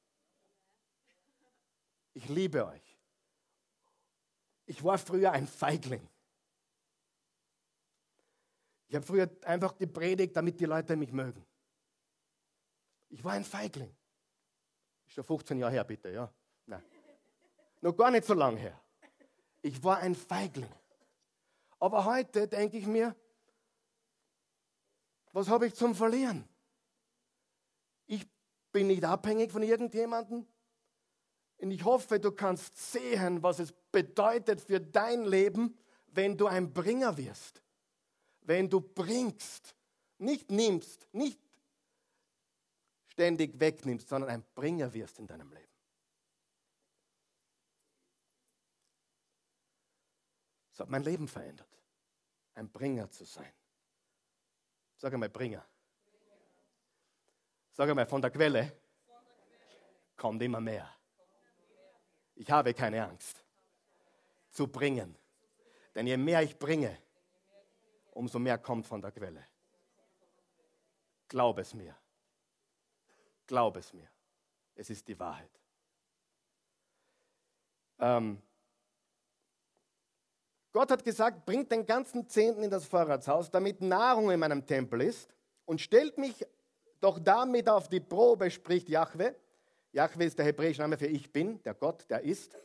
Ich 2.13 2.27
liebe 2.29 2.65
euch. 2.65 2.97
Ich 4.65 4.83
war 4.83 4.97
früher 4.97 5.31
ein 5.31 5.47
Feigling. 5.47 6.07
Ich 8.87 8.95
habe 8.95 9.05
früher 9.05 9.29
einfach 9.43 9.77
gepredigt, 9.77 10.35
damit 10.35 10.59
die 10.59 10.65
Leute 10.65 10.95
mich 10.95 11.11
mögen. 11.11 11.45
Ich 13.09 13.23
war 13.23 13.33
ein 13.33 13.43
Feigling. 13.43 13.95
Ist 15.07 15.13
schon 15.13 15.23
15 15.23 15.59
Jahre 15.59 15.73
her, 15.73 15.83
bitte, 15.83 16.09
ja? 16.09 16.31
Nein. 16.65 16.83
Noch 17.81 17.95
gar 17.95 18.11
nicht 18.11 18.25
so 18.25 18.33
lange 18.33 18.57
her. 18.57 18.79
Ich 19.61 19.83
war 19.83 19.97
ein 19.97 20.15
Feigling. 20.15 20.71
Aber 21.79 22.05
heute 22.05 22.47
denke 22.47 22.77
ich 22.77 22.85
mir, 22.85 23.15
was 25.31 25.47
habe 25.47 25.67
ich 25.67 25.75
zum 25.75 25.95
Verlieren? 25.95 26.47
Ich 28.07 28.27
bin 28.71 28.87
nicht 28.87 29.03
abhängig 29.03 29.51
von 29.51 29.63
irgendjemandem. 29.63 30.47
Und 31.57 31.71
ich 31.71 31.83
hoffe, 31.83 32.19
du 32.19 32.31
kannst 32.31 32.91
sehen, 32.91 33.43
was 33.43 33.59
es 33.59 33.73
bedeutet 33.91 34.61
für 34.61 34.79
dein 34.79 35.25
Leben, 35.25 35.77
wenn 36.07 36.37
du 36.37 36.47
ein 36.47 36.73
Bringer 36.73 37.17
wirst. 37.17 37.61
Wenn 38.41 38.69
du 38.69 38.81
bringst, 38.81 39.75
nicht 40.17 40.49
nimmst, 40.49 41.07
nicht 41.11 41.39
ständig 43.07 43.59
wegnimmst, 43.59 44.07
sondern 44.07 44.29
ein 44.29 44.45
Bringer 44.55 44.93
wirst 44.93 45.19
in 45.19 45.27
deinem 45.27 45.51
Leben. 45.51 45.67
Das 50.71 50.79
hat 50.79 50.89
mein 50.89 51.03
Leben 51.03 51.27
verändert, 51.27 51.67
ein 52.53 52.71
Bringer 52.71 53.09
zu 53.11 53.25
sein. 53.25 53.51
Sag 54.99 55.13
einmal 55.13 55.29
Bringer. 55.29 55.65
Sag 57.71 57.89
einmal 57.89 58.05
von 58.05 58.21
der 58.21 58.31
Quelle 58.31 58.77
kommt 60.17 60.43
immer 60.43 60.59
mehr. 60.59 60.93
Ich 62.35 62.51
habe 62.51 62.73
keine 62.73 63.05
Angst 63.05 63.41
zu 64.49 64.67
bringen. 64.67 65.17
Denn 65.95 66.05
je 66.05 66.17
mehr 66.17 66.43
ich 66.43 66.59
bringe, 66.59 66.97
umso 68.11 68.39
mehr 68.39 68.57
kommt 68.57 68.85
von 68.85 69.01
der 69.01 69.13
Quelle. 69.13 69.47
Glaub 71.29 71.57
es 71.59 71.73
mir. 71.73 71.95
Glaub 73.47 73.77
es 73.77 73.93
mir. 73.93 74.09
Es 74.75 74.89
ist 74.89 75.07
die 75.07 75.17
Wahrheit. 75.17 75.61
Ähm, 77.99 78.41
Gott 80.79 80.91
hat 80.91 81.03
gesagt, 81.03 81.45
bringt 81.45 81.69
den 81.73 81.85
ganzen 81.85 82.25
Zehnten 82.29 82.63
in 82.63 82.69
das 82.69 82.85
Vorratshaus, 82.85 83.51
damit 83.51 83.81
Nahrung 83.81 84.31
in 84.31 84.39
meinem 84.39 84.65
Tempel 84.65 85.01
ist 85.01 85.27
und 85.65 85.81
stellt 85.81 86.17
mich 86.17 86.47
doch 87.01 87.19
damit 87.19 87.67
auf 87.67 87.89
die 87.89 87.99
Probe, 87.99 88.49
spricht 88.49 88.87
Jahwe. 88.87 89.35
Jahwe 89.91 90.23
ist 90.23 90.37
der 90.37 90.45
hebräische 90.45 90.79
Name 90.79 90.97
für 90.97 91.07
Ich 91.07 91.33
bin, 91.33 91.61
der 91.63 91.73
Gott, 91.73 92.05
der 92.09 92.21
ist, 92.21 92.55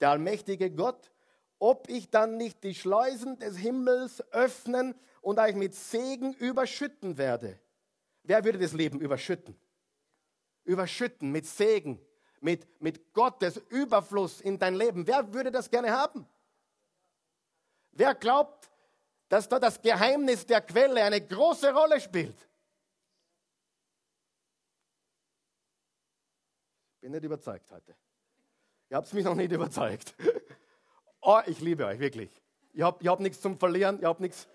der 0.00 0.10
allmächtige 0.10 0.70
Gott, 0.70 1.10
ob 1.58 1.88
ich 1.88 2.08
dann 2.08 2.36
nicht 2.36 2.62
die 2.62 2.76
Schleusen 2.76 3.40
des 3.40 3.56
Himmels 3.56 4.22
öffnen 4.30 4.94
und 5.20 5.40
euch 5.40 5.56
mit 5.56 5.74
Segen 5.74 6.32
überschütten 6.34 7.18
werde. 7.18 7.58
Wer 8.22 8.44
würde 8.44 8.60
das 8.60 8.72
Leben 8.72 9.00
überschütten? 9.00 9.56
Überschütten 10.62 11.32
mit 11.32 11.44
Segen, 11.44 12.00
mit, 12.40 12.68
mit 12.80 13.12
Gottes 13.12 13.56
Überfluss 13.70 14.40
in 14.40 14.60
dein 14.60 14.76
Leben. 14.76 15.08
Wer 15.08 15.34
würde 15.34 15.50
das 15.50 15.68
gerne 15.68 15.90
haben? 15.90 16.24
Wer 17.94 18.14
glaubt, 18.14 18.70
dass 19.28 19.48
da 19.48 19.58
das 19.58 19.80
Geheimnis 19.80 20.46
der 20.46 20.60
Quelle 20.60 21.02
eine 21.02 21.20
große 21.20 21.72
Rolle 21.72 22.00
spielt? 22.00 22.36
bin 27.04 27.12
nicht 27.12 27.24
überzeugt 27.24 27.70
heute. 27.70 27.94
Ihr 28.88 28.96
habt 28.96 29.12
mich 29.12 29.24
noch 29.26 29.34
nicht 29.34 29.52
überzeugt. 29.52 30.14
Oh, 31.26 31.40
ich 31.46 31.60
liebe 31.60 31.86
euch, 31.86 31.98
wirklich. 32.00 32.30
Ihr 32.74 32.84
habt, 32.84 33.02
ihr 33.02 33.10
habt 33.10 33.22
nichts 33.22 33.40
zum 33.40 33.56
Verlieren, 33.56 33.98
ihr 33.98 34.08
habt 34.08 34.20
nichts. 34.20 34.46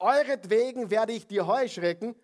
Euretwegen 0.00 0.90
werde 0.90 1.12
ich 1.12 1.28
die 1.28 1.40
Heuschrecken 1.40 2.16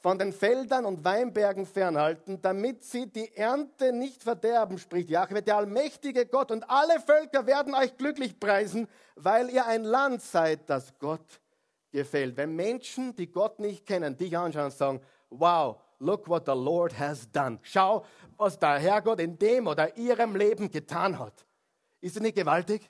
von 0.00 0.18
den 0.18 0.32
Feldern 0.32 0.86
und 0.86 1.04
Weinbergen 1.04 1.66
fernhalten, 1.66 2.40
damit 2.40 2.84
sie 2.84 3.06
die 3.06 3.36
Ernte 3.36 3.92
nicht 3.92 4.22
verderben, 4.22 4.78
spricht 4.78 5.10
Jahwe, 5.10 5.42
der 5.42 5.58
allmächtige 5.58 6.24
Gott. 6.26 6.50
Und 6.50 6.68
alle 6.68 6.98
Völker 7.00 7.46
werden 7.46 7.74
euch 7.74 7.96
glücklich 7.96 8.40
preisen, 8.40 8.88
weil 9.14 9.50
ihr 9.50 9.66
ein 9.66 9.84
Land 9.84 10.22
seid, 10.22 10.70
das 10.70 10.98
Gott 10.98 11.40
gefällt. 11.92 12.36
Wenn 12.38 12.56
Menschen, 12.56 13.14
die 13.14 13.30
Gott 13.30 13.58
nicht 13.58 13.84
kennen, 13.84 14.16
dich 14.16 14.36
anschauen 14.36 14.66
und 14.66 14.72
sagen, 14.72 15.00
wow, 15.28 15.76
look 15.98 16.26
what 16.28 16.46
the 16.46 16.52
Lord 16.52 16.98
has 16.98 17.30
done. 17.30 17.58
Schau, 17.62 18.04
was 18.38 18.58
der 18.58 18.78
Herrgott 18.78 19.20
in 19.20 19.38
dem 19.38 19.66
oder 19.66 19.96
ihrem 19.98 20.34
Leben 20.34 20.70
getan 20.70 21.18
hat. 21.18 21.44
Ist 22.00 22.16
es 22.16 22.22
nicht 22.22 22.36
gewaltig? 22.36 22.88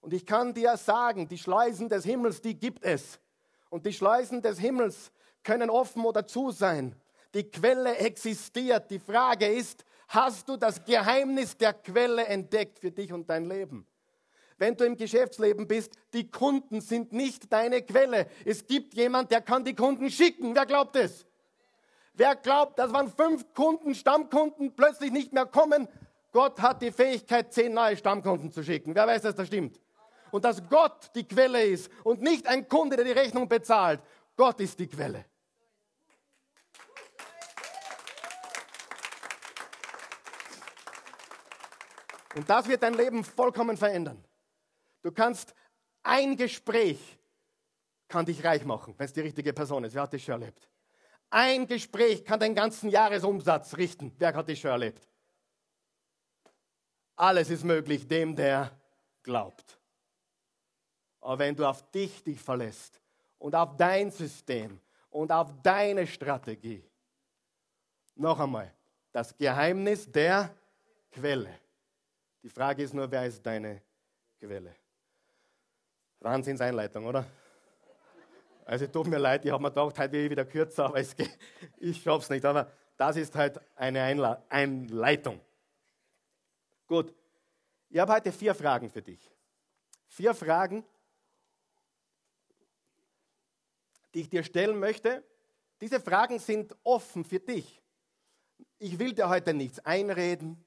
Und 0.00 0.14
ich 0.14 0.24
kann 0.24 0.54
dir 0.54 0.76
sagen, 0.76 1.26
die 1.26 1.38
Schleusen 1.38 1.88
des 1.88 2.04
Himmels, 2.04 2.40
die 2.40 2.56
gibt 2.56 2.84
es. 2.84 3.18
Und 3.70 3.86
die 3.86 3.92
Schleusen 3.92 4.40
des 4.40 4.60
Himmels 4.60 5.10
können 5.46 5.70
offen 5.70 6.04
oder 6.04 6.26
zu 6.26 6.50
sein. 6.50 6.94
Die 7.32 7.44
Quelle 7.44 7.96
existiert. 7.98 8.90
Die 8.90 8.98
Frage 8.98 9.46
ist, 9.46 9.84
hast 10.08 10.48
du 10.48 10.56
das 10.56 10.84
Geheimnis 10.84 11.56
der 11.56 11.72
Quelle 11.72 12.26
entdeckt 12.26 12.80
für 12.80 12.90
dich 12.90 13.12
und 13.12 13.30
dein 13.30 13.46
Leben? 13.46 13.86
Wenn 14.58 14.76
du 14.76 14.84
im 14.84 14.96
Geschäftsleben 14.96 15.68
bist, 15.68 15.92
die 16.12 16.30
Kunden 16.30 16.80
sind 16.80 17.12
nicht 17.12 17.52
deine 17.52 17.82
Quelle. 17.82 18.26
Es 18.44 18.66
gibt 18.66 18.94
jemand, 18.94 19.30
der 19.30 19.42
kann 19.42 19.64
die 19.64 19.74
Kunden 19.74 20.10
schicken. 20.10 20.54
Wer 20.54 20.66
glaubt 20.66 20.96
es? 20.96 21.26
Wer 22.14 22.34
glaubt, 22.34 22.78
dass 22.78 22.92
wenn 22.92 23.08
fünf 23.08 23.52
Kunden, 23.54 23.94
Stammkunden 23.94 24.74
plötzlich 24.74 25.12
nicht 25.12 25.32
mehr 25.32 25.46
kommen, 25.46 25.86
Gott 26.32 26.60
hat 26.60 26.82
die 26.82 26.90
Fähigkeit, 26.90 27.52
zehn 27.52 27.72
neue 27.72 27.96
Stammkunden 27.96 28.50
zu 28.50 28.62
schicken. 28.64 28.94
Wer 28.94 29.06
weiß, 29.06 29.22
dass 29.22 29.34
das 29.34 29.46
stimmt? 29.46 29.78
Und 30.30 30.44
dass 30.44 30.66
Gott 30.68 31.10
die 31.14 31.28
Quelle 31.28 31.62
ist 31.62 31.90
und 32.02 32.22
nicht 32.22 32.48
ein 32.48 32.66
Kunde, 32.66 32.96
der 32.96 33.04
die 33.04 33.12
Rechnung 33.12 33.48
bezahlt. 33.48 34.00
Gott 34.36 34.60
ist 34.60 34.78
die 34.78 34.86
Quelle. 34.86 35.26
Und 42.36 42.48
das 42.48 42.68
wird 42.68 42.82
dein 42.82 42.94
Leben 42.94 43.24
vollkommen 43.24 43.76
verändern. 43.76 44.22
Du 45.02 45.10
kannst 45.10 45.54
ein 46.02 46.36
Gespräch 46.36 47.16
kann 48.08 48.24
dich 48.24 48.44
reich 48.44 48.64
machen, 48.64 48.94
wenn 48.96 49.06
es 49.06 49.12
die 49.12 49.20
richtige 49.20 49.52
Person 49.52 49.84
ist. 49.84 49.94
Wer 49.94 50.02
hat 50.02 50.12
das 50.12 50.22
schon 50.22 50.40
erlebt? 50.40 50.68
Ein 51.30 51.66
Gespräch 51.66 52.24
kann 52.24 52.38
den 52.38 52.54
ganzen 52.54 52.88
Jahresumsatz 52.88 53.76
richten. 53.76 54.12
Wer 54.18 54.34
hat 54.34 54.48
das 54.48 54.58
schon 54.58 54.70
erlebt? 54.70 55.08
Alles 57.16 57.50
ist 57.50 57.64
möglich 57.64 58.06
dem, 58.06 58.36
der 58.36 58.70
glaubt. 59.22 59.78
Aber 61.20 61.38
wenn 61.40 61.56
du 61.56 61.64
auf 61.64 61.90
dich 61.90 62.22
dich 62.22 62.40
verlässt 62.40 63.00
und 63.38 63.54
auf 63.54 63.76
dein 63.76 64.10
System 64.10 64.80
und 65.10 65.32
auf 65.32 65.50
deine 65.62 66.06
Strategie, 66.06 66.84
noch 68.14 68.38
einmal, 68.38 68.72
das 69.10 69.36
Geheimnis 69.36 70.10
der 70.10 70.54
Quelle. 71.10 71.65
Die 72.46 72.50
Frage 72.50 72.84
ist 72.84 72.94
nur, 72.94 73.10
wer 73.10 73.26
ist 73.26 73.44
deine 73.44 73.82
Quelle? 74.38 74.76
Wahnsinnseinleitung, 76.20 77.04
oder? 77.04 77.26
Also 78.64 78.86
tut 78.86 79.08
mir 79.08 79.18
leid, 79.18 79.44
ich 79.44 79.50
habe 79.50 79.60
mir 79.60 79.70
gedacht, 79.70 79.98
heute 79.98 80.16
ich 80.16 80.30
wieder 80.30 80.44
kürzer, 80.44 80.84
aber 80.84 81.02
geht, 81.02 81.36
ich 81.78 82.00
schaffe 82.00 82.22
es 82.22 82.30
nicht. 82.30 82.44
Aber 82.44 82.70
das 82.96 83.16
ist 83.16 83.34
halt 83.34 83.60
eine 83.74 84.00
Einla 84.00 84.44
Einleitung. 84.48 85.40
Gut, 86.86 87.12
ich 87.88 87.98
habe 87.98 88.12
heute 88.12 88.30
vier 88.30 88.54
Fragen 88.54 88.90
für 88.90 89.02
dich. 89.02 89.28
Vier 90.06 90.32
Fragen, 90.32 90.84
die 94.14 94.20
ich 94.20 94.30
dir 94.30 94.44
stellen 94.44 94.78
möchte. 94.78 95.24
Diese 95.80 95.98
Fragen 95.98 96.38
sind 96.38 96.76
offen 96.84 97.24
für 97.24 97.40
dich. 97.40 97.82
Ich 98.78 99.00
will 99.00 99.14
dir 99.14 99.28
heute 99.28 99.52
nichts 99.52 99.80
einreden. 99.80 100.64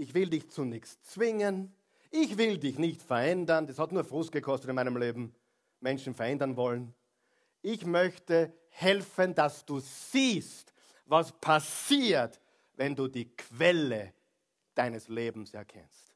Ich 0.00 0.14
will 0.14 0.30
dich 0.30 0.48
zu 0.48 0.64
nichts 0.64 0.98
zwingen. 1.02 1.74
Ich 2.10 2.38
will 2.38 2.56
dich 2.56 2.78
nicht 2.78 3.02
verändern, 3.02 3.66
das 3.66 3.78
hat 3.78 3.92
nur 3.92 4.02
Frust 4.02 4.32
gekostet 4.32 4.70
in 4.70 4.74
meinem 4.74 4.96
Leben, 4.96 5.34
Menschen 5.78 6.14
verändern 6.14 6.56
wollen. 6.56 6.94
Ich 7.60 7.84
möchte 7.84 8.50
helfen, 8.70 9.34
dass 9.34 9.66
du 9.66 9.78
siehst, 9.78 10.72
was 11.04 11.32
passiert, 11.32 12.40
wenn 12.76 12.96
du 12.96 13.08
die 13.08 13.28
Quelle 13.36 14.14
deines 14.74 15.08
Lebens 15.08 15.52
erkennst. 15.52 16.14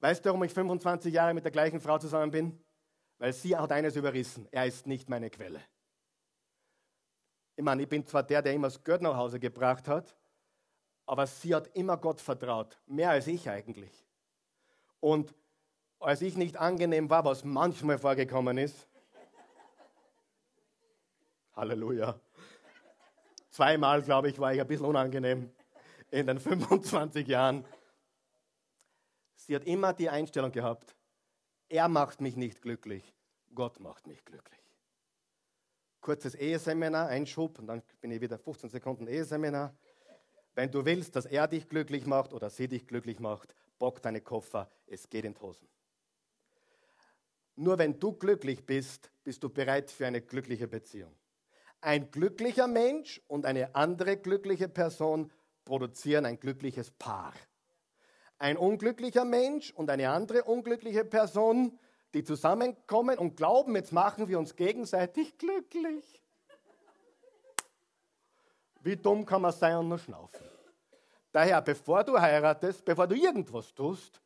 Weißt 0.00 0.24
du, 0.24 0.30
warum 0.30 0.44
ich 0.44 0.52
25 0.52 1.12
Jahre 1.12 1.34
mit 1.34 1.44
der 1.44 1.52
gleichen 1.52 1.78
Frau 1.78 1.98
zusammen 1.98 2.30
bin? 2.30 2.58
Weil 3.18 3.34
sie 3.34 3.54
hat 3.54 3.70
eines 3.70 3.96
überrissen. 3.96 4.48
Er 4.50 4.64
ist 4.64 4.86
nicht 4.86 5.10
meine 5.10 5.28
Quelle. 5.28 5.60
Ich 7.54 7.62
meine, 7.62 7.82
ich 7.82 7.88
bin 7.88 8.06
zwar 8.06 8.22
der, 8.22 8.40
der 8.40 8.54
immer 8.54 8.68
das 8.68 8.82
Geld 8.82 9.02
nach 9.02 9.14
Hause 9.14 9.38
gebracht 9.38 9.88
hat, 9.88 10.16
aber 11.06 11.26
sie 11.26 11.54
hat 11.54 11.68
immer 11.74 11.96
Gott 11.96 12.20
vertraut. 12.20 12.78
Mehr 12.86 13.10
als 13.10 13.26
ich 13.26 13.48
eigentlich. 13.48 14.04
Und 15.00 15.34
als 16.00 16.22
ich 16.22 16.36
nicht 16.36 16.56
angenehm 16.56 17.10
war, 17.10 17.24
was 17.24 17.44
manchmal 17.44 17.98
vorgekommen 17.98 18.58
ist, 18.58 18.88
Halleluja. 21.56 22.18
Zweimal, 23.50 24.02
glaube 24.02 24.30
ich, 24.30 24.38
war 24.38 24.52
ich 24.52 24.60
ein 24.60 24.66
bisschen 24.66 24.86
unangenehm 24.86 25.50
in 26.10 26.26
den 26.26 26.38
25 26.40 27.26
Jahren. 27.28 27.64
Sie 29.36 29.54
hat 29.54 29.64
immer 29.64 29.92
die 29.92 30.08
Einstellung 30.08 30.52
gehabt, 30.52 30.96
er 31.68 31.88
macht 31.88 32.20
mich 32.20 32.36
nicht 32.36 32.62
glücklich, 32.62 33.14
Gott 33.54 33.78
macht 33.80 34.06
mich 34.06 34.24
glücklich. 34.24 34.60
Kurzes 36.00 36.34
Eheseminar, 36.34 37.08
Einschub 37.08 37.58
und 37.58 37.66
dann 37.66 37.82
bin 38.00 38.10
ich 38.10 38.20
wieder 38.20 38.38
15 38.38 38.70
Sekunden 38.70 39.06
Eheseminar. 39.06 39.74
Wenn 40.54 40.70
du 40.70 40.84
willst, 40.84 41.16
dass 41.16 41.26
er 41.26 41.48
dich 41.48 41.68
glücklich 41.68 42.06
macht 42.06 42.32
oder 42.32 42.48
sie 42.50 42.68
dich 42.68 42.86
glücklich 42.86 43.18
macht, 43.18 43.54
bock 43.78 44.00
deine 44.02 44.20
Koffer, 44.20 44.70
es 44.86 45.08
geht 45.10 45.24
in 45.24 45.34
die 45.34 45.40
Hosen. 45.40 45.68
Nur 47.56 47.78
wenn 47.78 47.98
du 47.98 48.12
glücklich 48.12 48.64
bist, 48.64 49.10
bist 49.22 49.42
du 49.42 49.48
bereit 49.48 49.90
für 49.90 50.06
eine 50.06 50.20
glückliche 50.20 50.68
Beziehung. 50.68 51.14
Ein 51.80 52.10
glücklicher 52.10 52.66
Mensch 52.66 53.20
und 53.28 53.46
eine 53.46 53.74
andere 53.74 54.16
glückliche 54.16 54.68
Person 54.68 55.30
produzieren 55.64 56.26
ein 56.26 56.40
glückliches 56.40 56.90
Paar. 56.90 57.34
Ein 58.38 58.56
unglücklicher 58.56 59.24
Mensch 59.24 59.70
und 59.72 59.90
eine 59.90 60.10
andere 60.10 60.44
unglückliche 60.44 61.04
Person, 61.04 61.78
die 62.14 62.24
zusammenkommen 62.24 63.18
und 63.18 63.36
glauben, 63.36 63.74
jetzt 63.76 63.92
machen 63.92 64.28
wir 64.28 64.38
uns 64.38 64.56
gegenseitig 64.56 65.38
glücklich. 65.38 66.23
Wie 68.84 68.96
dumm 68.96 69.24
kann 69.24 69.40
man 69.40 69.52
sein 69.52 69.76
und 69.78 69.88
nur 69.88 69.98
schnaufen? 69.98 70.46
Daher, 71.32 71.62
bevor 71.62 72.04
du 72.04 72.20
heiratest, 72.20 72.84
bevor 72.84 73.06
du 73.06 73.16
irgendwas 73.16 73.74
tust, 73.74 74.20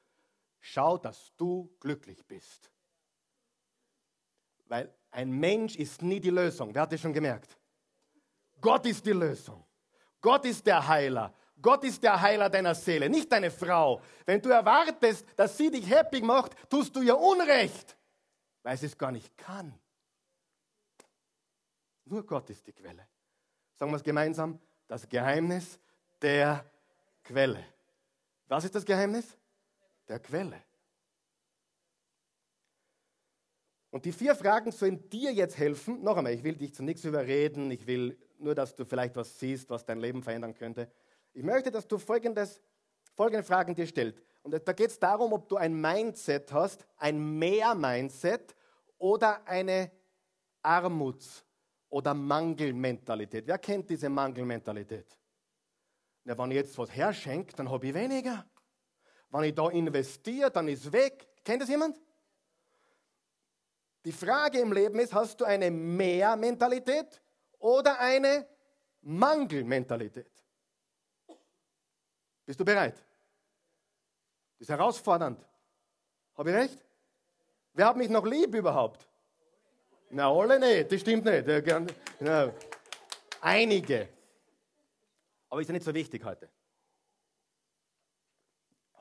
schau, 0.59 0.99
dass 0.99 1.33
du 1.37 1.73
glücklich 1.79 2.27
bist. 2.27 2.68
Weil 4.66 4.92
ein 5.12 5.31
Mensch 5.31 5.77
ist 5.77 6.03
nie 6.03 6.18
die 6.18 6.31
Lösung. 6.31 6.75
Wer 6.75 6.83
hat 6.83 6.92
das 6.92 7.01
schon 7.01 7.12
gemerkt? 7.12 7.57
Gott 8.61 8.85
ist 8.87 9.07
die 9.07 9.12
Lösung. 9.12 9.64
Gott 10.21 10.44
ist 10.44 10.66
der 10.66 10.87
Heiler. 10.87 11.33
Gott 11.62 11.85
ist 11.85 12.03
der 12.03 12.21
Heiler 12.21 12.51
deiner 12.51 12.75
Seele, 12.75 13.09
nicht 13.09 13.31
deine 13.31 13.53
Frau. 13.53 14.03
Wenn 14.27 14.42
du 14.42 14.49
erwartest, 14.51 15.25
dass 15.37 15.57
sie 15.57 15.71
dich 15.71 15.88
happy 15.88 16.21
macht, 16.21 16.53
tust 16.68 16.94
du 16.94 17.01
ihr 17.01 17.16
Unrecht, 17.16 17.97
weil 18.64 18.77
sie 18.77 18.87
es 18.87 18.99
gar 18.99 19.12
nicht 19.12 19.37
kann. 19.37 19.79
Nur 22.05 22.27
Gott 22.27 22.51
ist 22.51 22.66
die 22.66 22.73
Quelle. 22.73 23.07
Sagen 23.79 23.93
wir 23.93 23.97
es 23.97 24.03
gemeinsam, 24.03 24.59
das 24.88 25.09
Geheimnis 25.09 25.79
der 26.21 26.64
Quelle. 27.23 27.64
Was 28.49 28.64
ist 28.64 28.75
das 28.75 28.85
Geheimnis? 28.85 29.38
Der 30.09 30.19
Quelle. 30.19 30.61
Und 33.91 34.05
die 34.05 34.11
vier 34.11 34.35
Fragen 34.35 34.73
sollen 34.73 35.09
dir 35.09 35.33
jetzt 35.33 35.57
helfen. 35.57 36.03
Noch 36.03 36.17
einmal, 36.17 36.33
ich 36.33 36.43
will 36.43 36.57
dich 36.57 36.75
zu 36.75 36.83
nichts 36.83 37.05
überreden. 37.05 37.71
Ich 37.71 37.87
will 37.87 38.19
nur, 38.38 38.57
dass 38.57 38.75
du 38.75 38.85
vielleicht 38.85 39.14
was 39.14 39.38
siehst, 39.38 39.71
was 39.71 39.85
dein 39.85 40.01
Leben 40.01 40.25
verändern 40.25 40.55
könnte. 40.55 40.91
Ich 41.33 41.45
möchte, 41.45 41.71
dass 41.71 41.87
du 41.87 41.99
folgendes, 41.99 42.61
folgende 43.14 43.45
Fragen 43.45 43.77
dir 43.77 43.87
stellst. 43.87 44.21
Und 44.43 44.55
da 44.67 44.73
geht 44.73 44.91
es 44.91 44.99
darum, 44.99 45.33
ob 45.33 45.49
du 45.49 45.57
ein 45.57 45.81
Mindset 45.81 46.53
hast, 46.53 46.85
ein 46.97 47.38
Mehr-Mindset 47.38 48.57
oder 48.99 49.47
eine 49.47 49.93
Armuts- 50.62 51.45
oder 51.88 52.14
Mangelmentalität. 52.14 53.46
Wer 53.46 53.59
kennt 53.59 53.88
diese 53.88 54.09
Mangelmentalität? 54.09 55.18
Na, 56.24 56.37
wenn 56.37 56.51
ich 56.51 56.57
jetzt 56.57 56.77
was 56.77 56.94
herschenke, 56.94 57.55
dann 57.57 57.70
habe 57.70 57.87
ich 57.87 57.94
weniger. 57.94 58.44
Wenn 59.31 59.44
ich 59.44 59.55
da 59.55 59.68
investiere, 59.70 60.51
dann 60.51 60.68
ist 60.68 60.92
weg. 60.92 61.29
Kennt 61.44 61.62
das 61.62 61.68
jemand? 61.68 62.01
Die 64.05 64.12
Frage 64.12 64.61
im 64.61 64.72
Leben 64.72 64.98
ist, 64.98 65.14
hast 65.14 65.40
du 65.40 65.44
eine 65.44 65.70
Mehr-Mentalität 65.70 67.20
oder 67.59 67.98
eine 67.98 68.46
Mangelmentalität? 69.01 70.33
Bist 72.44 72.61
du 72.61 72.64
bereit? 72.64 72.96
Das 74.59 74.61
ist 74.61 74.68
herausfordernd. 74.68 75.46
Habe 76.37 76.51
ich 76.51 76.57
recht? 76.57 76.85
Wer 77.72 77.87
hat 77.87 77.96
mich 77.96 78.09
noch 78.09 78.24
lieb 78.24 78.55
überhaupt? 78.55 79.08
Na, 80.11 80.31
alle 80.31 80.59
nicht, 80.59 80.90
das 80.90 81.01
stimmt 81.01 81.25
nicht. 81.25 81.49
Einige. 83.40 84.09
Aber 85.49 85.61
ist 85.61 85.68
ja 85.68 85.73
nicht 85.73 85.85
so 85.85 85.94
wichtig 85.94 86.25
heute. 86.25 86.49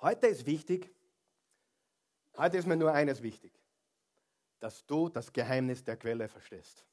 Heute 0.01 0.27
ist 0.27 0.45
wichtig, 0.45 0.89
heute 2.37 2.57
ist 2.57 2.67
mir 2.67 2.75
nur 2.75 2.93
eines 2.93 3.21
wichtig 3.21 3.57
dass 4.59 4.85
du 4.85 5.09
das 5.09 5.31
Geheimnis 5.31 5.83
der 5.83 5.97
Quelle 5.97 6.27
verstehst. 6.27 6.85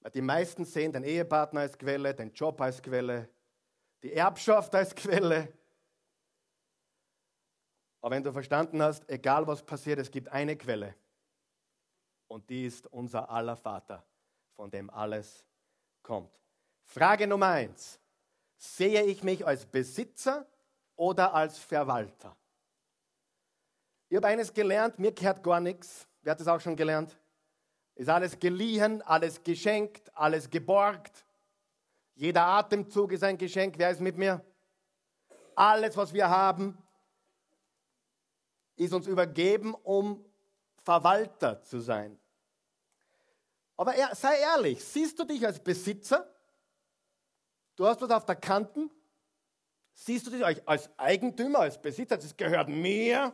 Weil 0.00 0.12
die 0.12 0.22
meisten 0.22 0.64
sehen 0.64 0.92
den 0.92 1.04
Ehepartner 1.04 1.60
als 1.60 1.76
Quelle, 1.76 2.14
den 2.14 2.32
Job 2.32 2.60
als 2.60 2.82
Quelle, 2.82 3.28
die 4.02 4.14
Erbschaft 4.14 4.74
als 4.74 4.94
Quelle. 4.94 5.52
Aber 8.00 8.14
wenn 8.14 8.24
du 8.24 8.32
verstanden 8.32 8.82
hast, 8.82 9.08
egal 9.10 9.46
was 9.46 9.62
passiert, 9.62 9.98
es 9.98 10.10
gibt 10.10 10.28
eine 10.28 10.56
Quelle. 10.56 10.94
Und 12.30 12.48
die 12.48 12.64
ist 12.64 12.86
unser 12.86 13.28
aller 13.28 13.56
Vater, 13.56 14.04
von 14.54 14.70
dem 14.70 14.88
alles 14.88 15.44
kommt. 16.00 16.30
Frage 16.84 17.26
Nummer 17.26 17.48
eins. 17.48 17.98
Sehe 18.56 19.02
ich 19.02 19.24
mich 19.24 19.44
als 19.44 19.66
Besitzer 19.66 20.46
oder 20.94 21.34
als 21.34 21.58
Verwalter? 21.58 22.36
Ich 24.08 24.16
habe 24.16 24.28
eines 24.28 24.54
gelernt, 24.54 24.96
mir 25.00 25.10
gehört 25.10 25.42
gar 25.42 25.58
nichts. 25.58 26.06
Wer 26.22 26.30
hat 26.30 26.40
das 26.40 26.46
auch 26.46 26.60
schon 26.60 26.76
gelernt? 26.76 27.18
Ist 27.96 28.08
alles 28.08 28.38
geliehen, 28.38 29.02
alles 29.02 29.42
geschenkt, 29.42 30.16
alles 30.16 30.48
geborgt. 30.48 31.24
Jeder 32.14 32.44
Atemzug 32.46 33.10
ist 33.10 33.24
ein 33.24 33.38
Geschenk. 33.38 33.74
Wer 33.76 33.90
ist 33.90 34.00
mit 34.00 34.16
mir? 34.16 34.40
Alles, 35.56 35.96
was 35.96 36.12
wir 36.12 36.28
haben, 36.28 36.78
ist 38.76 38.94
uns 38.94 39.08
übergeben, 39.08 39.74
um 39.74 40.24
Verwalter 40.84 41.60
zu 41.64 41.80
sein. 41.80 42.19
Aber 43.80 43.94
sei 44.14 44.40
ehrlich, 44.40 44.84
siehst 44.84 45.18
du 45.18 45.24
dich 45.24 45.46
als 45.46 45.58
Besitzer? 45.58 46.30
Du 47.76 47.86
hast 47.86 47.98
was 48.02 48.10
auf 48.10 48.26
der 48.26 48.36
Kanten? 48.36 48.90
Siehst 49.94 50.26
du 50.26 50.30
dich 50.30 50.44
als 50.68 50.90
Eigentümer, 50.98 51.60
als 51.60 51.80
Besitzer? 51.80 52.18
Das 52.18 52.36
gehört 52.36 52.68
mir. 52.68 53.32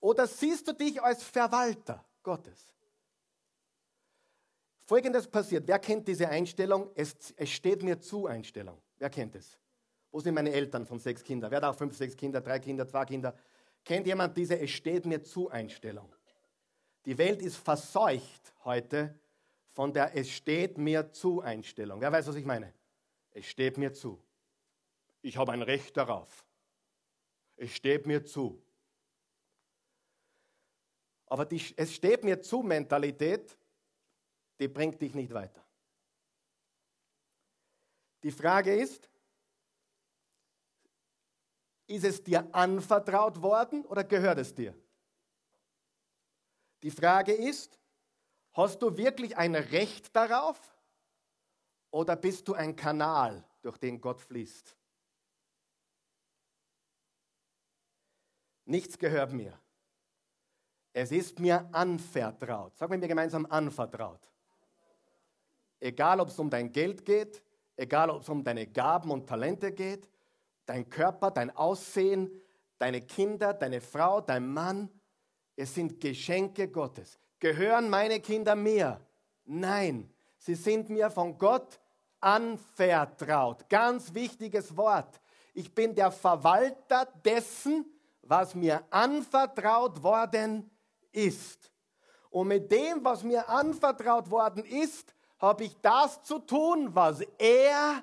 Oder 0.00 0.26
siehst 0.26 0.66
du 0.66 0.72
dich 0.72 1.02
als 1.02 1.22
Verwalter 1.22 2.02
Gottes? 2.22 2.74
Folgendes 4.86 5.28
passiert. 5.28 5.68
Wer 5.68 5.80
kennt 5.80 6.08
diese 6.08 6.30
Einstellung? 6.30 6.90
Es, 6.94 7.14
es 7.36 7.50
steht 7.50 7.82
mir 7.82 8.00
zu 8.00 8.26
Einstellung. 8.26 8.80
Wer 8.96 9.10
kennt 9.10 9.34
es? 9.34 9.58
Wo 10.12 10.18
sind 10.18 10.32
meine 10.32 10.50
Eltern 10.50 10.86
von 10.86 10.98
sechs 10.98 11.22
Kindern? 11.22 11.50
Wer 11.50 11.58
hat 11.58 11.64
auch 11.64 11.76
fünf, 11.76 11.94
sechs 11.94 12.16
Kinder, 12.16 12.40
drei 12.40 12.58
Kinder, 12.58 12.88
zwei 12.88 13.04
Kinder? 13.04 13.36
Kennt 13.84 14.06
jemand 14.06 14.34
diese 14.34 14.58
Es 14.58 14.70
steht 14.70 15.04
mir 15.04 15.22
zu 15.22 15.50
Einstellung? 15.50 16.10
Die 17.04 17.18
Welt 17.18 17.42
ist 17.42 17.56
verseucht 17.56 18.54
heute 18.64 19.14
von 19.76 19.92
der 19.92 20.16
Es 20.16 20.30
steht 20.30 20.78
mir 20.78 21.12
zu 21.12 21.42
Einstellung. 21.42 22.00
Wer 22.00 22.10
weiß, 22.10 22.26
was 22.28 22.36
ich 22.36 22.46
meine? 22.46 22.72
Es 23.32 23.44
steht 23.44 23.76
mir 23.76 23.92
zu. 23.92 24.18
Ich 25.20 25.36
habe 25.36 25.52
ein 25.52 25.60
Recht 25.60 25.94
darauf. 25.98 26.46
Es 27.56 27.72
steht 27.72 28.06
mir 28.06 28.24
zu. 28.24 28.64
Aber 31.26 31.44
die, 31.44 31.62
es 31.76 31.94
steht 31.94 32.24
mir 32.24 32.40
zu 32.40 32.62
Mentalität, 32.62 33.54
die 34.58 34.68
bringt 34.68 35.02
dich 35.02 35.14
nicht 35.14 35.34
weiter. 35.34 35.62
Die 38.22 38.30
Frage 38.30 38.74
ist, 38.74 39.10
ist 41.86 42.04
es 42.04 42.24
dir 42.24 42.48
anvertraut 42.54 43.42
worden 43.42 43.84
oder 43.84 44.04
gehört 44.04 44.38
es 44.38 44.54
dir? 44.54 44.74
Die 46.82 46.90
Frage 46.90 47.34
ist, 47.34 47.78
hast 48.56 48.80
du 48.80 48.96
wirklich 48.96 49.36
ein 49.36 49.54
Recht 49.54 50.14
darauf 50.16 50.58
oder 51.90 52.16
bist 52.16 52.48
du 52.48 52.54
ein 52.54 52.74
Kanal, 52.74 53.44
durch 53.62 53.78
den 53.78 54.00
Gott 54.00 54.20
fließt? 54.20 54.76
Nichts 58.64 58.98
gehört 58.98 59.32
mir. 59.32 59.58
Es 60.92 61.12
ist 61.12 61.38
mir 61.38 61.68
anvertraut. 61.72 62.76
Sagen 62.76 62.92
wir 62.92 62.98
mir 62.98 63.08
gemeinsam 63.08 63.46
anvertraut. 63.46 64.28
Egal, 65.78 66.20
ob 66.20 66.28
es 66.28 66.38
um 66.38 66.48
dein 66.48 66.72
Geld 66.72 67.04
geht, 67.04 67.44
egal, 67.76 68.10
ob 68.10 68.22
es 68.22 68.28
um 68.28 68.42
deine 68.42 68.66
Gaben 68.66 69.10
und 69.10 69.28
Talente 69.28 69.72
geht, 69.72 70.08
dein 70.64 70.88
Körper, 70.88 71.30
dein 71.30 71.54
Aussehen, 71.54 72.30
deine 72.78 73.02
Kinder, 73.02 73.52
deine 73.54 73.80
Frau, 73.80 74.20
dein 74.20 74.48
Mann, 74.48 74.90
es 75.54 75.74
sind 75.74 76.00
Geschenke 76.00 76.68
Gottes. 76.68 77.20
Gehören 77.38 77.90
meine 77.90 78.20
Kinder 78.20 78.54
mir? 78.54 79.00
Nein, 79.44 80.10
sie 80.38 80.54
sind 80.54 80.88
mir 80.88 81.10
von 81.10 81.36
Gott 81.38 81.78
anvertraut. 82.20 83.68
Ganz 83.68 84.12
wichtiges 84.14 84.76
Wort. 84.76 85.20
Ich 85.54 85.74
bin 85.74 85.94
der 85.94 86.10
Verwalter 86.10 87.06
dessen, 87.24 87.84
was 88.22 88.54
mir 88.54 88.82
anvertraut 88.90 90.02
worden 90.02 90.70
ist. 91.12 91.70
Und 92.30 92.48
mit 92.48 92.70
dem, 92.70 93.04
was 93.04 93.22
mir 93.22 93.48
anvertraut 93.48 94.30
worden 94.30 94.64
ist, 94.64 95.14
habe 95.38 95.64
ich 95.64 95.76
das 95.80 96.22
zu 96.22 96.38
tun, 96.40 96.94
was 96.94 97.20
er 97.38 98.02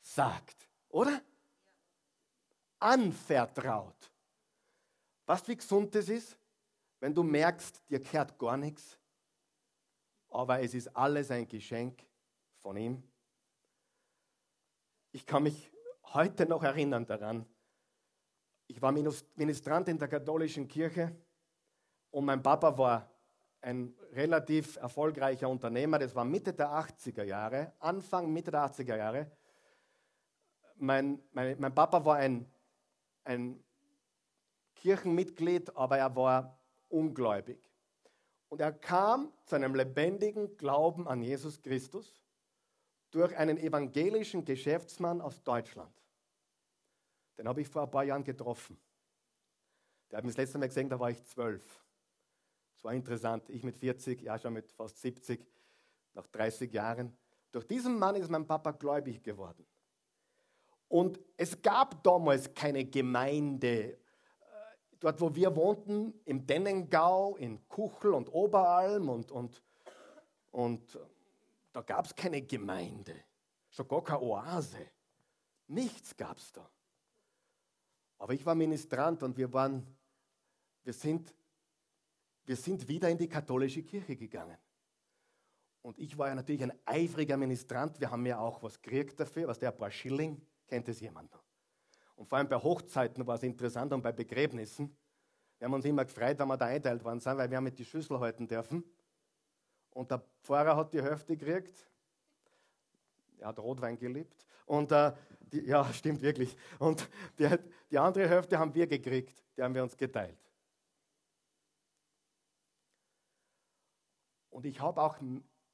sagt. 0.00 0.68
Oder? 0.88 1.20
Anvertraut. 2.78 4.10
Weißt 5.26 5.46
du, 5.46 5.52
wie 5.52 5.56
gesund 5.56 5.94
das 5.94 6.08
ist? 6.08 6.36
Wenn 7.06 7.14
du 7.14 7.22
merkst, 7.22 7.88
dir 7.88 8.02
kehrt 8.02 8.36
gar 8.36 8.56
nichts, 8.56 8.98
aber 10.28 10.60
es 10.60 10.74
ist 10.74 10.88
alles 10.88 11.30
ein 11.30 11.46
Geschenk 11.46 12.04
von 12.56 12.76
ihm. 12.76 13.00
Ich 15.12 15.24
kann 15.24 15.44
mich 15.44 15.70
heute 16.02 16.46
noch 16.46 16.64
erinnern 16.64 17.06
daran. 17.06 17.46
Ich 18.66 18.82
war 18.82 18.90
Ministrant 18.90 19.86
in 19.86 20.00
der 20.00 20.08
katholischen 20.08 20.66
Kirche 20.66 21.14
und 22.10 22.24
mein 22.24 22.42
Papa 22.42 22.76
war 22.76 23.08
ein 23.60 23.94
relativ 24.10 24.74
erfolgreicher 24.74 25.48
Unternehmer. 25.48 26.00
Das 26.00 26.12
war 26.12 26.24
Mitte 26.24 26.52
der 26.54 26.70
80er 26.70 27.22
Jahre, 27.22 27.72
Anfang, 27.78 28.32
Mitte 28.32 28.50
der 28.50 28.62
80er 28.62 28.96
Jahre. 28.96 29.30
Mein, 30.74 31.22
mein, 31.30 31.54
mein 31.60 31.72
Papa 31.72 32.04
war 32.04 32.16
ein, 32.16 32.50
ein 33.22 33.62
Kirchenmitglied, 34.74 35.76
aber 35.76 35.98
er 35.98 36.16
war 36.16 36.56
ungläubig. 36.88 37.58
Und 38.48 38.60
er 38.60 38.72
kam 38.72 39.32
zu 39.44 39.56
einem 39.56 39.74
lebendigen 39.74 40.56
Glauben 40.56 41.08
an 41.08 41.22
Jesus 41.22 41.60
Christus 41.62 42.22
durch 43.10 43.36
einen 43.36 43.58
evangelischen 43.58 44.44
Geschäftsmann 44.44 45.20
aus 45.20 45.42
Deutschland. 45.42 45.92
Den 47.38 47.48
habe 47.48 47.60
ich 47.60 47.68
vor 47.68 47.82
ein 47.82 47.90
paar 47.90 48.04
Jahren 48.04 48.24
getroffen. 48.24 48.78
Der 50.10 50.18
hat 50.18 50.24
mich 50.24 50.34
das 50.34 50.44
letzte 50.44 50.58
Mal 50.58 50.68
gesehen, 50.68 50.88
da 50.88 50.98
war 50.98 51.10
ich 51.10 51.22
zwölf. 51.24 51.84
Es 52.76 52.84
war 52.84 52.94
interessant. 52.94 53.48
Ich 53.50 53.62
mit 53.62 53.76
40, 53.76 54.22
ja 54.22 54.38
schon 54.38 54.52
mit 54.52 54.70
fast 54.72 55.00
70, 55.00 55.44
nach 56.14 56.26
30 56.28 56.72
Jahren. 56.72 57.16
Durch 57.52 57.66
diesen 57.66 57.98
Mann 57.98 58.16
ist 58.16 58.30
mein 58.30 58.46
Papa 58.46 58.72
gläubig 58.72 59.22
geworden. 59.22 59.66
Und 60.88 61.18
es 61.36 61.60
gab 61.60 62.02
damals 62.04 62.52
keine 62.54 62.84
Gemeinde 62.84 63.98
dort 65.00 65.20
wo 65.20 65.34
wir 65.34 65.54
wohnten, 65.54 66.14
im 66.24 66.46
Dennengau, 66.46 67.36
in 67.36 67.66
Kuchel 67.68 68.14
und 68.14 68.28
Oberalm 68.32 69.08
und, 69.08 69.30
und, 69.30 69.62
und 70.50 70.98
da 71.72 71.82
gab 71.82 72.06
es 72.06 72.14
keine 72.14 72.42
Gemeinde, 72.42 73.14
schon 73.70 73.86
gar 73.88 74.02
keine 74.02 74.22
Oase. 74.22 74.86
Nichts 75.68 76.16
gab 76.16 76.38
es 76.38 76.52
da. 76.52 76.68
Aber 78.18 78.32
ich 78.32 78.46
war 78.46 78.54
Ministrant 78.54 79.22
und 79.22 79.36
wir 79.36 79.52
waren, 79.52 79.86
wir 80.84 80.92
sind, 80.92 81.34
wir 82.44 82.56
sind 82.56 82.88
wieder 82.88 83.10
in 83.10 83.18
die 83.18 83.28
katholische 83.28 83.82
Kirche 83.82 84.16
gegangen. 84.16 84.56
Und 85.82 85.98
ich 85.98 86.16
war 86.16 86.28
ja 86.28 86.34
natürlich 86.34 86.62
ein 86.62 86.72
eifriger 86.84 87.36
Ministrant. 87.36 88.00
Wir 88.00 88.10
haben 88.10 88.26
ja 88.26 88.38
auch 88.38 88.62
was 88.62 88.80
gekriegt 88.80 89.20
dafür, 89.20 89.46
was 89.46 89.58
der 89.58 89.70
ein 89.70 89.76
paar 89.76 89.90
Schilling, 89.90 90.40
kennt 90.66 90.88
es 90.88 91.00
jemand 91.00 91.30
noch? 91.30 91.45
Und 92.16 92.28
vor 92.28 92.38
allem 92.38 92.48
bei 92.48 92.56
Hochzeiten 92.56 93.26
war 93.26 93.36
es 93.36 93.42
interessant 93.42 93.92
und 93.92 94.02
bei 94.02 94.12
Begräbnissen. 94.12 94.96
Wir 95.58 95.66
haben 95.66 95.74
uns 95.74 95.84
immer 95.84 96.04
gefreut, 96.04 96.38
wenn 96.38 96.48
wir 96.48 96.56
da 96.56 96.66
einteilt 96.66 97.04
worden 97.04 97.20
sind, 97.20 97.38
weil 97.38 97.50
wir 97.50 97.60
mit 97.60 97.78
die 97.78 97.84
Schüssel 97.84 98.18
halten 98.18 98.48
dürfen. 98.48 98.82
Und 99.90 100.10
der 100.10 100.22
Pfarrer 100.42 100.76
hat 100.76 100.92
die 100.92 101.02
Hälfte 101.02 101.36
gekriegt. 101.36 101.76
Er 103.38 103.48
hat 103.48 103.58
Rotwein 103.58 103.98
geliebt. 103.98 104.46
Und 104.64 104.92
äh, 104.92 105.12
die, 105.40 105.60
ja, 105.60 105.84
stimmt 105.92 106.22
wirklich. 106.22 106.56
Und 106.78 107.08
die, 107.38 107.48
die 107.90 107.98
andere 107.98 108.28
Hälfte 108.28 108.58
haben 108.58 108.74
wir 108.74 108.86
gekriegt. 108.86 109.42
Die 109.56 109.62
haben 109.62 109.74
wir 109.74 109.82
uns 109.82 109.96
geteilt. 109.96 110.38
Und 114.50 114.64
ich 114.64 114.80
habe 114.80 115.02
auch 115.02 115.16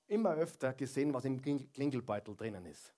immer 0.08 0.34
öfter 0.34 0.72
gesehen, 0.74 1.14
was 1.14 1.24
im 1.24 1.40
Klingelbeutel 1.40 2.36
drinnen 2.36 2.66
ist. 2.66 2.92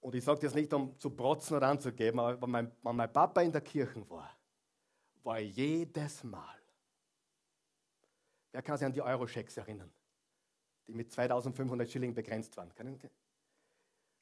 Und 0.00 0.14
ich 0.14 0.24
sage 0.24 0.40
das 0.40 0.54
nicht, 0.54 0.72
um 0.72 0.98
zu 0.98 1.10
protzen 1.10 1.56
oder 1.56 1.68
anzugeben, 1.68 2.20
aber 2.20 2.40
wenn 2.40 2.50
mein, 2.50 2.72
wenn 2.82 2.96
mein 2.96 3.12
Papa 3.12 3.40
in 3.42 3.52
der 3.52 3.60
Kirche 3.60 4.08
war, 4.08 4.30
war 5.22 5.40
jedes 5.40 6.22
Mal. 6.24 6.58
Wer 8.52 8.62
kann 8.62 8.78
sich 8.78 8.86
an 8.86 8.92
die 8.92 9.02
Euro-Schecks 9.02 9.56
erinnern, 9.56 9.92
die 10.86 10.94
mit 10.94 11.12
2500 11.12 11.90
Schilling 11.90 12.14
begrenzt 12.14 12.56
waren? 12.56 12.72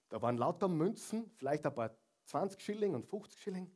Da 0.08 0.22
waren 0.22 0.36
lauter 0.36 0.68
Münzen, 0.68 1.30
vielleicht 1.36 1.66
ein 1.66 1.74
paar 1.74 1.96
20 2.24 2.60
Schilling 2.60 2.94
und 2.94 3.06
50 3.06 3.40
Schilling. 3.40 3.70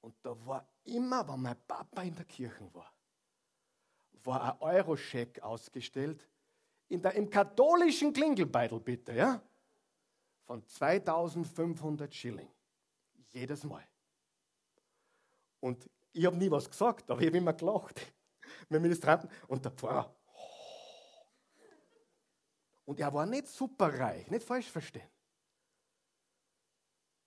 Und 0.00 0.14
da 0.22 0.34
war 0.46 0.66
immer, 0.84 1.28
wenn 1.28 1.42
mein 1.42 1.56
Papa 1.66 2.02
in 2.02 2.14
der 2.14 2.24
Kirche 2.24 2.68
war, 2.72 2.92
war 4.24 4.54
ein 4.54 4.60
Euro-Scheck 4.60 5.42
ausgestellt, 5.42 6.28
in 6.88 7.00
der, 7.00 7.14
im 7.14 7.30
katholischen 7.30 8.12
Klingelbeitel 8.12 8.80
bitte, 8.80 9.12
ja? 9.12 9.40
Von 10.50 10.66
2500 10.66 12.12
Schilling. 12.12 12.52
Jedes 13.28 13.62
Mal. 13.62 13.86
Und 15.60 15.88
ich 16.10 16.26
habe 16.26 16.36
nie 16.36 16.50
was 16.50 16.68
gesagt, 16.68 17.08
aber 17.08 17.20
ich 17.20 17.28
habe 17.28 17.38
immer 17.38 17.52
gelacht. 17.52 18.12
Mit 18.68 18.82
Ministranten. 18.82 19.30
Und 19.46 19.64
der 19.64 19.70
Pfarrer. 19.70 20.12
Oh. 20.26 20.40
Und 22.86 22.98
er 22.98 23.14
war 23.14 23.26
nicht 23.26 23.46
superreich, 23.46 24.28
nicht 24.28 24.44
falsch 24.44 24.68
verstehen. 24.68 25.08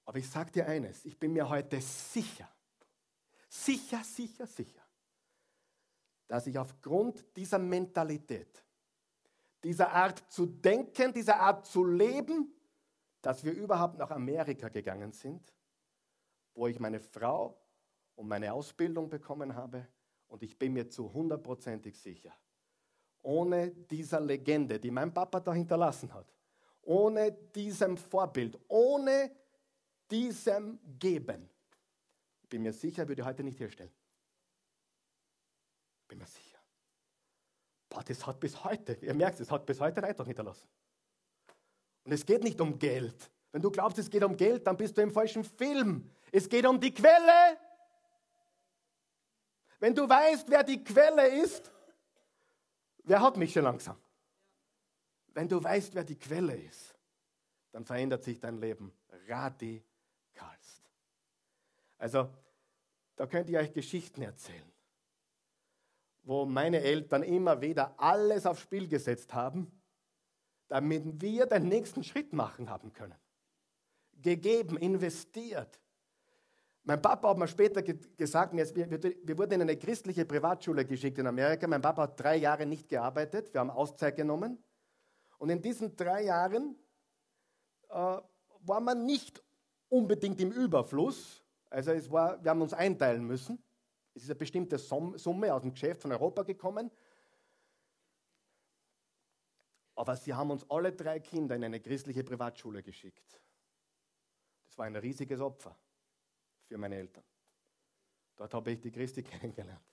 Aber 0.04 0.18
ich 0.18 0.30
sage 0.30 0.52
dir 0.52 0.68
eines, 0.68 1.06
ich 1.06 1.18
bin 1.18 1.32
mir 1.32 1.48
heute 1.48 1.80
sicher, 1.80 2.54
sicher, 3.48 4.04
sicher, 4.04 4.48
sicher, 4.48 4.86
dass 6.28 6.46
ich 6.46 6.60
aufgrund 6.60 7.26
dieser 7.38 7.58
Mentalität, 7.58 8.66
dieser 9.64 9.94
Art 9.94 10.30
zu 10.30 10.46
denken, 10.46 11.14
dieser 11.14 11.40
Art 11.40 11.66
zu 11.66 11.86
leben, 11.86 12.54
dass 13.24 13.44
wir 13.44 13.54
überhaupt 13.54 13.98
nach 13.98 14.12
Amerika 14.12 14.68
gegangen 14.68 15.14
sind, 15.14 15.42
wo 16.54 16.68
ich 16.68 16.80
meine 16.80 17.00
Frau 17.00 17.58
und 18.16 18.28
meine 18.28 18.54
Ausbildung 18.54 19.10
bekommen 19.10 19.56
habe. 19.56 19.88
Und 20.28 20.44
ich 20.44 20.60
bin 20.60 20.74
mir 20.74 20.90
zu 20.90 21.12
hundertprozentig 21.12 21.98
sicher, 21.98 22.34
ohne 23.22 23.72
dieser 23.72 24.20
Legende, 24.20 24.78
die 24.80 24.92
mein 24.92 25.14
Papa 25.14 25.40
da 25.40 25.54
hinterlassen 25.54 26.14
hat, 26.14 26.36
ohne 26.82 27.32
diesem 27.32 27.96
Vorbild, 27.96 28.60
ohne 28.68 29.32
diesem 30.12 30.80
Geben, 31.00 31.50
bin 32.50 32.62
mir 32.62 32.74
sicher, 32.74 33.08
würde 33.08 33.22
ich 33.22 33.28
heute 33.28 33.44
nicht 33.44 33.60
herstellen. 33.60 33.94
Bin 36.10 36.18
mir 36.18 36.28
sicher. 36.28 36.60
Boah, 37.88 38.04
das 38.04 38.28
hat 38.28 38.40
bis 38.40 38.64
heute, 38.66 38.98
ihr 39.02 39.14
merkt, 39.14 39.40
es 39.40 39.50
hat 39.50 39.66
bis 39.66 39.80
heute 39.80 39.98
einen 39.98 40.10
Eindruck 40.10 40.28
hinterlassen. 40.28 40.68
Und 42.04 42.12
es 42.12 42.26
geht 42.26 42.44
nicht 42.44 42.60
um 42.60 42.78
Geld. 42.78 43.32
Wenn 43.52 43.62
du 43.62 43.70
glaubst, 43.70 43.98
es 44.00 44.10
geht 44.10 44.24
um 44.24 44.36
Geld, 44.36 44.66
dann 44.66 44.76
bist 44.76 44.98
du 44.98 45.02
im 45.02 45.12
falschen 45.12 45.44
Film. 45.44 46.10
Es 46.32 46.50
geht 46.50 46.66
um 46.66 46.80
die 46.80 46.94
Quelle. 46.94 47.58
Wenn 49.80 49.94
du 49.94 50.08
weißt, 50.08 50.50
wer 50.50 50.64
die 50.64 50.84
Quelle 50.84 51.28
ist, 51.28 51.72
wer 53.04 53.22
hat 53.22 53.38
mich 53.38 53.54
schon 53.54 53.64
langsam? 53.64 53.98
Wenn 55.28 55.48
du 55.48 55.64
weißt, 55.64 55.94
wer 55.94 56.04
die 56.04 56.18
Quelle 56.18 56.56
ist, 56.56 56.96
dann 57.72 57.86
verändert 57.86 58.24
sich 58.24 58.40
dein 58.40 58.58
Leben 58.58 58.94
radikalst. 59.28 59.84
Also, 61.98 62.30
da 63.16 63.28
könnt 63.28 63.50
ihr 63.50 63.60
euch 63.60 63.74
Geschichten 63.74 64.22
erzählen, 64.22 64.72
wo 66.24 66.46
meine 66.46 66.82
Eltern 66.82 67.24
immer 67.24 67.62
wieder 67.62 67.94
alles 68.00 68.46
aufs 68.46 68.62
Spiel 68.62 68.88
gesetzt 68.88 69.34
haben, 69.34 69.83
damit 70.68 71.22
wir 71.22 71.46
den 71.46 71.68
nächsten 71.68 72.04
Schritt 72.04 72.34
machen 72.34 72.70
haben 72.70 72.94
können. 72.94 73.16
Gegeben, 74.22 74.78
investiert. 74.78 75.80
Mein 76.86 77.02
Papa 77.02 77.30
hat 77.30 77.38
mir 77.38 77.48
später 77.48 77.82
ge 77.82 77.98
gesagt, 78.18 78.54
wir, 78.54 78.76
wir, 78.76 79.38
wurden 79.38 79.54
in 79.54 79.62
eine 79.62 79.78
christliche 79.78 80.26
Privatschule 80.26 80.86
geschickt 80.86 81.18
in 81.18 81.28
Amerika. 81.28 81.66
Mein 81.66 81.82
Papa 81.82 82.04
hat 82.04 82.20
drei 82.20 82.36
Jahre 82.36 82.66
nicht 82.66 82.90
gearbeitet, 82.90 83.54
wir 83.54 83.62
haben 83.62 83.70
Auszeit 83.70 84.16
genommen. 84.18 84.62
Und 85.38 85.50
in 85.50 85.62
diesen 85.62 85.96
drei 85.96 86.26
Jahren 86.26 86.76
äh, 87.90 87.94
war 87.94 88.80
man 88.82 89.06
nicht 89.06 89.42
unbedingt 89.88 90.42
im 90.42 90.52
Überfluss. 90.52 91.44
Also 91.70 91.92
es 91.92 92.12
war, 92.12 92.44
wir 92.44 92.52
haben 92.52 92.62
uns 92.62 92.74
einteilen 92.74 93.26
müssen. 93.26 93.64
Es 94.14 94.24
ist 94.24 94.30
eine 94.30 94.36
bestimmte 94.36 94.78
Summe 94.78 95.54
aus 95.54 95.62
dem 95.62 95.72
Geschäft 95.72 96.02
von 96.02 96.12
Europa 96.12 96.44
gekommen. 96.44 96.92
Aber 99.96 100.16
sie 100.16 100.34
haben 100.34 100.52
uns 100.52 100.70
alle 100.70 100.92
drei 100.92 101.20
Kinder 101.20 101.56
in 101.56 101.64
eine 101.64 101.80
christliche 101.80 102.24
Privatschule 102.24 102.82
geschickt. 102.82 103.40
Das 104.66 104.78
war 104.78 104.86
ein 104.86 104.96
riesiges 104.96 105.40
Opfer 105.40 105.78
für 106.66 106.78
meine 106.78 106.96
Eltern. 106.96 107.24
Dort 108.36 108.54
habe 108.54 108.72
ich 108.72 108.82
die 108.82 108.92
Christi 108.92 109.22
kennengelernt. 109.24 109.86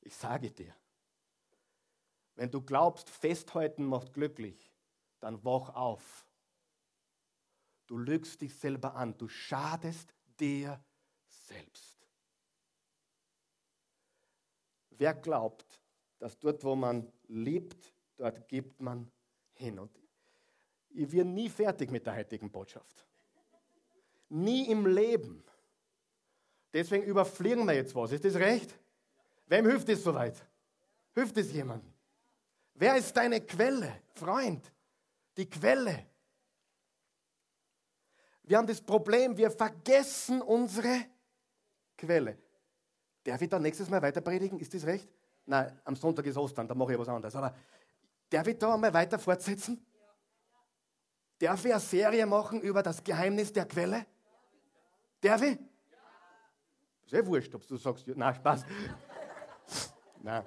Ich 0.00 0.16
sage 0.16 0.50
dir, 0.50 0.74
wenn 2.36 2.50
du 2.50 2.62
glaubst, 2.62 3.10
festhalten 3.10 3.84
macht 3.84 4.14
glücklich, 4.14 4.72
dann 5.18 5.44
wach 5.44 5.74
auf. 5.74 6.26
Du 7.86 7.98
lügst 7.98 8.40
dich 8.40 8.54
selber 8.54 8.94
an, 8.94 9.18
du 9.18 9.28
schadest 9.28 10.14
dir 10.38 10.82
selbst. 11.28 12.08
Wer 14.90 15.12
glaubt, 15.14 15.82
dass 16.18 16.38
dort, 16.38 16.64
wo 16.64 16.74
man 16.74 17.12
liebt, 17.28 17.92
dort 18.20 18.46
gibt 18.48 18.80
man 18.80 19.10
hin. 19.54 19.78
Und 19.78 19.90
ich 20.90 21.10
werde 21.10 21.30
nie 21.30 21.48
fertig 21.48 21.90
mit 21.90 22.06
der 22.06 22.16
heutigen 22.16 22.50
Botschaft. 22.50 23.06
Nie 24.28 24.70
im 24.70 24.86
Leben. 24.86 25.42
Deswegen 26.72 27.04
überfliegen 27.04 27.66
wir 27.66 27.74
jetzt 27.74 27.94
was. 27.94 28.12
Ist 28.12 28.24
das 28.24 28.36
recht? 28.36 28.78
Wem 29.46 29.66
hilft 29.66 29.88
es 29.88 30.04
soweit? 30.04 30.44
Hilft 31.14 31.36
es 31.38 31.52
jemandem? 31.52 31.92
Wer 32.74 32.96
ist 32.96 33.16
deine 33.16 33.40
Quelle? 33.40 34.02
Freund, 34.14 34.72
die 35.36 35.48
Quelle. 35.48 36.06
Wir 38.44 38.58
haben 38.58 38.66
das 38.66 38.80
Problem, 38.80 39.36
wir 39.36 39.50
vergessen 39.50 40.42
unsere 40.42 41.06
Quelle. 41.96 42.38
Darf 43.24 43.42
ich 43.42 43.48
da 43.48 43.58
nächstes 43.58 43.88
Mal 43.90 44.00
weiter 44.00 44.20
predigen? 44.20 44.58
Ist 44.60 44.72
das 44.72 44.86
recht? 44.86 45.08
Nein, 45.46 45.80
am 45.84 45.96
Sonntag 45.96 46.26
ist 46.26 46.36
Ostern, 46.36 46.68
da 46.68 46.74
mache 46.74 46.92
ich 46.92 46.98
was 46.98 47.08
anderes. 47.08 47.34
Aber 47.34 47.54
darf 48.30 48.46
ich 48.46 48.58
da 48.58 48.74
einmal 48.74 48.94
weiter 48.94 49.18
fortsetzen? 49.18 49.84
Darf 51.38 51.64
ich 51.64 51.72
eine 51.72 51.80
Serie 51.80 52.26
machen 52.26 52.60
über 52.60 52.82
das 52.82 53.02
Geheimnis 53.02 53.52
der 53.52 53.66
Quelle? 53.66 54.06
Darf 55.20 55.42
ich? 55.42 55.58
Ist 57.04 57.14
eh 57.14 57.26
wurscht, 57.26 57.54
ob 57.54 57.66
du 57.66 57.76
sagst, 57.76 58.04
na 58.14 58.32
Spaß. 58.32 58.64
Nein. 60.22 60.44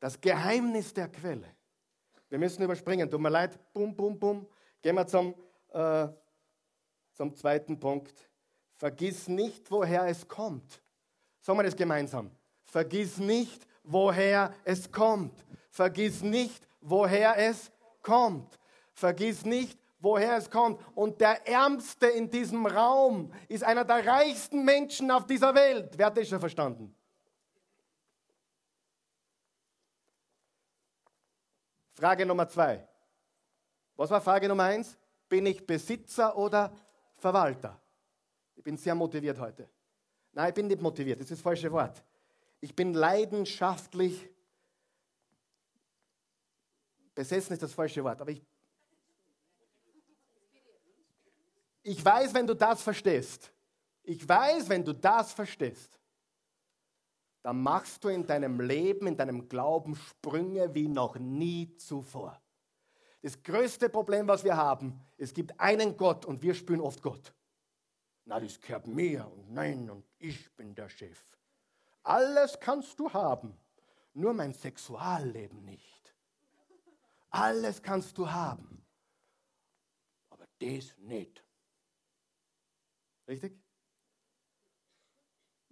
Das 0.00 0.20
Geheimnis 0.20 0.92
der 0.92 1.08
Quelle. 1.08 1.54
Wir 2.28 2.38
müssen 2.38 2.62
überspringen. 2.62 3.10
Tut 3.10 3.20
mir 3.20 3.28
leid. 3.28 3.58
Bum, 3.72 3.94
bum, 3.94 4.18
bum. 4.18 4.46
Gehen 4.82 4.94
wir 4.94 5.06
zum, 5.06 5.34
äh, 5.72 6.08
zum 7.14 7.34
zweiten 7.34 7.78
Punkt. 7.78 8.28
Vergiss 8.74 9.28
nicht, 9.28 9.70
woher 9.70 10.06
es 10.06 10.26
kommt. 10.26 10.82
Sagen 11.40 11.58
wir 11.58 11.62
das 11.62 11.76
gemeinsam. 11.76 12.30
Vergiss 12.64 13.18
nicht, 13.18 13.66
woher 13.84 14.52
es 14.64 14.90
kommt. 14.90 15.44
Vergiss 15.70 16.22
nicht, 16.22 16.65
woher 16.88 17.36
es 17.36 17.70
kommt. 18.02 18.58
Vergiss 18.92 19.44
nicht, 19.44 19.78
woher 19.98 20.36
es 20.36 20.50
kommt. 20.50 20.80
Und 20.94 21.20
der 21.20 21.46
Ärmste 21.46 22.06
in 22.06 22.30
diesem 22.30 22.66
Raum 22.66 23.32
ist 23.48 23.64
einer 23.64 23.84
der 23.84 24.06
reichsten 24.06 24.64
Menschen 24.64 25.10
auf 25.10 25.26
dieser 25.26 25.54
Welt. 25.54 25.94
Wer 25.96 26.06
hat 26.06 26.16
das 26.16 26.28
schon 26.28 26.40
verstanden? 26.40 26.94
Frage 31.92 32.26
Nummer 32.26 32.48
zwei. 32.48 32.86
Was 33.96 34.10
war 34.10 34.20
Frage 34.20 34.48
Nummer 34.48 34.64
eins? 34.64 34.98
Bin 35.28 35.46
ich 35.46 35.66
Besitzer 35.66 36.36
oder 36.36 36.72
Verwalter? 37.16 37.80
Ich 38.54 38.62
bin 38.62 38.76
sehr 38.76 38.94
motiviert 38.94 39.40
heute. 39.40 39.68
Nein, 40.32 40.48
ich 40.48 40.54
bin 40.54 40.66
nicht 40.66 40.82
motiviert, 40.82 41.18
das 41.18 41.30
ist 41.30 41.38
das 41.38 41.42
falsche 41.42 41.72
Wort. 41.72 42.04
Ich 42.60 42.76
bin 42.76 42.92
leidenschaftlich 42.92 44.28
besessen 47.16 47.54
ist 47.54 47.62
das 47.62 47.72
falsche 47.72 48.04
Wort, 48.04 48.20
aber 48.20 48.30
ich 48.30 48.42
Ich 51.88 52.04
weiß, 52.04 52.34
wenn 52.34 52.48
du 52.48 52.54
das 52.54 52.82
verstehst. 52.82 53.52
Ich 54.02 54.28
weiß, 54.28 54.68
wenn 54.68 54.84
du 54.84 54.92
das 54.92 55.32
verstehst, 55.32 56.00
dann 57.42 57.62
machst 57.62 58.02
du 58.02 58.08
in 58.08 58.26
deinem 58.26 58.60
Leben, 58.60 59.06
in 59.06 59.16
deinem 59.16 59.48
Glauben 59.48 59.94
Sprünge 59.94 60.74
wie 60.74 60.88
noch 60.88 61.16
nie 61.16 61.76
zuvor. 61.76 62.42
Das 63.22 63.40
größte 63.40 63.88
Problem, 63.88 64.26
was 64.26 64.42
wir 64.42 64.56
haben, 64.56 65.00
es 65.16 65.32
gibt 65.32 65.60
einen 65.60 65.96
Gott 65.96 66.24
und 66.24 66.42
wir 66.42 66.54
spüren 66.54 66.80
oft 66.80 67.00
Gott. 67.00 67.32
Na, 68.24 68.40
das 68.40 68.60
gehört 68.60 68.88
mir 68.88 69.30
und 69.30 69.52
nein, 69.52 69.88
und 69.88 70.04
ich 70.18 70.52
bin 70.56 70.74
der 70.74 70.88
Chef. 70.88 71.24
Alles 72.02 72.58
kannst 72.58 72.98
du 72.98 73.12
haben, 73.12 73.56
nur 74.12 74.32
mein 74.32 74.52
Sexualleben 74.52 75.64
nicht. 75.64 75.95
Alles 77.38 77.82
kannst 77.82 78.16
du 78.16 78.30
haben, 78.30 78.82
aber 80.30 80.46
das 80.58 80.96
nicht. 80.96 81.44
Richtig? 83.28 83.60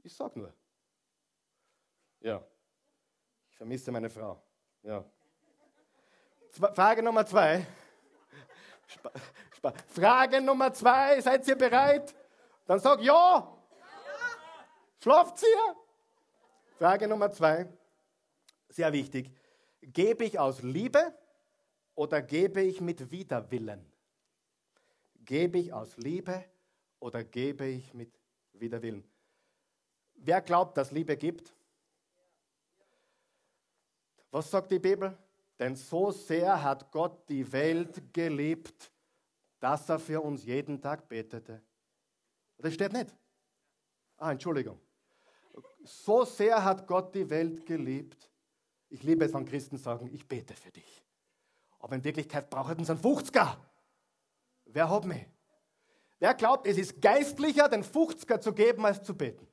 Ich 0.03 0.15
sag 0.15 0.37
nur. 0.37 0.53
Ja. 2.21 2.45
Ich 3.49 3.57
vermisse 3.57 3.91
meine 3.91 4.11
Frau. 4.11 4.43
Ja. 4.83 5.05
Frage 6.51 7.03
Nummer 7.03 7.25
zwei. 7.25 7.67
Sp 8.85 9.09
Sp 9.57 9.67
Frage 9.89 10.43
Nummer 10.43 10.71
zwei. 10.75 11.19
Seid 11.23 11.49
ihr 11.49 11.57
bereit? 11.57 12.15
Dann 12.67 12.79
sag 12.79 13.01
ja. 13.01 13.57
Schlaft 15.03 15.43
ihr? 15.43 15.77
Frage 16.77 17.09
Nummer 17.09 17.31
zwei. 17.31 17.67
Sehr 18.69 18.93
wichtig. 18.93 19.31
Gebe 19.81 20.25
ich 20.25 20.39
aus 20.39 20.61
Liebe 20.61 21.15
oder 21.95 22.23
gebe 22.23 22.63
ich 22.63 22.81
mit 22.81 23.11
Widerwillen? 23.11 23.85
Gebe 25.25 25.59
ich 25.59 25.73
aus 25.73 25.97
Liebe 25.97 26.45
oder 27.01 27.25
gebe 27.25 27.67
ich 27.67 27.95
mit 27.95 28.13
Widerwillen? 28.53 29.05
Wer 30.17 30.41
glaubt, 30.41 30.77
dass 30.77 30.91
Liebe 30.91 31.17
gibt? 31.17 31.55
Was 34.31 34.51
sagt 34.51 34.71
die 34.71 34.79
Bibel? 34.79 35.17
Denn 35.59 35.77
so 35.77 36.11
sehr 36.11 36.63
hat 36.63 36.91
Gott 36.91 37.29
die 37.29 37.51
Welt 37.53 38.13
geliebt, 38.13 38.91
dass 39.61 39.89
er 39.89 39.99
für 39.99 40.21
uns 40.21 40.45
jeden 40.45 40.81
Tag 40.81 41.09
betete. 41.09 41.63
Das 42.59 42.75
steht 42.75 42.93
nicht. 42.93 43.15
Ah, 44.17 44.33
Entschuldigung. 44.33 44.81
So 45.85 46.25
sehr 46.25 46.63
hat 46.63 46.87
Gott 46.87 47.15
die 47.15 47.29
Welt 47.29 47.65
geliebt. 47.67 48.31
Ich 48.89 49.03
liebe 49.03 49.25
es, 49.25 49.35
wenn 49.35 49.45
Christen 49.45 49.77
sagen, 49.77 50.09
ich 50.13 50.27
bete 50.27 50.55
für 50.55 50.71
dich. 50.71 51.05
Aber 51.85 51.97
in 51.97 52.05
Wirklichkeit 52.05 52.49
braucht 52.49 52.81
es 52.81 52.89
einen 52.89 52.99
50er. 52.99 53.59
Wer 54.65 54.89
hat 54.89 55.05
mich? 55.05 55.27
Wer 56.19 56.33
glaubt, 56.33 56.67
es 56.67 56.79
ist 56.79 56.99
geistlicher, 56.99 57.69
den 57.69 57.85
50er 57.85 58.41
zu 58.41 58.55
geben, 58.55 58.87
als 58.87 59.03
zu 59.03 59.15
beten? 59.15 59.47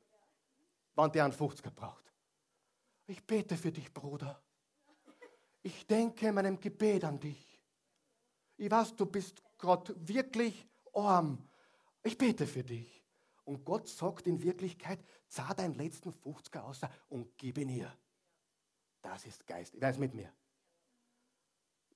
Wann 0.95 1.11
der 1.11 1.25
einen 1.25 1.33
50er 1.33 1.71
braucht. 1.71 2.05
Ich 3.05 3.21
bete 3.27 3.57
für 3.57 3.73
dich, 3.73 3.93
Bruder. 3.93 4.41
Ich 5.61 5.85
denke 5.85 6.29
in 6.29 6.35
meinem 6.35 6.57
Gebet 6.57 7.03
an 7.03 7.19
dich. 7.19 7.61
Ich 8.55 8.71
weiß, 8.71 8.95
du 8.95 9.07
bist 9.07 9.43
Gott 9.57 9.93
wirklich 9.97 10.65
arm. 10.93 11.49
Ich 12.01 12.17
bete 12.17 12.47
für 12.47 12.63
dich. 12.63 13.03
Und 13.43 13.65
Gott 13.65 13.89
sagt 13.89 14.25
in 14.27 14.41
Wirklichkeit, 14.41 15.03
zahl 15.27 15.53
deinen 15.53 15.73
letzten 15.73 16.13
50er 16.13 16.61
aus 16.61 16.79
und 17.09 17.37
gib 17.37 17.57
ihn 17.57 17.67
ihr. 17.67 17.93
Das 19.01 19.25
ist 19.25 19.45
Geist. 19.45 19.73
Wer 19.77 19.89
ist 19.89 19.99
mit 19.99 20.13
mir? 20.13 20.31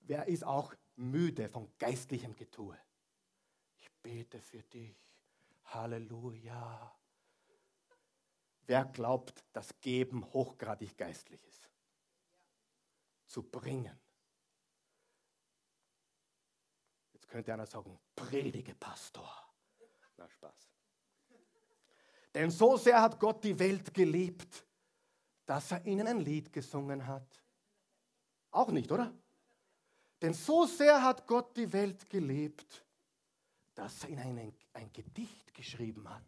Wer 0.08 0.28
ist 0.28 0.43
auch 0.43 0.74
müde 0.95 1.49
von 1.49 1.72
geistlichem 1.78 2.36
Getue? 2.36 2.78
bete 4.06 4.39
für 4.39 4.62
dich. 4.62 4.95
Halleluja. 5.66 6.95
Wer 8.68 8.86
glaubt, 8.86 9.43
dass 9.51 9.80
Geben 9.82 10.24
hochgradig 10.32 10.95
geistlich 10.95 11.43
ist? 11.43 11.68
Zu 13.26 13.41
bringen. 13.41 13.99
Jetzt 17.14 17.28
könnte 17.28 17.51
einer 17.51 17.66
sagen, 17.66 17.99
predige 18.16 18.76
Pastor. 18.76 19.32
Na 20.18 20.30
Spaß. 20.30 20.70
Denn 22.36 22.51
so 22.51 22.78
sehr 22.78 23.01
hat 23.01 23.20
Gott 23.20 23.43
die 23.43 23.58
Welt 23.58 23.91
geliebt, 23.91 24.68
dass 25.47 25.72
er 25.72 25.84
ihnen 25.84 26.06
ein 26.06 26.20
Lied 26.20 26.53
gesungen 26.53 27.08
hat. 27.08 27.43
Auch 28.51 28.70
nicht, 28.70 28.91
oder? 28.91 29.12
Denn 30.26 30.34
so 30.34 30.65
sehr 30.65 31.03
hat 31.03 31.28
Gott 31.28 31.55
die 31.55 31.71
Welt 31.71 32.09
geliebt, 32.09 32.84
dass 33.76 34.05
er 34.05 34.09
in 34.09 34.17
ein, 34.17 34.55
ein 34.73 34.91
Gedicht 34.91 35.53
geschrieben 35.53 36.09
hat. 36.09 36.26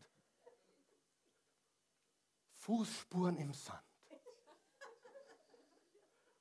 Fußspuren 2.54 3.38
im 3.38 3.54
Sand. 3.54 3.82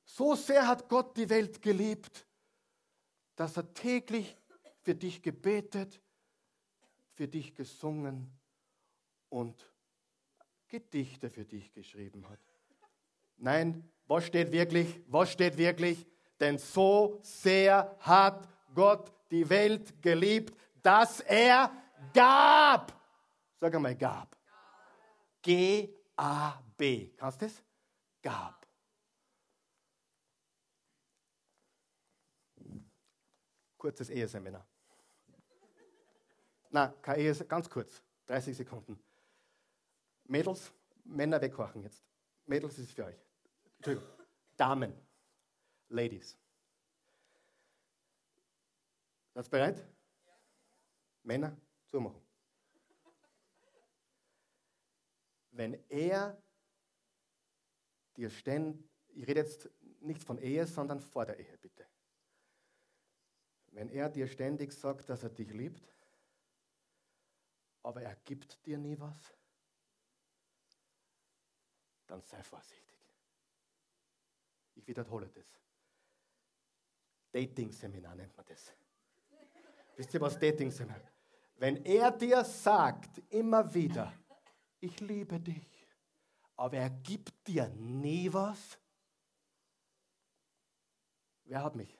So 0.04 0.34
sehr 0.34 0.68
hat 0.68 0.86
Gott 0.86 1.16
die 1.16 1.30
Welt 1.30 1.62
geliebt, 1.62 2.26
dass 3.36 3.56
er 3.56 3.72
täglich 3.72 4.36
für 4.82 4.94
dich 4.94 5.22
gebetet, 5.22 5.98
für 7.14 7.26
dich 7.26 7.54
gesungen 7.54 8.38
und 9.30 9.72
Gedichte 10.68 11.30
für 11.30 11.46
dich 11.46 11.72
geschrieben 11.72 12.28
hat. 12.28 12.40
Nein, 13.38 13.90
was 14.06 14.26
steht 14.26 14.52
wirklich? 14.52 15.00
Was 15.06 15.32
steht 15.32 15.56
wirklich? 15.56 16.06
Denn 16.38 16.58
so 16.58 17.18
sehr 17.22 17.96
hat 18.00 18.48
Gott 18.74 19.12
die 19.30 19.48
Welt 19.48 20.02
geliebt, 20.02 20.54
dass 20.82 21.20
er 21.20 21.72
gab. 22.12 22.92
Sag 23.60 23.74
einmal, 23.74 23.96
gab. 23.96 24.36
G-A-B. 25.42 27.08
Kannst 27.16 27.40
du 27.40 27.46
das? 27.46 27.62
Gab. 28.22 28.66
Kurzes 33.78 34.10
Eheseminar. 34.10 34.66
Na, 36.70 36.88
kein 37.00 37.20
Ehe, 37.20 37.34
ganz 37.46 37.70
kurz, 37.70 38.02
30 38.26 38.56
Sekunden. 38.56 38.98
Mädels, 40.24 40.72
Männer 41.04 41.40
wegkochen 41.40 41.82
jetzt. 41.82 42.04
Mädels 42.46 42.78
ist 42.78 42.92
für 42.92 43.06
euch. 43.06 43.24
Entschuldigung. 43.76 44.08
Damen, 44.56 44.92
Ladies. 45.88 46.36
Seid 49.34 49.50
bereit? 49.50 49.78
Ja. 49.78 50.32
Männer, 51.22 51.56
zumachen. 51.86 52.20
Wenn 55.50 55.74
er 55.88 56.42
dir 58.16 58.30
ständig, 58.30 58.84
ich 59.08 59.26
rede 59.26 59.40
jetzt 59.40 59.70
nicht 60.00 60.22
von 60.22 60.38
Ehe, 60.38 60.66
sondern 60.66 61.00
vor 61.00 61.26
der 61.26 61.38
Ehe, 61.38 61.56
bitte. 61.58 61.86
Wenn 63.72 63.88
er 63.90 64.08
dir 64.08 64.26
ständig 64.26 64.72
sagt, 64.72 65.08
dass 65.08 65.22
er 65.22 65.30
dich 65.30 65.50
liebt, 65.50 65.86
aber 67.82 68.02
er 68.02 68.16
gibt 68.24 68.64
dir 68.66 68.78
nie 68.78 68.98
was, 68.98 69.34
dann 72.06 72.22
sei 72.22 72.42
vorsichtig. 72.42 72.86
Ich 74.74 74.86
wiederhole 74.86 75.28
das. 75.28 75.65
Dating-Seminar 77.36 78.14
nennt 78.14 78.34
man 78.34 78.46
das. 78.46 78.72
Wisst 79.94 80.14
ihr, 80.14 80.20
was 80.22 80.38
Dating-Seminar? 80.38 81.02
Wenn 81.58 81.84
er 81.84 82.10
dir 82.10 82.42
sagt, 82.42 83.18
immer 83.30 83.74
wieder, 83.74 84.10
ich 84.80 85.00
liebe 85.00 85.38
dich, 85.38 85.86
aber 86.56 86.78
er 86.78 86.88
gibt 86.90 87.46
dir 87.46 87.68
nie 87.68 88.32
was, 88.32 88.78
wer 91.44 91.62
hat 91.62 91.76
mich? 91.76 91.98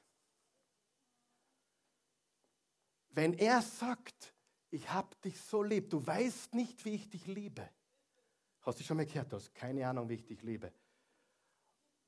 Wenn 3.11 3.35
er 3.35 3.61
sagt, 3.61 4.35
ich 4.71 4.91
habe 4.91 5.15
dich 5.23 5.39
so 5.39 5.63
lieb, 5.63 5.91
du 5.91 6.07
weißt 6.07 6.55
nicht, 6.55 6.83
wie 6.87 6.95
ich 6.95 7.11
dich 7.11 7.27
liebe. 7.27 7.69
Hast 8.63 8.81
du 8.81 8.85
schon 8.85 8.97
mal 8.97 9.07
gehört, 9.07 9.33
du 9.33 9.37
hast 9.37 9.55
keine 9.55 9.87
Ahnung, 9.87 10.09
wie 10.09 10.15
ich 10.15 10.25
dich 10.25 10.43
liebe. 10.43 10.73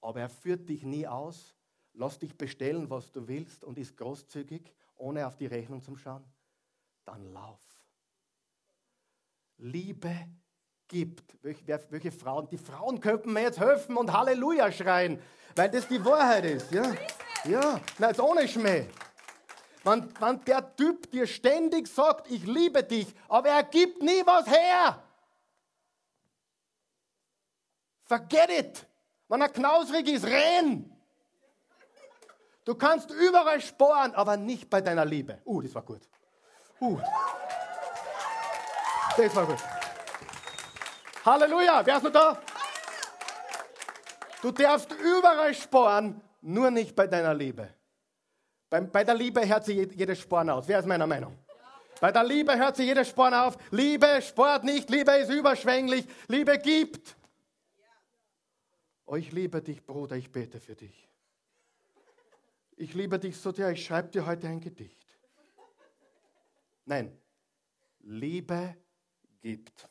Aber 0.00 0.20
er 0.20 0.30
führt 0.30 0.68
dich 0.68 0.82
nie 0.82 1.06
aus, 1.06 1.57
lass 1.98 2.18
dich 2.18 2.36
bestellen, 2.36 2.88
was 2.88 3.12
du 3.12 3.26
willst 3.26 3.64
und 3.64 3.76
ist 3.76 3.96
großzügig, 3.96 4.72
ohne 4.96 5.26
auf 5.26 5.36
die 5.36 5.46
Rechnung 5.46 5.82
zu 5.82 5.96
schauen. 5.96 6.24
Dann 7.04 7.32
lauf. 7.32 7.60
Liebe 9.58 10.14
gibt. 10.86 11.36
Welche, 11.42 11.66
welche 11.90 12.12
Frauen? 12.12 12.48
Die 12.48 12.58
Frauen 12.58 13.00
könnten 13.00 13.32
mir 13.32 13.42
jetzt 13.42 13.58
helfen 13.58 13.96
und 13.96 14.12
Halleluja 14.12 14.70
schreien, 14.70 15.20
weil 15.56 15.70
das 15.70 15.88
die 15.88 16.02
Wahrheit 16.04 16.44
ist. 16.44 16.70
Ja, 16.70 16.94
ja. 17.44 17.80
Na, 17.98 18.08
jetzt 18.08 18.20
ohne 18.20 18.46
Schmäh. 18.46 18.86
Wenn, 19.82 20.08
wenn 20.20 20.44
der 20.44 20.76
Typ 20.76 21.10
dir 21.10 21.26
ständig 21.26 21.88
sagt, 21.88 22.30
ich 22.30 22.46
liebe 22.46 22.82
dich, 22.84 23.12
aber 23.28 23.48
er 23.48 23.64
gibt 23.64 24.02
nie 24.02 24.22
was 24.24 24.46
her. 24.46 25.02
Forget 28.04 28.50
it. 28.50 28.86
Wenn 29.28 29.40
er 29.40 29.48
knausrig 29.48 30.06
ist, 30.08 30.24
renn. 30.24 30.97
Du 32.68 32.74
kannst 32.74 33.10
überall 33.10 33.62
sporen, 33.62 34.14
aber 34.14 34.36
nicht 34.36 34.68
bei 34.68 34.82
deiner 34.82 35.06
Liebe. 35.06 35.38
Uh, 35.46 35.62
das 35.62 35.74
war 35.74 35.80
gut. 35.80 36.02
Uh. 36.78 36.98
Das 39.16 39.34
war 39.34 39.46
gut. 39.46 39.56
Halleluja, 41.24 41.80
wer 41.86 41.96
ist 41.96 42.02
noch 42.02 42.12
da? 42.12 42.42
Du 44.42 44.50
darfst 44.50 44.92
überall 44.92 45.54
sporen, 45.54 46.20
nur 46.42 46.70
nicht 46.70 46.94
bei 46.94 47.06
deiner 47.06 47.32
Liebe. 47.32 47.72
Bei, 48.68 48.82
bei 48.82 49.02
der 49.02 49.14
Liebe 49.14 49.48
hört 49.48 49.64
sich 49.64 49.90
jedes 49.94 50.18
Sporn 50.18 50.50
aus. 50.50 50.68
Wer 50.68 50.80
ist 50.80 50.86
meiner 50.86 51.06
Meinung? 51.06 51.38
Bei 52.02 52.12
der 52.12 52.22
Liebe 52.22 52.54
hört 52.54 52.76
sich 52.76 52.84
jedes 52.84 53.08
Sporn 53.08 53.32
auf. 53.32 53.56
Liebe 53.70 54.20
sport 54.20 54.64
nicht, 54.64 54.90
Liebe 54.90 55.12
ist 55.12 55.30
überschwänglich, 55.30 56.06
Liebe 56.26 56.58
gibt. 56.58 57.16
Oh, 59.06 59.16
ich 59.16 59.32
liebe 59.32 59.62
dich, 59.62 59.82
Bruder, 59.86 60.16
ich 60.16 60.30
bete 60.30 60.60
für 60.60 60.74
dich. 60.74 61.07
Ich 62.80 62.94
liebe 62.94 63.18
dich 63.18 63.36
so 63.36 63.50
sehr, 63.50 63.72
ich 63.72 63.84
schreibe 63.84 64.08
dir 64.08 64.24
heute 64.24 64.46
ein 64.46 64.60
Gedicht. 64.60 65.18
Nein, 66.84 67.20
Liebe 67.98 68.76
gibt. 69.40 69.88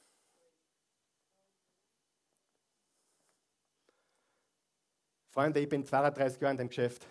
Freunde, 5.29 5.59
ich 5.59 5.67
bin 5.67 5.85
32 5.85 6.41
Jahre 6.41 6.51
in 6.53 6.57
dem 6.57 6.69
Geschäft. 6.69 7.05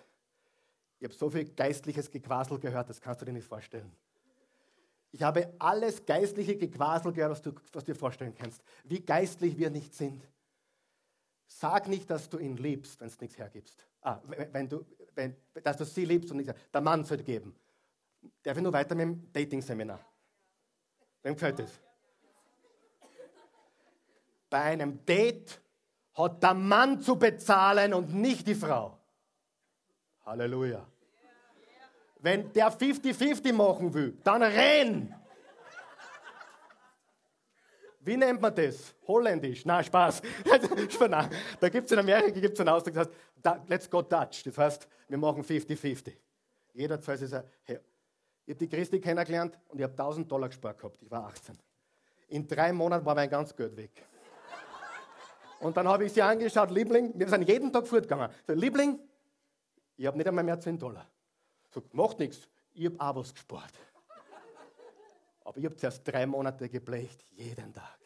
Ich 0.99 1.05
habe 1.05 1.15
so 1.15 1.29
viel 1.29 1.45
geistliches 1.55 2.11
Gequasel 2.11 2.59
gehört, 2.59 2.89
das 2.89 2.99
kannst 2.99 3.21
du 3.21 3.27
dir 3.27 3.35
nicht 3.35 3.47
vorstellen. 3.47 3.95
Ich 5.13 5.23
habe 5.23 5.55
alles 5.59 6.05
geistliche 6.07 6.57
Gequasel 6.57 7.13
gehört, 7.13 7.33
was 7.33 7.43
du, 7.43 7.53
was 7.73 7.85
dir 7.85 7.95
vorstellen 7.95 8.35
kannst. 8.35 8.63
Wie 8.85 9.01
geistlich 9.01 9.59
wir 9.59 9.69
nicht 9.69 9.95
sind. 9.95 10.27
Sag 11.47 11.87
nicht, 11.87 12.09
dass 12.09 12.31
du 12.31 12.39
ihn 12.39 12.57
liebst, 12.57 12.99
wenn 12.99 13.11
du 13.11 13.17
nichts 13.21 13.37
hergibst. 13.37 13.87
Ah, 14.01 14.21
wenn 14.25 14.69
du, 14.69 14.85
wenn, 15.17 15.37
dass 15.63 15.77
du 15.77 15.85
sie 15.85 16.05
liebst 16.05 16.31
und 16.31 16.37
nicht. 16.39 16.55
Der 16.73 16.81
Mann 16.81 17.05
sollte 17.05 17.25
geben. 17.25 17.55
Darf 18.43 18.57
ich 18.57 18.63
nur 18.63 18.73
weiter 18.73 18.95
mit 18.95 19.05
dem 19.05 19.33
Dating-Seminar? 19.33 20.01
Wem 21.23 21.35
gefällt 21.35 21.59
das? 21.59 21.71
Bei 24.49 24.63
einem 24.63 25.05
Date 25.05 25.61
hat 26.15 26.43
der 26.43 26.55
Mann 26.55 27.01
zu 27.01 27.17
bezahlen 27.17 27.93
und 27.95 28.15
nicht 28.15 28.47
die 28.47 28.55
Frau. 28.55 28.99
Halleluja. 30.25 30.87
Wenn 32.21 32.53
der 32.53 32.73
50-50 32.73 33.53
machen 33.53 33.93
will, 33.93 34.17
dann 34.23 34.43
renn. 34.43 35.15
Wie 38.07 38.17
nennt 38.17 38.41
man 38.41 38.55
das? 38.55 38.95
Holländisch? 39.09 39.65
Na, 39.65 39.83
Spaß. 39.83 40.23
da 41.61 41.69
gibt 41.69 41.87
es 41.87 41.93
in 41.93 41.99
Amerika 41.99 42.39
gibt's 42.39 42.61
einen 42.61 42.69
Ausdruck, 42.69 42.95
das 42.95 43.09
heißt, 43.09 43.69
let's 43.69 43.91
go 43.91 44.01
Dutch. 44.01 44.45
Das 44.45 44.57
heißt, 44.57 44.89
wir 45.09 45.19
machen 45.19 45.43
50-50. 45.43 46.13
Jeder 46.75 47.01
zwei 47.01 47.15
ist 47.15 47.33
hey, 47.65 47.81
Ich 48.45 48.55
habe 48.55 48.65
die 48.65 48.69
Christi 48.69 49.01
kennengelernt 49.01 49.59
und 49.69 49.79
ich 49.81 49.83
habe 49.83 49.93
1000 49.93 50.31
Dollar 50.31 50.47
gespart 50.47 50.79
gehabt. 50.79 51.03
Ich 51.03 51.11
war 51.11 51.27
18. 51.27 51.59
In 52.29 52.47
drei 52.47 52.73
Monaten 52.73 53.05
war 53.05 53.17
mein 53.17 53.29
ganz 53.29 53.57
Geld 53.57 53.77
weg. 53.77 54.05
Und 55.59 55.77
dann 55.77 55.89
habe 55.89 56.05
ich 56.05 56.13
sie 56.13 56.23
angeschaut, 56.23 56.71
Liebling, 56.71 57.13
wir 57.13 57.29
sind 57.29 57.49
jeden 57.49 57.73
Tag 57.73 57.89
fortgegangen. 57.89 58.31
So, 58.47 58.53
Liebling, 58.53 59.01
ich 59.97 60.07
habe 60.07 60.17
nicht 60.17 60.29
einmal 60.29 60.45
mehr 60.45 60.61
10 60.61 60.79
Dollar. 60.79 61.09
So, 61.75 61.83
macht 61.91 62.21
nichts, 62.21 62.49
ich 62.73 62.87
habe 62.87 63.01
auch 63.01 63.17
was 63.17 63.35
gespart. 63.35 63.73
Aber 65.47 65.59
ich 65.59 65.65
habe 65.65 65.77
zuerst 65.77 66.03
drei 66.05 66.27
Monate 66.27 66.69
geblecht, 66.69 67.25
jeden 67.31 67.73
Tag. 67.73 68.01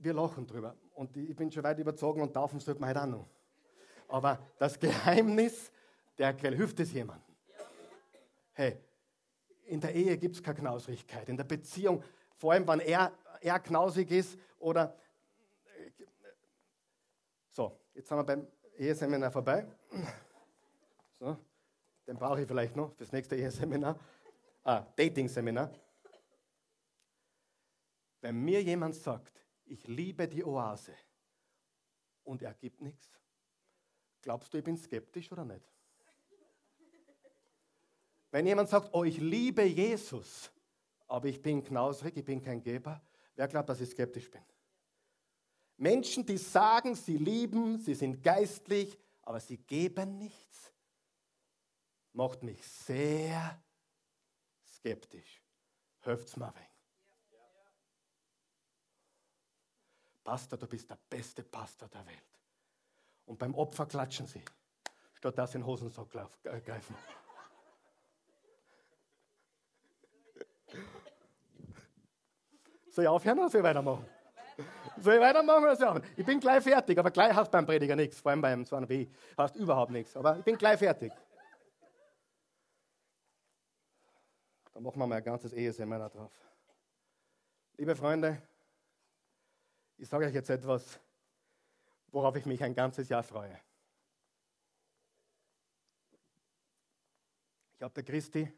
Wir 0.00 0.12
lachen 0.12 0.44
drüber. 0.44 0.76
Und 0.94 1.16
ich 1.16 1.36
bin 1.36 1.48
schon 1.52 1.62
weit 1.62 1.78
überzogen 1.78 2.20
und 2.20 2.34
taufen 2.34 2.58
sollte 2.58 2.80
man 2.80 2.88
halt 2.88 2.98
auch 2.98 3.06
noch. 3.06 3.28
Aber 4.08 4.44
das 4.58 4.80
Geheimnis 4.80 5.70
der 6.18 6.34
Quelle, 6.34 6.56
hilft 6.56 6.80
es 6.80 6.92
jemandem? 6.92 7.36
Hey, 8.52 8.80
in 9.66 9.80
der 9.80 9.94
Ehe 9.94 10.18
gibt 10.18 10.34
es 10.34 10.42
keine 10.42 10.58
Knausrigkeit. 10.58 11.28
In 11.28 11.36
der 11.36 11.44
Beziehung, 11.44 12.02
vor 12.34 12.50
allem 12.50 12.66
wenn 12.66 12.80
er, 12.80 13.12
er 13.40 13.60
knausig 13.60 14.10
ist 14.10 14.36
oder. 14.58 14.98
So, 17.48 17.78
jetzt 17.94 18.08
sind 18.08 18.18
wir 18.18 18.24
beim 18.24 18.48
Eheseminar 18.76 19.30
vorbei. 19.30 19.68
So, 21.12 21.36
den 22.08 22.16
brauche 22.16 22.40
ich 22.40 22.48
vielleicht 22.48 22.74
noch 22.74 22.92
fürs 22.96 23.12
nächste 23.12 23.36
Eheseminar. 23.36 23.96
Ah, 24.64 24.86
Dating-Seminar. 24.96 25.72
Wenn 28.20 28.44
mir 28.44 28.62
jemand 28.62 28.94
sagt, 28.94 29.44
ich 29.64 29.86
liebe 29.88 30.28
die 30.28 30.44
Oase 30.44 30.94
und 32.22 32.42
er 32.42 32.54
gibt 32.54 32.80
nichts, 32.80 33.18
glaubst 34.20 34.52
du, 34.54 34.58
ich 34.58 34.64
bin 34.64 34.76
skeptisch 34.76 35.30
oder 35.32 35.44
nicht? 35.44 35.68
Wenn 38.30 38.46
jemand 38.46 38.68
sagt, 38.68 38.90
oh, 38.92 39.04
ich 39.04 39.18
liebe 39.18 39.64
Jesus, 39.64 40.52
aber 41.08 41.28
ich 41.28 41.42
bin 41.42 41.62
knausrig, 41.62 42.16
ich 42.16 42.24
bin 42.24 42.40
kein 42.40 42.62
Geber, 42.62 43.02
wer 43.34 43.48
glaubt, 43.48 43.68
dass 43.68 43.80
ich 43.80 43.90
skeptisch 43.90 44.30
bin? 44.30 44.42
Menschen, 45.76 46.24
die 46.24 46.38
sagen, 46.38 46.94
sie 46.94 47.16
lieben, 47.16 47.78
sie 47.78 47.94
sind 47.94 48.22
geistlich, 48.22 48.96
aber 49.22 49.40
sie 49.40 49.58
geben 49.58 50.18
nichts, 50.18 50.72
macht 52.12 52.44
mich 52.44 52.64
sehr 52.64 53.60
skeptisch. 54.82 55.40
Hört 56.00 56.36
mir 56.36 56.46
ein 56.46 56.66
Pastor, 60.24 60.58
du 60.58 60.66
bist 60.66 60.88
der 60.90 60.98
beste 61.08 61.42
Pastor 61.42 61.88
der 61.88 62.04
Welt. 62.06 62.40
Und 63.26 63.38
beim 63.38 63.54
Opfer 63.54 63.86
klatschen 63.86 64.26
sie, 64.26 64.42
statt 65.14 65.38
dass 65.38 65.52
sie 65.52 65.58
in 65.58 65.62
den 65.62 65.66
Hosensack 65.66 66.08
äh, 66.44 66.60
greifen. 66.60 66.96
Soll 72.90 73.04
ich 73.04 73.08
aufhören 73.08 73.38
oder 73.38 73.50
soll 73.50 73.60
ich 73.60 73.64
weitermachen? 73.64 74.06
Soll 74.98 75.14
ich 75.14 75.20
weitermachen 75.20 75.64
oder 75.64 75.76
soll 75.76 75.86
ich 75.86 75.90
aufhören? 75.90 76.14
Ich 76.16 76.26
bin 76.26 76.40
gleich 76.40 76.62
fertig, 76.62 76.98
aber 76.98 77.10
gleich 77.10 77.34
hast 77.34 77.50
beim 77.50 77.66
Prediger 77.66 77.96
nichts, 77.96 78.20
vor 78.20 78.30
allem 78.30 78.42
beim 78.42 78.62
2B 78.62 79.08
hast 79.36 79.56
überhaupt 79.56 79.92
nichts, 79.92 80.16
aber 80.16 80.38
ich 80.38 80.44
bin 80.44 80.56
gleich 80.56 80.78
fertig. 80.78 81.12
Dann 84.72 84.82
machen 84.82 84.98
wir 84.98 85.06
mal 85.06 85.16
ein 85.16 85.24
ganzes 85.24 85.52
Eheseminar 85.52 86.10
drauf. 86.10 86.32
Liebe 87.76 87.94
Freunde, 87.94 88.40
ich 89.96 90.08
sage 90.08 90.26
euch 90.26 90.34
jetzt 90.34 90.50
etwas, 90.50 90.98
worauf 92.08 92.36
ich 92.36 92.46
mich 92.46 92.62
ein 92.62 92.74
ganzes 92.74 93.08
Jahr 93.08 93.22
freue. 93.22 93.58
Ich 97.74 97.82
habe 97.82 97.94
der 97.94 98.04
Christi 98.04 98.52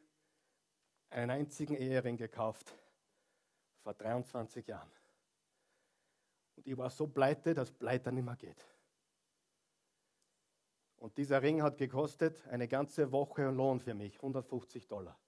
einen 1.10 1.30
einzigen 1.30 1.74
Ehering 1.76 2.16
gekauft 2.16 2.74
vor 3.82 3.94
23 3.94 4.66
Jahren. 4.66 4.90
Und 6.56 6.66
ich 6.66 6.76
war 6.76 6.90
so 6.90 7.06
pleite, 7.06 7.54
dass 7.54 7.70
Pleite 7.70 8.12
nicht 8.12 8.24
mehr 8.24 8.36
geht. 8.36 8.64
Und 10.96 11.16
dieser 11.18 11.42
Ring 11.42 11.62
hat 11.62 11.78
gekostet 11.78 12.46
eine 12.48 12.68
ganze 12.68 13.12
Woche 13.12 13.50
Lohn 13.50 13.80
für 13.80 13.94
mich, 13.94 14.16
150 14.16 14.86
Dollar. 14.86 15.18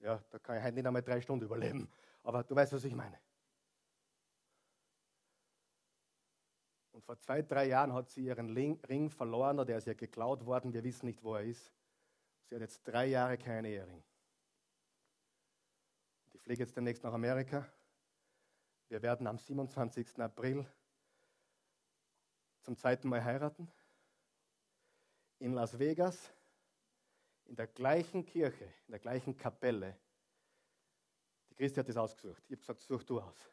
Ja, 0.00 0.22
da 0.30 0.38
kann 0.38 0.58
ich 0.58 0.62
heute 0.62 0.74
nicht 0.74 0.86
einmal 0.86 1.02
drei 1.02 1.20
Stunden 1.20 1.44
überleben. 1.44 1.90
Aber 2.22 2.42
du 2.42 2.54
weißt, 2.54 2.72
was 2.72 2.84
ich 2.84 2.94
meine. 2.94 3.18
Und 6.92 7.04
vor 7.04 7.18
zwei, 7.18 7.42
drei 7.42 7.66
Jahren 7.66 7.92
hat 7.92 8.08
sie 8.08 8.24
ihren 8.24 8.54
Ring 8.54 9.10
verloren 9.10 9.58
oder 9.58 9.72
er 9.72 9.78
ist 9.78 9.86
ihr 9.86 9.94
geklaut 9.94 10.44
worden. 10.44 10.72
Wir 10.72 10.82
wissen 10.82 11.06
nicht, 11.06 11.22
wo 11.22 11.34
er 11.34 11.44
ist. 11.44 11.72
Sie 12.48 12.54
hat 12.54 12.62
jetzt 12.62 12.82
drei 12.84 13.06
Jahre 13.06 13.36
keinen 13.36 13.66
Ehering. 13.66 14.02
Ich 16.32 16.40
fliege 16.40 16.62
jetzt 16.62 16.76
demnächst 16.76 17.02
nach 17.02 17.12
Amerika. 17.12 17.66
Wir 18.88 19.02
werden 19.02 19.26
am 19.26 19.38
27. 19.38 20.20
April 20.20 20.64
zum 22.62 22.76
zweiten 22.76 23.08
Mal 23.08 23.24
heiraten. 23.24 23.70
In 25.38 25.52
Las 25.52 25.78
Vegas, 25.78 26.32
in 27.46 27.56
der 27.56 27.66
gleichen 27.66 28.24
Kirche, 28.24 28.64
in 28.64 28.92
der 28.92 29.00
gleichen 29.00 29.36
Kapelle. 29.36 29.96
Die 31.50 31.54
Christi 31.54 31.80
hat 31.80 31.88
das 31.88 31.96
ausgesucht. 31.96 32.42
Ich 32.48 32.52
habe 32.52 32.60
gesagt, 32.60 32.80
such 32.80 33.04
du 33.04 33.20
aus. 33.20 33.50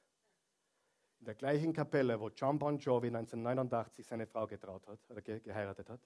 In 1.20 1.26
der 1.26 1.36
gleichen 1.36 1.72
Kapelle, 1.74 2.20
wo 2.20 2.30
John 2.30 2.60
Bon 2.60 2.78
Jovi 2.78 3.08
1989 3.08 4.06
seine 4.06 4.28
Frau 4.28 4.46
getraut 4.46 4.86
hat, 4.88 5.00
oder 5.10 5.22
geheiratet 5.22 5.90
hat 5.90 6.02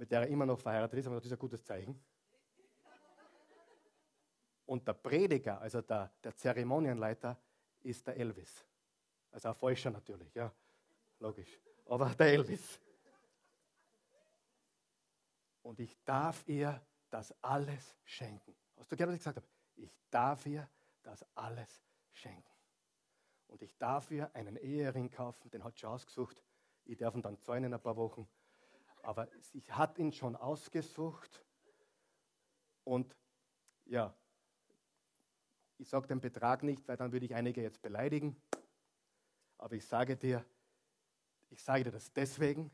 mit 0.00 0.10
der 0.10 0.22
er 0.22 0.28
immer 0.28 0.46
noch 0.46 0.58
verheiratet 0.58 0.98
ist, 0.98 1.06
aber 1.06 1.16
das 1.16 1.26
ist 1.26 1.32
ein 1.32 1.38
gutes 1.38 1.62
Zeichen. 1.62 2.02
Und 4.64 4.88
der 4.88 4.94
Prediger, 4.94 5.60
also 5.60 5.82
der, 5.82 6.10
der 6.24 6.34
Zeremonienleiter, 6.34 7.38
ist 7.82 8.06
der 8.06 8.16
Elvis. 8.16 8.64
Also 9.30 9.48
ein 9.48 9.54
Falscher 9.54 9.90
natürlich, 9.90 10.34
ja, 10.34 10.50
logisch. 11.18 11.60
Aber 11.84 12.08
der 12.14 12.28
Elvis. 12.28 12.80
Und 15.62 15.80
ich 15.80 15.96
darf 16.04 16.46
ihr 16.48 16.80
das 17.10 17.34
alles 17.42 17.96
schenken. 18.04 18.54
Hast 18.76 18.90
du 18.90 18.96
gehört, 18.96 19.10
was 19.10 19.16
ich 19.16 19.20
gesagt 19.20 19.36
habe? 19.36 19.48
Ich 19.76 19.94
darf 20.10 20.46
ihr 20.46 20.68
das 21.02 21.24
alles 21.34 21.82
schenken. 22.12 22.44
Und 23.46 23.62
ich 23.62 23.76
darf 23.78 24.10
ihr 24.10 24.34
einen 24.34 24.56
Ehering 24.56 25.10
kaufen, 25.10 25.50
den 25.50 25.64
hat 25.64 25.76
sie 25.76 25.86
ausgesucht. 25.86 26.42
Ich 26.84 26.98
darf 26.98 27.14
ihn 27.14 27.22
dann 27.22 27.40
zahlen 27.40 27.64
in 27.64 27.74
ein 27.74 27.80
paar 27.80 27.96
Wochen 27.96 28.28
aber 29.02 29.28
sie 29.40 29.62
hat 29.72 29.98
ihn 29.98 30.12
schon 30.12 30.36
ausgesucht 30.36 31.44
und 32.84 33.16
ja, 33.86 34.14
ich 35.78 35.88
sage 35.88 36.06
den 36.06 36.20
Betrag 36.20 36.62
nicht, 36.62 36.86
weil 36.86 36.96
dann 36.96 37.12
würde 37.12 37.26
ich 37.26 37.34
einige 37.34 37.62
jetzt 37.62 37.80
beleidigen, 37.82 38.40
aber 39.58 39.74
ich 39.74 39.86
sage 39.86 40.16
dir, 40.16 40.44
ich 41.48 41.62
sage 41.62 41.84
dir 41.84 41.90
das 41.90 42.12
deswegen, 42.12 42.70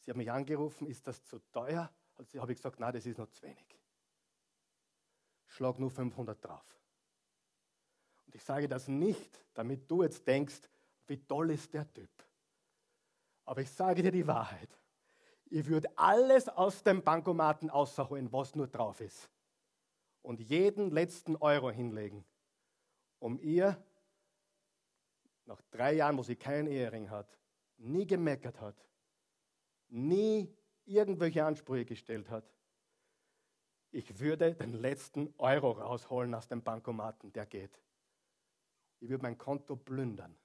sie 0.00 0.10
hat 0.10 0.16
mich 0.16 0.30
angerufen, 0.30 0.86
ist 0.86 1.06
das 1.06 1.24
zu 1.24 1.38
teuer? 1.50 1.92
Also 2.18 2.40
habe 2.40 2.52
ich 2.52 2.58
gesagt, 2.58 2.80
nein, 2.80 2.92
das 2.92 3.06
ist 3.06 3.18
noch 3.18 3.30
zu 3.30 3.42
wenig. 3.42 3.78
Schlag 5.46 5.78
nur 5.78 5.90
500 5.90 6.44
drauf. 6.44 6.78
Und 8.26 8.34
ich 8.34 8.44
sage 8.44 8.68
das 8.68 8.88
nicht, 8.88 9.42
damit 9.54 9.90
du 9.90 10.02
jetzt 10.02 10.26
denkst, 10.26 10.68
wie 11.06 11.16
toll 11.16 11.52
ist 11.52 11.72
der 11.72 11.90
Typ. 11.90 12.10
Aber 13.46 13.62
ich 13.62 13.70
sage 13.70 14.02
dir 14.02 14.12
die 14.12 14.26
Wahrheit. 14.26 14.68
Ich 15.46 15.66
würde 15.66 15.88
alles 15.96 16.48
aus 16.48 16.82
dem 16.82 17.02
Bankomaten 17.02 17.70
ausholen, 17.70 18.30
was 18.30 18.54
nur 18.54 18.66
drauf 18.66 19.00
ist. 19.00 19.30
Und 20.20 20.40
jeden 20.40 20.90
letzten 20.90 21.36
Euro 21.36 21.70
hinlegen, 21.70 22.26
um 23.18 23.38
ihr 23.38 23.82
nach 25.46 25.62
drei 25.70 25.94
Jahren, 25.94 26.18
wo 26.18 26.22
sie 26.22 26.36
keinen 26.36 26.66
Ehering 26.66 27.08
hat, 27.08 27.38
nie 27.78 28.06
gemeckert 28.06 28.60
hat, 28.60 28.76
nie 29.88 30.54
irgendwelche 30.88 31.44
Ansprüche 31.44 31.84
gestellt 31.84 32.30
hat, 32.30 32.44
ich 33.90 34.18
würde 34.18 34.54
den 34.54 34.74
letzten 34.74 35.32
Euro 35.38 35.72
rausholen 35.72 36.34
aus 36.34 36.48
dem 36.48 36.62
Bankomaten, 36.62 37.32
der 37.32 37.46
geht. 37.46 37.80
Ich 39.00 39.08
würde 39.08 39.22
mein 39.22 39.38
Konto 39.38 39.76
plündern, 39.76 40.36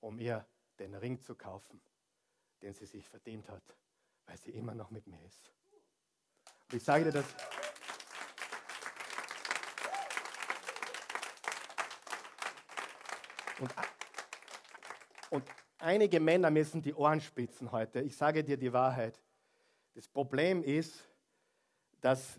um 0.00 0.18
ihr 0.18 0.46
den 0.78 0.94
Ring 0.94 1.20
zu 1.20 1.34
kaufen 1.34 1.80
den 2.62 2.74
sie 2.74 2.86
sich 2.86 3.08
verdient 3.08 3.48
hat, 3.48 3.62
weil 4.26 4.36
sie 4.36 4.50
immer 4.50 4.74
noch 4.74 4.90
mit 4.90 5.06
mir 5.06 5.20
ist. 5.22 5.50
Und 6.64 6.74
ich 6.74 6.84
sage 6.84 7.04
dir 7.04 7.12
das. 7.12 7.26
Und, 13.58 13.74
und 15.30 15.59
einige 15.80 16.20
Männer 16.20 16.50
müssen 16.50 16.82
die 16.82 16.94
Ohren 16.94 17.20
spitzen 17.20 17.72
heute. 17.72 18.00
Ich 18.00 18.16
sage 18.16 18.44
dir 18.44 18.56
die 18.56 18.72
Wahrheit. 18.72 19.20
Das 19.94 20.08
Problem 20.08 20.62
ist, 20.62 21.08
dass 22.00 22.38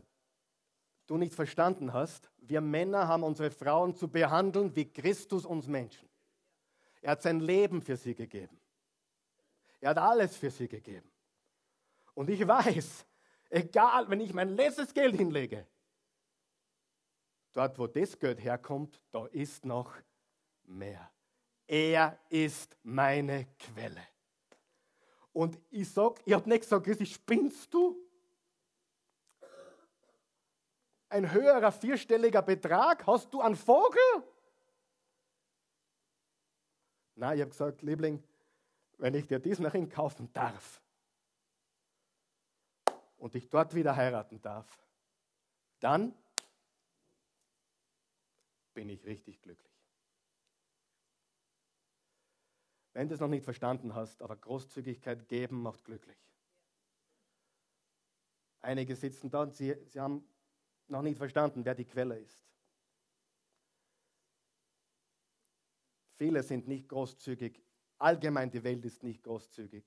du 1.08 1.18
nicht 1.18 1.34
verstanden 1.34 1.94
hast, 1.94 2.32
wir 2.38 2.62
Männer 2.62 3.08
haben 3.08 3.24
unsere 3.24 3.52
Frauen 3.52 3.96
zu 3.96 4.08
behandeln 4.08 4.76
wie 4.76 4.86
Christus 4.86 5.46
uns 5.46 5.68
Menschen. 5.68 6.08
Er 7.02 7.12
hat 7.12 7.22
sein 7.22 7.40
Leben 7.40 7.82
für 7.82 7.98
sie 7.98 8.16
gegeben. 8.16 8.60
Er 9.80 9.92
hat 9.92 9.98
alles 9.98 10.38
für 10.38 10.52
sie 10.52 10.68
gegeben. 10.68 11.10
Und 12.14 12.30
ich 12.30 12.48
weiß, 12.48 13.06
egal, 13.50 14.10
wenn 14.10 14.22
ich 14.22 14.34
mein 14.34 14.56
letztes 14.56 14.94
Geld 14.94 15.16
hinlege, 15.16 15.66
dort, 17.54 17.78
wo 17.80 17.88
das 17.88 18.18
Geld 18.18 18.44
herkommt, 18.44 19.02
da 19.12 19.26
ist 19.28 19.66
noch 19.66 19.94
mehr. 20.64 21.12
Er 21.72 22.20
ist 22.28 22.76
meine 22.84 23.46
Quelle. 23.58 24.06
Und 25.32 25.58
ich 25.70 25.90
sage, 25.90 26.22
ich 26.26 26.34
habe 26.34 26.50
nicht 26.50 26.64
gesagt, 26.64 27.08
spinnst 27.08 27.74
du? 27.74 27.98
Ein 31.08 31.32
höherer 31.32 31.72
vierstelliger 31.72 32.42
Betrag? 32.42 33.08
Hast 33.08 33.34
du 33.34 33.40
einen 33.40 33.56
Vogel? 33.56 34.02
Nein, 37.16 37.38
ich 37.38 37.42
habe 37.42 37.52
gesagt, 37.52 37.82
Liebling, 37.84 38.22
wenn 38.98 39.14
ich 39.14 39.28
dir 39.28 39.40
diesen 39.40 39.66
Ring 39.66 39.88
kaufen 39.88 40.30
darf 40.34 40.82
und 43.18 43.34
dich 43.34 43.48
dort 43.48 43.74
wieder 43.74 43.96
heiraten 43.96 44.42
darf, 44.42 44.68
dann 45.80 46.14
bin 48.74 48.90
ich 48.90 49.06
richtig 49.06 49.42
glücklich. 49.42 49.81
Wenn 52.94 53.08
du 53.08 53.16
es 53.16 53.22
noch 53.22 53.28
nicht 53.28 53.44
verstanden 53.44 53.96
hast, 53.96 54.22
aber 54.22 54.36
Großzügigkeit 54.36 55.28
geben 55.28 55.62
macht 55.62 55.86
glücklich. 55.86 56.18
Einige 58.62 58.96
sitzen 58.96 59.30
da 59.30 59.44
und 59.44 59.54
sie, 59.54 59.76
sie 59.88 60.00
haben 60.00 60.28
noch 60.88 61.02
nicht 61.02 61.18
verstanden, 61.18 61.66
wer 61.66 61.74
die 61.74 61.86
Quelle 61.86 62.20
ist. 62.20 62.46
Viele 66.18 66.44
sind 66.44 66.68
nicht 66.68 66.88
großzügig 66.88 67.64
Allgemein, 68.02 68.50
die 68.50 68.64
Welt 68.64 68.84
ist 68.84 69.04
nicht 69.04 69.22
großzügig. 69.22 69.86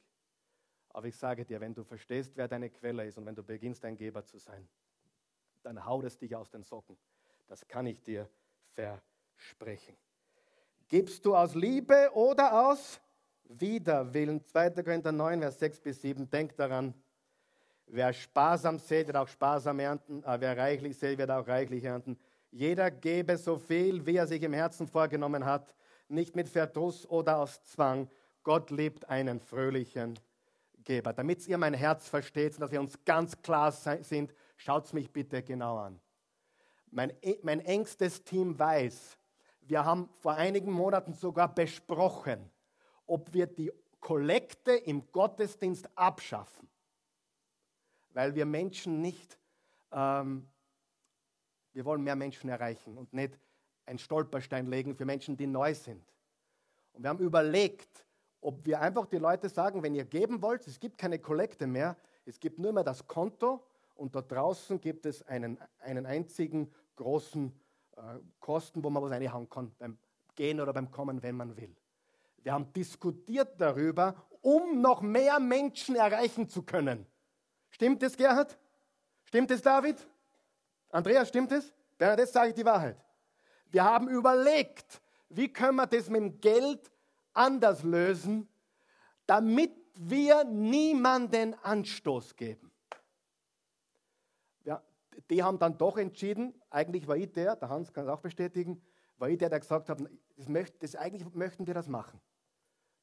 Aber 0.90 1.08
ich 1.08 1.16
sage 1.16 1.44
dir, 1.44 1.60
wenn 1.60 1.74
du 1.74 1.82
verstehst, 1.82 2.36
wer 2.36 2.46
deine 2.46 2.70
Quelle 2.70 3.04
ist 3.04 3.18
und 3.18 3.26
wenn 3.26 3.34
du 3.34 3.42
beginnst, 3.42 3.84
ein 3.84 3.96
Geber 3.96 4.24
zu 4.24 4.38
sein, 4.38 4.68
dann 5.64 5.84
haut 5.84 6.04
es 6.04 6.16
dich 6.16 6.36
aus 6.36 6.48
den 6.48 6.62
Socken. 6.62 6.96
Das 7.48 7.66
kann 7.66 7.86
ich 7.86 8.00
dir 8.00 8.30
versprechen. 8.70 9.96
Gibst 10.88 11.24
du 11.24 11.34
aus 11.34 11.54
Liebe 11.54 12.10
oder 12.14 12.68
aus 12.68 13.00
Widerwillen? 13.44 14.44
2. 14.44 14.70
Korinther 14.70 15.12
9, 15.12 15.40
Vers 15.40 15.58
6 15.58 15.80
bis 15.80 16.02
7. 16.02 16.28
Denk 16.28 16.56
daran, 16.56 16.94
wer 17.86 18.12
sparsam 18.12 18.78
sät, 18.78 19.06
wird 19.06 19.16
auch 19.16 19.28
sparsam 19.28 19.78
ernten. 19.78 20.24
Aber 20.24 20.40
wer 20.42 20.56
reichlich 20.56 20.96
sät, 20.98 21.18
wird 21.18 21.30
auch 21.30 21.46
reichlich 21.46 21.84
ernten. 21.84 22.18
Jeder 22.50 22.90
gebe 22.90 23.36
so 23.36 23.58
viel, 23.58 24.06
wie 24.06 24.16
er 24.16 24.26
sich 24.26 24.42
im 24.42 24.52
Herzen 24.52 24.86
vorgenommen 24.86 25.44
hat 25.44 25.74
nicht 26.08 26.36
mit 26.36 26.48
Verdruss 26.48 27.08
oder 27.08 27.38
aus 27.38 27.62
Zwang. 27.64 28.08
Gott 28.42 28.70
liebt 28.70 29.08
einen 29.08 29.40
fröhlichen 29.40 30.18
Geber. 30.84 31.12
Damit 31.12 31.46
ihr 31.48 31.58
mein 31.58 31.74
Herz 31.74 32.08
versteht 32.08 32.54
und 32.54 32.60
dass 32.60 32.70
wir 32.70 32.80
uns 32.80 32.98
ganz 33.04 33.40
klar 33.40 33.72
sind, 33.72 34.34
schaut 34.56 34.92
mich 34.92 35.10
bitte 35.10 35.42
genau 35.42 35.78
an. 35.78 36.00
Mein, 36.90 37.12
mein 37.42 37.60
engstes 37.60 38.22
Team 38.22 38.58
weiß, 38.58 39.18
wir 39.66 39.84
haben 39.84 40.08
vor 40.20 40.34
einigen 40.34 40.72
Monaten 40.72 41.14
sogar 41.14 41.52
besprochen, 41.54 42.50
ob 43.06 43.32
wir 43.32 43.46
die 43.46 43.72
Kollekte 44.00 44.72
im 44.72 45.10
Gottesdienst 45.12 45.88
abschaffen, 45.94 46.68
weil 48.10 48.34
wir 48.34 48.44
Menschen 48.44 49.00
nicht, 49.00 49.38
ähm, 49.92 50.48
wir 51.72 51.84
wollen 51.84 52.02
mehr 52.02 52.16
Menschen 52.16 52.50
erreichen 52.50 52.98
und 52.98 53.12
nicht 53.12 53.38
einen 53.86 53.98
Stolperstein 53.98 54.66
legen 54.66 54.94
für 54.94 55.04
Menschen, 55.04 55.36
die 55.36 55.46
neu 55.46 55.74
sind. 55.74 56.04
Und 56.92 57.02
wir 57.02 57.10
haben 57.10 57.18
überlegt, 57.18 58.06
ob 58.40 58.64
wir 58.66 58.80
einfach 58.80 59.06
die 59.06 59.18
Leute 59.18 59.48
sagen, 59.48 59.82
wenn 59.82 59.94
ihr 59.94 60.04
geben 60.04 60.42
wollt, 60.42 60.66
es 60.66 60.78
gibt 60.78 60.98
keine 60.98 61.18
Kollekte 61.18 61.66
mehr, 61.66 61.96
es 62.26 62.38
gibt 62.38 62.58
nur 62.58 62.72
mehr 62.72 62.84
das 62.84 63.06
Konto 63.06 63.66
und 63.94 64.14
da 64.14 64.22
draußen 64.22 64.80
gibt 64.80 65.06
es 65.06 65.22
einen, 65.22 65.58
einen 65.78 66.06
einzigen 66.06 66.70
großen 66.96 67.52
Kosten, 68.40 68.82
wo 68.82 68.90
man 68.90 69.02
was 69.02 69.10
reinhauen 69.10 69.48
kann, 69.48 69.74
beim 69.78 69.98
Gehen 70.34 70.60
oder 70.60 70.72
beim 70.72 70.90
Kommen, 70.90 71.22
wenn 71.22 71.36
man 71.36 71.56
will. 71.56 71.74
Wir 72.42 72.52
haben 72.52 72.72
diskutiert 72.72 73.60
darüber, 73.60 74.14
um 74.42 74.80
noch 74.80 75.00
mehr 75.00 75.40
Menschen 75.40 75.96
erreichen 75.96 76.48
zu 76.48 76.62
können. 76.62 77.06
Stimmt 77.70 78.02
es, 78.02 78.16
Gerhard? 78.16 78.58
Stimmt 79.24 79.50
es, 79.50 79.62
David? 79.62 79.96
Andreas, 80.90 81.28
stimmt 81.28 81.52
es? 81.52 81.72
Bernadette, 81.96 82.30
sage 82.30 82.50
ich 82.50 82.54
die 82.54 82.64
Wahrheit. 82.64 82.96
Wir 83.70 83.84
haben 83.84 84.08
überlegt, 84.08 85.00
wie 85.28 85.52
können 85.52 85.76
wir 85.76 85.86
das 85.86 86.08
mit 86.08 86.20
dem 86.20 86.40
Geld 86.40 86.90
anders 87.32 87.82
lösen, 87.82 88.48
damit 89.26 89.72
wir 89.94 90.44
niemanden 90.44 91.54
Anstoß 91.62 92.36
geben. 92.36 92.70
Die 95.30 95.42
haben 95.42 95.58
dann 95.58 95.78
doch 95.78 95.96
entschieden, 95.96 96.54
eigentlich 96.70 97.06
war 97.06 97.16
ich 97.16 97.32
der, 97.32 97.56
der 97.56 97.68
Hans 97.68 97.92
kann 97.92 98.04
es 98.04 98.10
auch 98.10 98.20
bestätigen, 98.20 98.82
war 99.16 99.28
ich 99.28 99.38
der, 99.38 99.50
der 99.50 99.60
gesagt 99.60 99.88
hat, 99.88 100.02
das 100.36 100.48
möcht, 100.48 100.82
das, 100.82 100.96
eigentlich 100.96 101.24
möchten 101.34 101.66
wir 101.66 101.74
das 101.74 101.88
machen, 101.88 102.20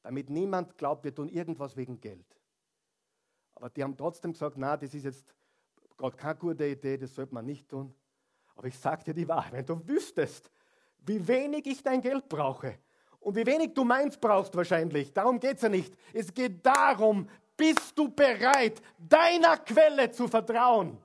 damit 0.02 0.30
niemand 0.30 0.76
glaubt, 0.76 1.04
wir 1.04 1.14
tun 1.14 1.28
irgendwas 1.28 1.76
wegen 1.76 2.00
Geld. 2.00 2.26
Aber 3.54 3.70
die 3.70 3.82
haben 3.82 3.96
trotzdem 3.96 4.32
gesagt, 4.32 4.56
na, 4.56 4.76
das 4.76 4.94
ist 4.94 5.04
jetzt 5.04 5.34
gerade 5.96 6.16
keine 6.16 6.36
gute 6.36 6.66
Idee, 6.66 6.96
das 6.96 7.14
sollte 7.14 7.34
man 7.34 7.44
nicht 7.44 7.68
tun. 7.68 7.94
Aber 8.56 8.66
ich 8.66 8.78
sage 8.78 9.04
dir 9.04 9.14
die 9.14 9.28
Wahrheit, 9.28 9.52
wenn 9.52 9.66
du 9.66 9.86
wüsstest, 9.86 10.50
wie 10.98 11.26
wenig 11.26 11.66
ich 11.66 11.82
dein 11.82 12.00
Geld 12.00 12.28
brauche 12.28 12.78
und 13.20 13.36
wie 13.36 13.46
wenig 13.46 13.74
du 13.74 13.84
meins 13.84 14.16
brauchst 14.16 14.54
wahrscheinlich. 14.56 15.12
Darum 15.12 15.38
geht 15.38 15.56
es 15.56 15.62
ja 15.62 15.68
nicht. 15.68 15.96
Es 16.12 16.32
geht 16.32 16.64
darum, 16.64 17.28
bist 17.56 17.96
du 17.96 18.08
bereit, 18.08 18.82
deiner 18.98 19.58
Quelle 19.58 20.10
zu 20.10 20.28
vertrauen? 20.28 20.98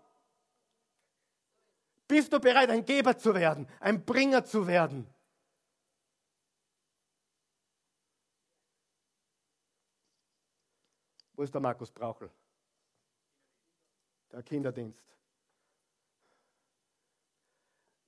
Bist 2.07 2.31
du 2.31 2.39
bereit, 2.39 2.69
ein 2.69 2.85
Geber 2.85 3.17
zu 3.17 3.33
werden, 3.35 3.67
ein 3.79 4.03
Bringer 4.05 4.43
zu 4.43 4.65
werden? 4.65 5.07
Wo 11.33 11.43
ist 11.43 11.53
der 11.53 11.61
Markus 11.61 11.91
Brauchel? 11.91 12.31
Der 14.31 14.41
Kinderdienst. 14.41 15.05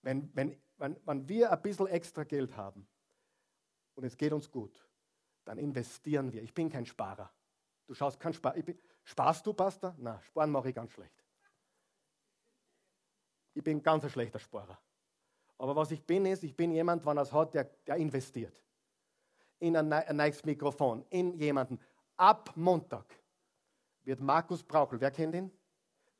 Wenn, 0.02 0.34
wenn, 0.34 0.60
wenn, 0.78 0.96
wenn 1.06 1.30
wir 1.30 1.52
ein 1.52 1.62
bisschen 1.62 1.88
extra 1.88 2.24
Geld 2.24 2.56
haben 2.56 2.88
und 3.96 4.04
es 4.06 4.18
geht 4.18 4.32
uns 4.34 4.50
gut, 4.50 4.88
dann 5.46 5.58
investieren 5.58 6.32
wir. 6.32 6.42
Ich 6.42 6.54
bin 6.54 6.70
kein 6.70 6.86
Sparer. 6.86 7.32
Du 7.86 7.94
schaust 7.94 8.20
kein 8.20 8.34
Sparer. 8.34 8.64
Sparst 9.04 9.46
du, 9.46 9.54
Pastor? 9.54 9.94
Na, 9.98 10.22
sparen 10.22 10.52
mache 10.52 10.70
ich 10.70 10.76
ganz 10.76 10.92
schlecht. 10.92 11.19
Ich 13.54 13.64
bin 13.64 13.82
ganz 13.82 14.04
ein 14.04 14.10
schlechter 14.10 14.40
Sparer. 14.40 14.78
Aber 15.58 15.76
was 15.76 15.92
ich 15.92 16.02
bin, 16.02 16.26
ist, 16.26 16.44
ich 16.44 16.56
bin 16.56 16.72
jemand, 16.72 17.06
wenn 17.06 17.18
er 17.18 17.24
es 17.24 17.34
hat, 17.34 17.54
der, 17.54 17.66
der 17.86 17.96
investiert. 17.98 18.64
In 19.60 19.76
ein, 19.76 19.92
ein 19.92 20.16
neues 20.16 20.44
Mikrofon, 20.46 21.06
in 21.10 21.34
jemanden. 21.34 21.80
Ab 22.16 22.52
Montag 22.56 23.06
wird 24.04 24.22
Markus 24.22 24.64
Brauchel, 24.64 25.02
wer 25.02 25.12
kennt 25.12 25.36
ihn? 25.36 25.52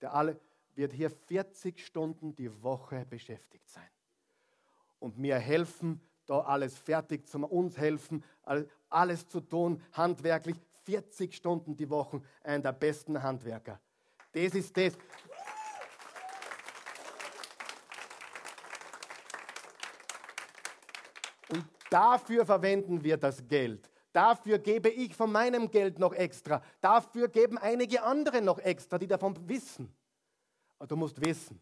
Der 0.02 0.14
alle, 0.14 0.40
wird 0.76 0.94
hier 0.94 1.10
40 1.10 1.86
Stunden 1.86 2.36
die 2.36 2.64
Woche 2.64 3.06
beschäftigt 3.06 3.70
sein. 3.70 3.90
Und 5.00 5.18
mir 5.18 5.38
helfen, 5.38 6.02
da 6.26 6.42
alles 6.42 6.78
fertig 6.78 7.28
zu 7.28 7.40
uns 7.40 7.78
helfen, 7.78 8.24
alles 8.90 9.28
zu 9.28 9.42
tun, 9.42 9.82
handwerklich, 9.94 10.58
40 10.86 11.36
Stunden 11.36 11.76
die 11.76 11.90
Woche, 11.90 12.22
einer 12.44 12.64
der 12.64 12.74
besten 12.74 13.22
Handwerker. 13.22 13.80
Das 14.32 14.54
ist 14.54 14.76
das. 14.78 14.94
Und 21.50 21.66
dafür 21.90 22.46
verwenden 22.46 23.04
wir 23.04 23.18
das 23.18 23.48
Geld. 23.48 23.90
Dafür 24.12 24.58
gebe 24.58 24.90
ich 24.90 25.16
von 25.16 25.32
meinem 25.32 25.70
Geld 25.70 26.00
noch 26.00 26.14
extra. 26.14 26.64
Dafür 26.82 27.28
geben 27.28 27.58
einige 27.58 28.04
andere 28.04 28.42
noch 28.42 28.60
extra, 28.60 28.98
die 28.98 29.08
davon 29.08 29.36
wissen. 29.48 29.94
Aber 30.78 30.88
du 30.88 30.96
musst 30.96 31.24
wissen, 31.24 31.62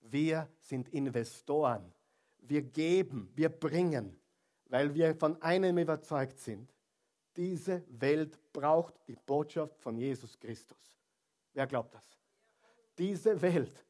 wir 0.00 0.48
sind 0.60 0.88
Investoren. 0.90 1.92
Wir 2.38 2.62
geben, 2.62 3.32
wir 3.34 3.48
bringen, 3.48 4.20
weil 4.66 4.94
wir 4.94 5.16
von 5.16 5.40
einem 5.42 5.78
überzeugt 5.78 6.38
sind. 6.38 6.72
Diese 7.36 7.84
Welt 7.88 8.38
braucht 8.52 8.94
die 9.08 9.16
Botschaft 9.16 9.80
von 9.80 9.96
Jesus 9.96 10.38
Christus. 10.38 10.78
Wer 11.52 11.66
glaubt 11.66 11.94
das? 11.94 12.04
Diese 12.98 13.40
Welt 13.42 13.84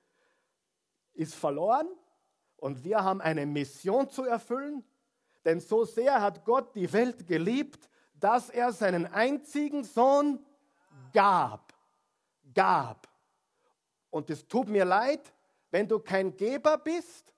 ist 1.13 1.35
verloren 1.35 1.89
und 2.57 2.83
wir 2.85 3.03
haben 3.03 3.21
eine 3.21 3.47
Mission 3.47 4.09
zu 4.09 4.25
erfüllen, 4.25 4.85
denn 5.47 5.61
so 5.61 5.85
sehr 5.85 6.21
hat 6.21 6.45
Gott 6.45 6.75
die 6.75 6.93
Welt 6.93 7.25
geliebt, 7.27 7.89
dass 8.15 8.51
er 8.51 8.73
seinen 8.73 9.07
einzigen 9.07 9.85
Sohn 9.85 10.45
gab. 11.13 11.73
Gab. 12.53 13.09
Und 14.11 14.29
es 14.29 14.47
tut 14.49 14.69
mir 14.69 14.85
leid, 14.85 15.33
wenn 15.71 15.87
du 15.87 16.01
kein 16.01 16.37
Geber 16.37 16.79
bist. 16.79 17.33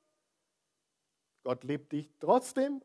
Gott 1.42 1.64
liebt 1.64 1.92
dich 1.92 2.10
trotzdem, 2.18 2.80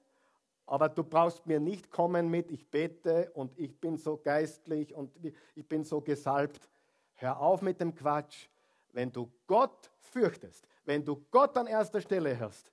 aber 0.65 0.89
du 0.89 1.03
brauchst 1.03 1.45
mir 1.45 1.59
nicht 1.59 1.89
kommen 1.89 2.29
mit, 2.29 2.51
ich 2.51 2.69
bete 2.69 3.31
und 3.33 3.57
ich 3.57 3.79
bin 3.79 3.97
so 3.97 4.17
geistlich 4.17 4.93
und 4.93 5.15
ich 5.55 5.67
bin 5.67 5.85
so 5.85 6.01
gesalbt. 6.01 6.69
Hör 7.13 7.39
auf 7.39 7.61
mit 7.61 7.79
dem 7.79 7.95
Quatsch. 7.95 8.47
Wenn 8.91 9.11
du 9.11 9.31
Gott 9.47 9.89
fürchtest, 9.99 10.67
wenn 10.83 11.05
du 11.05 11.25
Gott 11.31 11.57
an 11.57 11.67
erster 11.67 12.01
Stelle 12.01 12.37
hast, 12.37 12.72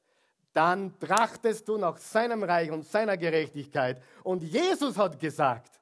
dann 0.53 0.99
trachtest 0.99 1.69
du 1.69 1.77
nach 1.77 1.97
seinem 1.97 2.43
Reich 2.43 2.71
und 2.71 2.85
seiner 2.85 3.17
Gerechtigkeit. 3.17 4.03
Und 4.25 4.43
Jesus 4.43 4.97
hat 4.97 5.19
gesagt, 5.19 5.81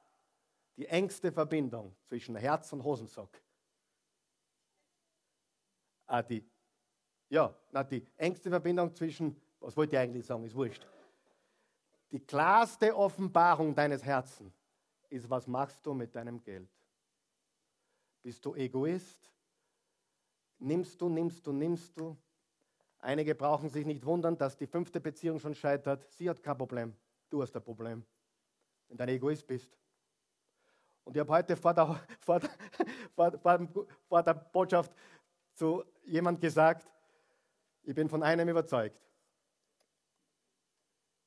die 0.77 0.85
engste 0.85 1.31
Verbindung 1.31 1.95
zwischen 2.07 2.35
Herz 2.35 2.71
und 2.71 2.83
Hosensack 2.83 3.41
ah, 6.09 6.23
die, 6.23 6.43
ja, 7.29 7.53
na, 7.71 7.83
die 7.83 8.05
engste 8.17 8.49
Verbindung 8.49 8.93
zwischen, 8.93 9.39
was 9.59 9.77
wollte 9.77 9.95
ich 9.95 9.99
eigentlich 9.99 10.25
sagen, 10.25 10.43
ist 10.43 10.55
wurscht. 10.55 10.85
Die 12.11 12.19
klarste 12.19 12.95
Offenbarung 12.95 13.75
deines 13.75 14.03
Herzens 14.03 14.53
ist, 15.09 15.29
was 15.29 15.47
machst 15.47 15.85
du 15.85 15.93
mit 15.93 16.15
deinem 16.15 16.41
Geld? 16.41 16.69
Bist 18.23 18.43
du 18.43 18.55
Egoist? 18.55 19.31
Nimmst 20.57 20.99
du, 20.99 21.07
nimmst 21.07 21.45
du, 21.45 21.53
nimmst 21.53 21.97
du? 21.97 22.17
Einige 22.99 23.33
brauchen 23.33 23.69
sich 23.69 23.85
nicht 23.85 24.05
wundern, 24.05 24.37
dass 24.37 24.57
die 24.57 24.67
fünfte 24.67 24.99
Beziehung 24.99 25.39
schon 25.39 25.55
scheitert. 25.55 26.05
Sie 26.11 26.29
hat 26.29 26.43
kein 26.43 26.57
Problem. 26.57 26.95
Du 27.29 27.41
hast 27.41 27.55
ein 27.55 27.63
Problem, 27.63 28.05
wenn 28.87 28.97
du 28.97 29.03
ein 29.03 29.09
Egoist 29.09 29.47
bist. 29.47 29.77
Und 31.05 31.15
ich 31.15 31.19
habe 31.19 31.31
heute 31.31 31.55
vor 31.55 31.73
der, 31.73 31.99
vor, 32.19 32.39
der, 32.39 32.49
vor, 33.39 33.67
vor 34.07 34.23
der 34.23 34.33
Botschaft 34.33 34.93
zu 35.53 35.83
jemand 36.03 36.41
gesagt, 36.41 36.87
ich 37.83 37.95
bin 37.95 38.09
von 38.09 38.21
einem 38.21 38.49
überzeugt. 38.49 38.99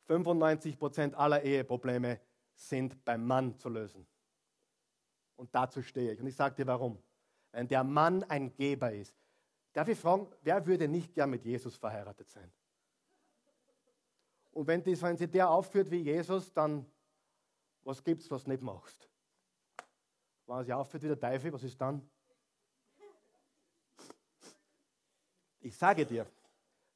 95 0.04 0.78
Prozent 0.78 1.14
aller 1.14 1.42
Eheprobleme 1.42 2.20
sind 2.54 3.02
beim 3.04 3.26
Mann 3.26 3.56
zu 3.56 3.68
lösen. 3.68 4.06
Und 5.36 5.54
dazu 5.54 5.82
stehe 5.82 6.12
ich. 6.12 6.20
Und 6.20 6.26
ich 6.26 6.36
sage 6.36 6.54
dir 6.54 6.66
warum. 6.66 6.98
Wenn 7.50 7.66
der 7.66 7.82
Mann 7.82 8.22
ein 8.24 8.54
Geber 8.54 8.92
ist. 8.92 9.21
Darf 9.72 9.88
ich 9.88 9.98
fragen, 9.98 10.26
wer 10.42 10.64
würde 10.66 10.86
nicht 10.86 11.14
gern 11.14 11.30
mit 11.30 11.44
Jesus 11.44 11.76
verheiratet 11.76 12.28
sein? 12.28 12.52
Und 14.52 14.66
wenn, 14.66 14.82
das, 14.82 15.00
wenn 15.00 15.16
sie 15.16 15.28
der 15.28 15.48
aufführt 15.48 15.90
wie 15.90 16.02
Jesus, 16.02 16.52
dann 16.52 16.84
was 17.84 18.02
gibt 18.02 18.22
es, 18.22 18.30
was 18.30 18.46
nicht 18.46 18.62
machst? 18.62 19.08
Wenn 20.46 20.64
sich 20.64 20.72
aufführt 20.72 21.02
wie 21.02 21.08
der 21.08 21.18
Teufel, 21.18 21.52
was 21.52 21.62
ist 21.62 21.80
dann? 21.80 22.08
Ich 25.60 25.76
sage 25.76 26.04
dir, 26.04 26.26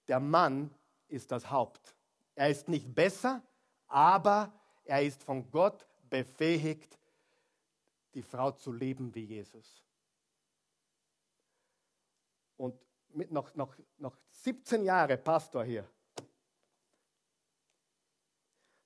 der 0.06 0.20
Mann 0.20 0.70
ist 1.08 1.30
das 1.30 1.50
Haupt. 1.50 1.96
Er 2.34 2.50
ist 2.50 2.68
nicht 2.68 2.94
besser, 2.94 3.42
aber 3.86 4.52
er 4.84 5.02
ist 5.02 5.22
von 5.22 5.50
Gott 5.50 5.86
befähigt, 6.08 6.98
die 8.14 8.22
Frau 8.22 8.50
zu 8.50 8.72
lieben 8.72 9.14
wie 9.14 9.24
Jesus. 9.24 9.85
Und 12.56 12.78
mit 13.10 13.30
noch, 13.30 13.54
noch, 13.54 13.76
noch 13.98 14.16
17 14.30 14.84
Jahre 14.84 15.16
Pastor 15.16 15.64
hier. 15.64 15.88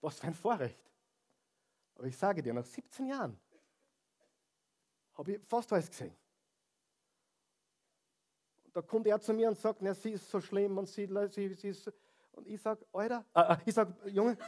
Was 0.00 0.18
für 0.18 0.28
ein 0.28 0.34
Vorrecht. 0.34 0.78
Aber 1.94 2.06
ich 2.06 2.16
sage 2.16 2.42
dir, 2.42 2.54
nach 2.54 2.64
17 2.64 3.06
Jahren 3.06 3.38
habe 5.14 5.32
ich 5.32 5.40
fast 5.46 5.72
alles 5.72 5.90
gesehen. 5.90 6.16
Und 8.64 8.76
da 8.76 8.82
kommt 8.82 9.06
er 9.06 9.20
zu 9.20 9.34
mir 9.34 9.48
und 9.48 9.58
sagt, 9.58 9.82
na, 9.82 9.92
sie 9.92 10.12
ist 10.12 10.30
so 10.30 10.40
schlimm 10.40 10.78
und 10.78 10.88
sie, 10.88 11.08
sie, 11.28 11.52
sie 11.54 11.68
ist. 11.68 11.92
Und 12.32 12.46
ich 12.46 12.62
sage, 12.62 12.86
Alter, 12.92 13.24
äh, 13.34 13.56
ich 13.66 13.74
sage, 13.74 13.92
Junge. 14.08 14.38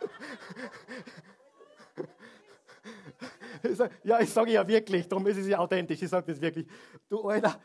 ich 3.62 3.76
sag, 3.76 4.04
ja, 4.04 4.20
ich 4.20 4.30
sage 4.30 4.52
ja 4.52 4.68
wirklich, 4.68 5.08
darum 5.08 5.26
ist 5.26 5.38
es 5.38 5.48
ja 5.48 5.58
authentisch, 5.58 6.02
ich 6.02 6.10
sage 6.10 6.30
das 6.30 6.40
wirklich. 6.40 6.68
Du, 7.08 7.28
Alter, 7.28 7.60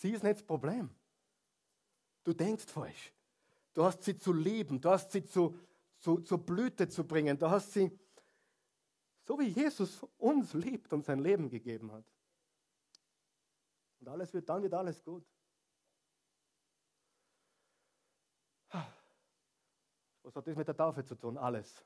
sie 0.00 0.12
ist 0.12 0.22
nicht 0.22 0.36
das 0.36 0.42
Problem. 0.42 0.90
Du 2.24 2.32
denkst 2.32 2.64
falsch. 2.64 3.12
Du 3.74 3.84
hast 3.84 4.02
sie 4.02 4.16
zu 4.16 4.32
lieben, 4.32 4.80
du 4.80 4.90
hast 4.90 5.12
sie 5.12 5.24
zu, 5.24 5.56
zu, 5.98 6.20
zur 6.20 6.38
Blüte 6.38 6.88
zu 6.88 7.06
bringen. 7.06 7.38
Du 7.38 7.48
hast 7.48 7.72
sie, 7.72 7.90
so 9.22 9.38
wie 9.38 9.48
Jesus 9.48 10.02
uns 10.18 10.54
liebt 10.54 10.92
und 10.92 11.04
sein 11.04 11.20
Leben 11.20 11.48
gegeben 11.48 11.92
hat. 11.92 12.04
Und 14.00 14.08
alles 14.08 14.32
wird, 14.32 14.48
dann 14.48 14.62
wird 14.62 14.74
alles 14.74 15.02
gut. 15.02 15.24
Was 20.22 20.34
hat 20.34 20.46
das 20.46 20.56
mit 20.56 20.66
der 20.66 20.76
Taufe 20.76 21.04
zu 21.04 21.14
tun? 21.14 21.36
Alles. 21.36 21.84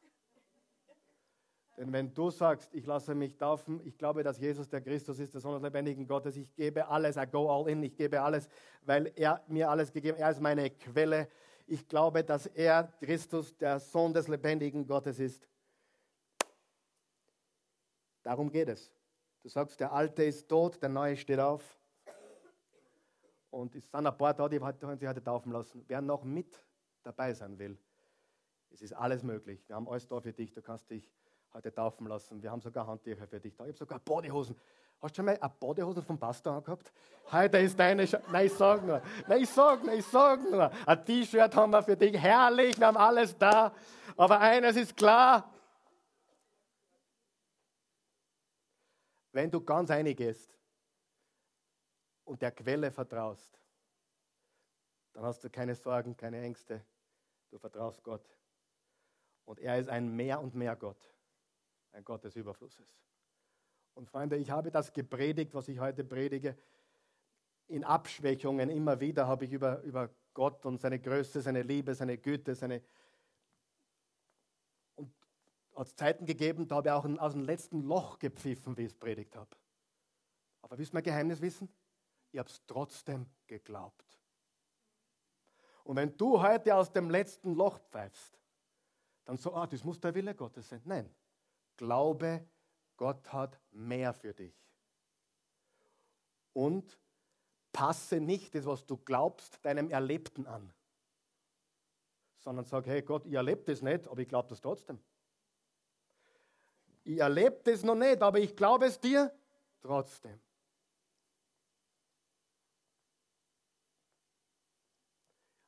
Denn 1.76 1.92
wenn 1.92 2.14
du 2.14 2.30
sagst, 2.30 2.72
ich 2.72 2.86
lasse 2.86 3.14
mich 3.14 3.36
taufen, 3.36 3.80
ich 3.84 3.98
glaube, 3.98 4.22
dass 4.22 4.38
Jesus 4.38 4.68
der 4.68 4.80
Christus 4.80 5.18
ist, 5.18 5.34
der 5.34 5.40
Sohn 5.40 5.54
des 5.54 5.62
lebendigen 5.62 6.06
Gottes, 6.06 6.36
ich 6.36 6.54
gebe 6.54 6.86
alles, 6.86 7.16
I 7.16 7.26
go 7.26 7.50
all 7.50 7.68
in, 7.68 7.82
ich 7.82 7.96
gebe 7.96 8.22
alles, 8.22 8.48
weil 8.82 9.12
er 9.16 9.42
mir 9.48 9.68
alles 9.68 9.92
gegeben 9.92 10.16
hat, 10.18 10.22
er 10.22 10.30
ist 10.30 10.40
meine 10.40 10.70
Quelle, 10.70 11.28
ich 11.66 11.88
glaube, 11.88 12.22
dass 12.22 12.46
er 12.46 12.92
Christus, 13.00 13.56
der 13.56 13.80
Sohn 13.80 14.12
des 14.12 14.28
lebendigen 14.28 14.86
Gottes 14.86 15.18
ist. 15.18 15.48
Darum 18.22 18.50
geht 18.50 18.68
es. 18.68 18.92
Du 19.42 19.48
sagst, 19.48 19.80
der 19.80 19.92
Alte 19.92 20.24
ist 20.24 20.48
tot, 20.48 20.80
der 20.80 20.88
Neue 20.88 21.16
steht 21.16 21.40
auf. 21.40 21.78
Und 23.50 23.74
es 23.74 23.90
sind 23.90 24.06
ein 24.06 24.16
paar 24.16 24.34
da, 24.34 24.48
die 24.48 24.56
sich 24.56 25.08
heute 25.08 25.22
taufen 25.22 25.52
lassen. 25.52 25.84
Wer 25.86 26.00
noch 26.00 26.24
mit 26.24 26.64
dabei 27.02 27.32
sein 27.34 27.58
will, 27.58 27.78
es 28.70 28.82
ist 28.82 28.92
alles 28.92 29.22
möglich. 29.22 29.68
Wir 29.68 29.76
haben 29.76 29.88
alles 29.88 30.08
da 30.08 30.20
für 30.20 30.32
dich. 30.32 30.52
Du 30.52 30.62
kannst 30.62 30.90
dich 30.90 31.10
heute 31.54 31.72
taufen 31.72 32.06
lassen. 32.06 32.42
Wir 32.42 32.50
haben 32.50 32.60
sogar 32.60 32.86
Handtücher 32.86 33.26
für 33.26 33.40
dich 33.40 33.54
da. 33.56 33.64
Ich 33.64 33.68
habe 33.68 33.78
sogar 33.78 33.98
Bodyhosen. 34.00 34.56
Hast 35.00 35.14
du 35.14 35.16
schon 35.16 35.26
mal 35.26 35.38
eine 35.38 35.54
Bodyhose 35.60 36.02
vom 36.02 36.18
Pastor 36.18 36.54
angehabt? 36.54 36.92
Heute 37.30 37.58
ist 37.58 37.78
deine. 37.78 38.06
Sch 38.06 38.16
Nein, 38.30 38.46
ich 38.46 38.52
sag 38.52 38.84
nur. 38.84 39.00
Nein, 39.28 39.42
ich 39.42 39.50
sag 39.50 39.84
nur. 39.84 39.94
Ich 39.94 40.06
sag 40.06 40.50
nur. 40.50 40.70
Ein 40.86 41.04
T-Shirt 41.04 41.54
haben 41.54 41.70
wir 41.70 41.82
für 41.82 41.96
dich. 41.96 42.16
Herrlich, 42.16 42.78
wir 42.78 42.86
haben 42.86 42.96
alles 42.96 43.36
da. 43.38 43.72
Aber 44.16 44.40
eines 44.40 44.76
ist 44.76 44.96
klar. 44.96 45.50
Wenn 49.32 49.50
du 49.50 49.60
ganz 49.60 49.90
einig 49.90 50.16
gehst 50.16 50.56
und 52.24 52.40
der 52.40 52.52
Quelle 52.52 52.90
vertraust, 52.90 53.60
dann 55.12 55.24
hast 55.24 55.42
du 55.42 55.50
keine 55.50 55.74
Sorgen, 55.74 56.16
keine 56.16 56.40
Ängste. 56.40 56.84
Du 57.50 57.58
vertraust 57.58 58.02
Gott. 58.02 58.24
Und 59.44 59.60
er 59.60 59.78
ist 59.78 59.88
ein 59.88 60.08
mehr 60.14 60.40
und 60.40 60.54
mehr 60.54 60.74
Gott. 60.76 61.13
Ein 61.94 62.04
Gott 62.04 62.24
des 62.24 62.34
Überflusses. 62.34 62.92
Und 63.94 64.08
Freunde, 64.08 64.36
ich 64.36 64.50
habe 64.50 64.72
das 64.72 64.92
gepredigt, 64.92 65.54
was 65.54 65.68
ich 65.68 65.78
heute 65.78 66.02
predige. 66.02 66.56
In 67.68 67.84
Abschwächungen 67.84 68.68
immer 68.68 68.98
wieder 69.00 69.28
habe 69.28 69.44
ich 69.44 69.52
über, 69.52 69.80
über 69.82 70.10
Gott 70.34 70.66
und 70.66 70.80
seine 70.80 70.98
Größe, 70.98 71.40
seine 71.40 71.62
Liebe, 71.62 71.94
seine 71.94 72.18
Güte, 72.18 72.56
seine. 72.56 72.82
Und 74.96 75.14
hat 75.76 75.86
es 75.86 75.94
Zeiten 75.94 76.26
gegeben, 76.26 76.66
da 76.66 76.76
habe 76.76 76.88
ich 76.88 76.92
auch 76.92 77.04
aus 77.20 77.32
dem 77.32 77.44
letzten 77.44 77.82
Loch 77.82 78.18
gepfiffen, 78.18 78.76
wie 78.76 78.82
ich 78.82 78.92
es 78.92 78.94
predigt 78.94 79.36
habe. 79.36 79.56
Aber 80.62 80.76
willst 80.76 80.92
du 80.92 80.96
mein 80.96 81.04
Geheimnis 81.04 81.40
wissen? 81.40 81.68
Ich 82.32 82.38
habe 82.40 82.50
es 82.50 82.60
trotzdem 82.66 83.26
geglaubt. 83.46 84.18
Und 85.84 85.94
wenn 85.94 86.16
du 86.16 86.42
heute 86.42 86.74
aus 86.74 86.90
dem 86.90 87.08
letzten 87.08 87.54
Loch 87.54 87.78
pfeifst, 87.78 88.36
dann 89.24 89.36
so, 89.36 89.54
ah, 89.54 89.68
das 89.68 89.84
muss 89.84 90.00
der 90.00 90.12
Wille 90.14 90.34
Gottes 90.34 90.68
sein. 90.68 90.82
Nein, 90.84 91.08
glaube 91.76 92.46
Gott 92.96 93.32
hat 93.32 93.60
mehr 93.70 94.12
für 94.12 94.32
dich. 94.32 94.54
Und 96.52 96.98
passe 97.72 98.20
nicht 98.20 98.54
das, 98.54 98.66
was 98.66 98.86
du 98.86 98.96
glaubst, 98.96 99.64
deinem 99.64 99.90
Erlebten 99.90 100.46
an, 100.46 100.72
sondern 102.38 102.64
sag, 102.64 102.86
hey 102.86 103.02
Gott, 103.02 103.26
ich 103.26 103.32
erlebe 103.32 103.64
das 103.64 103.82
nicht, 103.82 104.06
aber 104.06 104.20
ich 104.20 104.28
glaube 104.28 104.48
das 104.48 104.60
trotzdem. 104.60 105.00
Ich 107.02 107.18
erlebe 107.18 107.60
das 107.64 107.82
noch 107.82 107.96
nicht, 107.96 108.22
aber 108.22 108.38
ich 108.38 108.54
glaube 108.56 108.86
es 108.86 108.98
dir 109.00 109.34
trotzdem. 109.82 110.40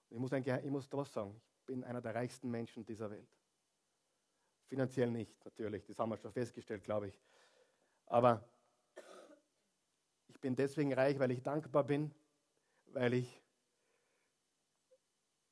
Ich 0.08 0.18
muss, 0.18 0.32
ein, 0.32 0.42
ich 0.42 0.70
muss 0.70 0.90
was 0.92 1.12
sagen. 1.12 1.38
Ich 1.58 1.66
bin 1.66 1.84
einer 1.84 2.00
der 2.00 2.14
reichsten 2.14 2.50
Menschen 2.50 2.86
dieser 2.86 3.10
Welt. 3.10 3.35
Finanziell 4.66 5.10
nicht, 5.10 5.44
natürlich, 5.44 5.84
das 5.84 5.98
haben 5.98 6.10
wir 6.10 6.16
schon 6.16 6.32
festgestellt, 6.32 6.82
glaube 6.82 7.08
ich. 7.08 7.20
Aber 8.06 8.48
ich 10.28 10.40
bin 10.40 10.56
deswegen 10.56 10.92
reich, 10.92 11.18
weil 11.18 11.30
ich 11.30 11.42
dankbar 11.42 11.84
bin, 11.84 12.12
weil 12.86 13.14
ich, 13.14 13.42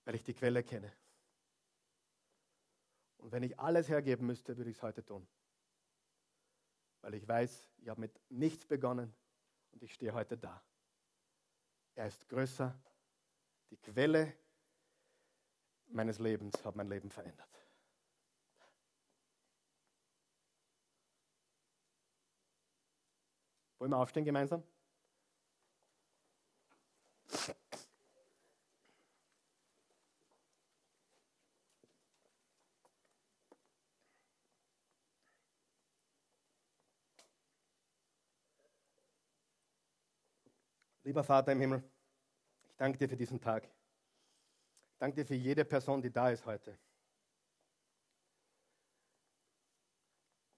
weil 0.05 0.17
ich 0.17 0.25
die 0.25 0.35
Quelle 0.35 0.63
kenne. 0.63 0.93
Und 3.19 3.33
wenn 3.33 3.43
ich 3.43 3.59
alles 3.59 3.89
hergeben 3.89 4.27
müsste, 4.27 4.57
würde 4.57 4.71
ich 4.71 4.77
es 4.77 4.83
heute 4.83 5.05
tun. 5.05 5.27
Weil 7.01 7.15
ich 7.15 7.27
weiß, 7.27 7.71
ich 7.79 7.89
habe 7.89 8.01
mit 8.01 8.21
nichts 8.31 8.67
begonnen 8.67 9.15
und 9.73 9.83
ich 9.83 9.95
stehe 9.95 10.13
heute 10.13 10.37
da. 10.37 10.63
Er 11.95 12.07
ist 12.07 12.29
größer. 12.29 12.79
Die 13.71 13.77
Quelle 13.79 14.35
meines 15.87 16.19
Lebens 16.19 16.65
hat 16.65 16.77
mein 16.77 16.89
Leben 16.89 17.11
verändert. 17.11 17.64
Wollen 23.85 23.93
wir 23.93 23.99
aufstehen 23.99 24.25
gemeinsam? 24.25 24.63
Lieber 41.03 41.23
Vater 41.23 41.53
im 41.53 41.61
Himmel, 41.61 41.85
ich 42.63 42.77
danke 42.79 42.97
dir 42.97 43.07
für 43.07 43.19
diesen 43.19 43.39
Tag. 43.39 43.69
Ich 44.93 44.97
danke 44.97 45.17
dir 45.17 45.27
für 45.27 45.35
jede 45.35 45.67
Person, 45.67 46.01
die 46.01 46.11
da 46.11 46.31
ist 46.31 46.47
heute. 46.47 46.79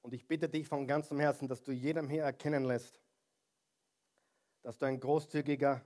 Und 0.02 0.14
ich 0.14 0.28
bitte 0.28 0.48
dich 0.48 0.68
von 0.68 0.86
ganzem 0.86 1.18
Herzen, 1.18 1.48
dass 1.48 1.64
du 1.64 1.72
jedem 1.72 2.08
hier 2.08 2.22
erkennen 2.22 2.62
lässt, 2.62 3.00
dass 4.66 4.78
du 4.78 4.86
ein 4.86 4.98
großzügiger, 4.98 5.80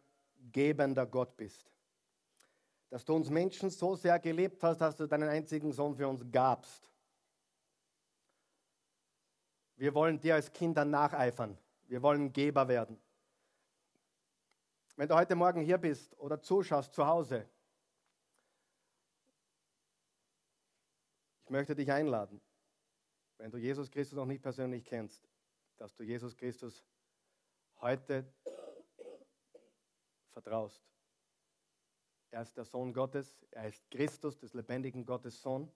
gebender 0.50 1.04
Gott 1.04 1.36
bist. 1.36 1.70
Dass 2.88 3.04
du 3.04 3.14
uns 3.14 3.28
Menschen 3.28 3.68
so 3.68 3.94
sehr 3.94 4.18
gelebt 4.18 4.62
hast, 4.62 4.78
dass 4.78 4.96
du 4.96 5.06
deinen 5.06 5.28
einzigen 5.28 5.70
Sohn 5.70 5.94
für 5.94 6.08
uns 6.08 6.24
gabst. 6.32 6.90
Wir 9.76 9.92
wollen 9.92 10.18
dir 10.18 10.36
als 10.36 10.50
Kinder 10.50 10.86
nacheifern. 10.86 11.58
Wir 11.88 12.00
wollen 12.00 12.32
Geber 12.32 12.66
werden. 12.68 12.98
Wenn 14.96 15.08
du 15.10 15.14
heute 15.14 15.34
Morgen 15.34 15.60
hier 15.60 15.76
bist 15.76 16.18
oder 16.18 16.40
zuschaust 16.40 16.94
zu 16.94 17.06
Hause, 17.06 17.46
ich 21.44 21.50
möchte 21.50 21.74
dich 21.74 21.92
einladen, 21.92 22.40
wenn 23.36 23.50
du 23.50 23.58
Jesus 23.58 23.90
Christus 23.90 24.16
noch 24.16 24.24
nicht 24.24 24.40
persönlich 24.40 24.86
kennst, 24.86 25.28
dass 25.76 25.94
du 25.94 26.02
Jesus 26.02 26.34
Christus 26.34 26.82
heute 27.82 28.24
vertraust. 30.32 30.82
Er 32.30 32.42
ist 32.42 32.56
der 32.56 32.64
Sohn 32.64 32.92
Gottes, 32.92 33.44
er 33.50 33.68
ist 33.68 33.90
Christus, 33.90 34.38
des 34.38 34.54
lebendigen 34.54 35.04
Gottes 35.04 35.42
Sohn. 35.42 35.70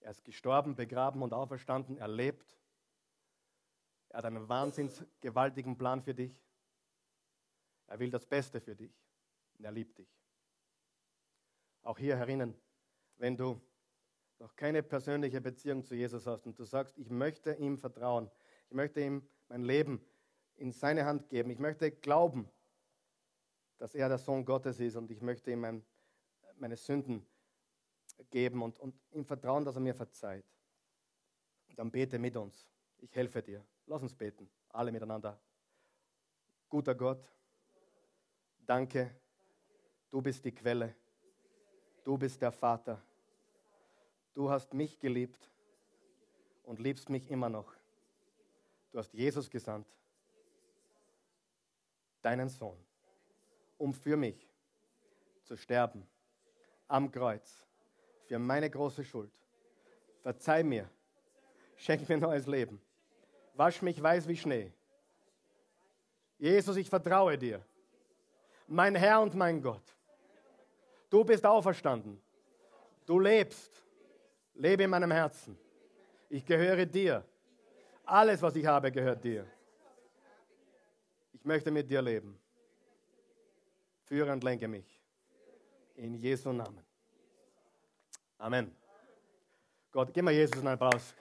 Er 0.00 0.10
ist 0.10 0.24
gestorben, 0.24 0.74
begraben 0.74 1.22
und 1.22 1.34
auferstanden, 1.34 1.98
er 1.98 2.08
lebt. 2.08 2.58
Er 4.08 4.18
hat 4.18 4.24
einen 4.24 4.48
wahnsinns 4.48 5.04
gewaltigen 5.20 5.76
Plan 5.76 6.02
für 6.02 6.14
dich. 6.14 6.42
Er 7.86 7.98
will 7.98 8.10
das 8.10 8.24
Beste 8.24 8.60
für 8.60 8.74
dich 8.74 8.92
und 9.58 9.64
er 9.64 9.72
liebt 9.72 9.98
dich. 9.98 10.08
Auch 11.82 11.98
hier 11.98 12.16
herinnen, 12.16 12.54
wenn 13.16 13.36
du 13.36 13.60
noch 14.38 14.56
keine 14.56 14.82
persönliche 14.82 15.40
Beziehung 15.40 15.84
zu 15.84 15.94
Jesus 15.94 16.26
hast 16.26 16.46
und 16.46 16.58
du 16.58 16.64
sagst, 16.64 16.96
ich 16.96 17.10
möchte 17.10 17.52
ihm 17.54 17.76
vertrauen, 17.76 18.30
ich 18.68 18.74
möchte 18.74 19.00
ihm 19.00 19.28
mein 19.48 19.62
Leben 19.62 20.04
in 20.56 20.72
seine 20.72 21.04
Hand 21.04 21.28
geben, 21.28 21.50
ich 21.50 21.58
möchte 21.58 21.90
glauben, 21.90 22.50
dass 23.80 23.94
er 23.94 24.10
der 24.10 24.18
Sohn 24.18 24.44
Gottes 24.44 24.78
ist 24.78 24.94
und 24.94 25.10
ich 25.10 25.22
möchte 25.22 25.50
ihm 25.50 25.60
mein, 25.60 25.82
meine 26.58 26.76
Sünden 26.76 27.26
geben 28.28 28.60
und, 28.60 28.78
und 28.78 28.94
ihm 29.10 29.24
vertrauen, 29.24 29.64
dass 29.64 29.74
er 29.74 29.80
mir 29.80 29.94
verzeiht. 29.94 30.44
Dann 31.76 31.90
bete 31.90 32.18
mit 32.18 32.36
uns. 32.36 32.68
Ich 32.98 33.14
helfe 33.16 33.42
dir. 33.42 33.64
Lass 33.86 34.02
uns 34.02 34.14
beten, 34.14 34.50
alle 34.68 34.92
miteinander. 34.92 35.40
Guter 36.68 36.94
Gott, 36.94 37.24
danke, 38.66 39.18
du 40.10 40.20
bist 40.20 40.44
die 40.44 40.52
Quelle, 40.52 40.94
du 42.04 42.18
bist 42.18 42.40
der 42.42 42.52
Vater, 42.52 43.02
du 44.34 44.50
hast 44.50 44.74
mich 44.74 45.00
geliebt 45.00 45.50
und 46.64 46.78
liebst 46.78 47.08
mich 47.08 47.30
immer 47.30 47.48
noch. 47.48 47.74
Du 48.92 48.98
hast 48.98 49.14
Jesus 49.14 49.48
gesandt, 49.48 49.88
deinen 52.20 52.50
Sohn, 52.50 52.76
um 53.80 53.94
für 53.94 54.16
mich 54.16 54.46
zu 55.42 55.56
sterben 55.56 56.06
am 56.86 57.10
Kreuz 57.10 57.66
für 58.26 58.38
meine 58.38 58.68
große 58.68 59.02
Schuld. 59.02 59.32
Verzeih 60.22 60.62
mir, 60.62 60.88
schenk 61.76 62.06
mir 62.08 62.18
neues 62.18 62.46
Leben, 62.46 62.80
wasch 63.54 63.80
mich 63.80 64.00
weiß 64.00 64.28
wie 64.28 64.36
Schnee. 64.36 64.72
Jesus, 66.38 66.76
ich 66.76 66.90
vertraue 66.90 67.38
dir, 67.38 67.64
mein 68.66 68.94
Herr 68.94 69.22
und 69.22 69.34
mein 69.34 69.62
Gott. 69.62 69.82
Du 71.08 71.24
bist 71.24 71.44
auferstanden, 71.44 72.20
du 73.06 73.18
lebst, 73.18 73.82
lebe 74.54 74.82
in 74.82 74.90
meinem 74.90 75.10
Herzen. 75.10 75.58
Ich 76.28 76.44
gehöre 76.44 76.84
dir. 76.84 77.24
Alles, 78.04 78.42
was 78.42 78.54
ich 78.54 78.66
habe, 78.66 78.92
gehört 78.92 79.24
dir. 79.24 79.46
Ich 81.32 81.44
möchte 81.44 81.70
mit 81.70 81.88
dir 81.90 82.02
leben. 82.02 82.38
Führe 84.10 84.32
und 84.32 84.42
lenke 84.42 84.66
mich. 84.66 85.00
In 85.94 86.14
Jesu 86.16 86.52
Namen. 86.52 86.84
Amen. 88.38 88.74
Gott, 89.92 90.12
gib 90.12 90.24
mir 90.24 90.32
Jesus 90.32 90.58
einen 90.58 90.66
Applaus. 90.66 91.14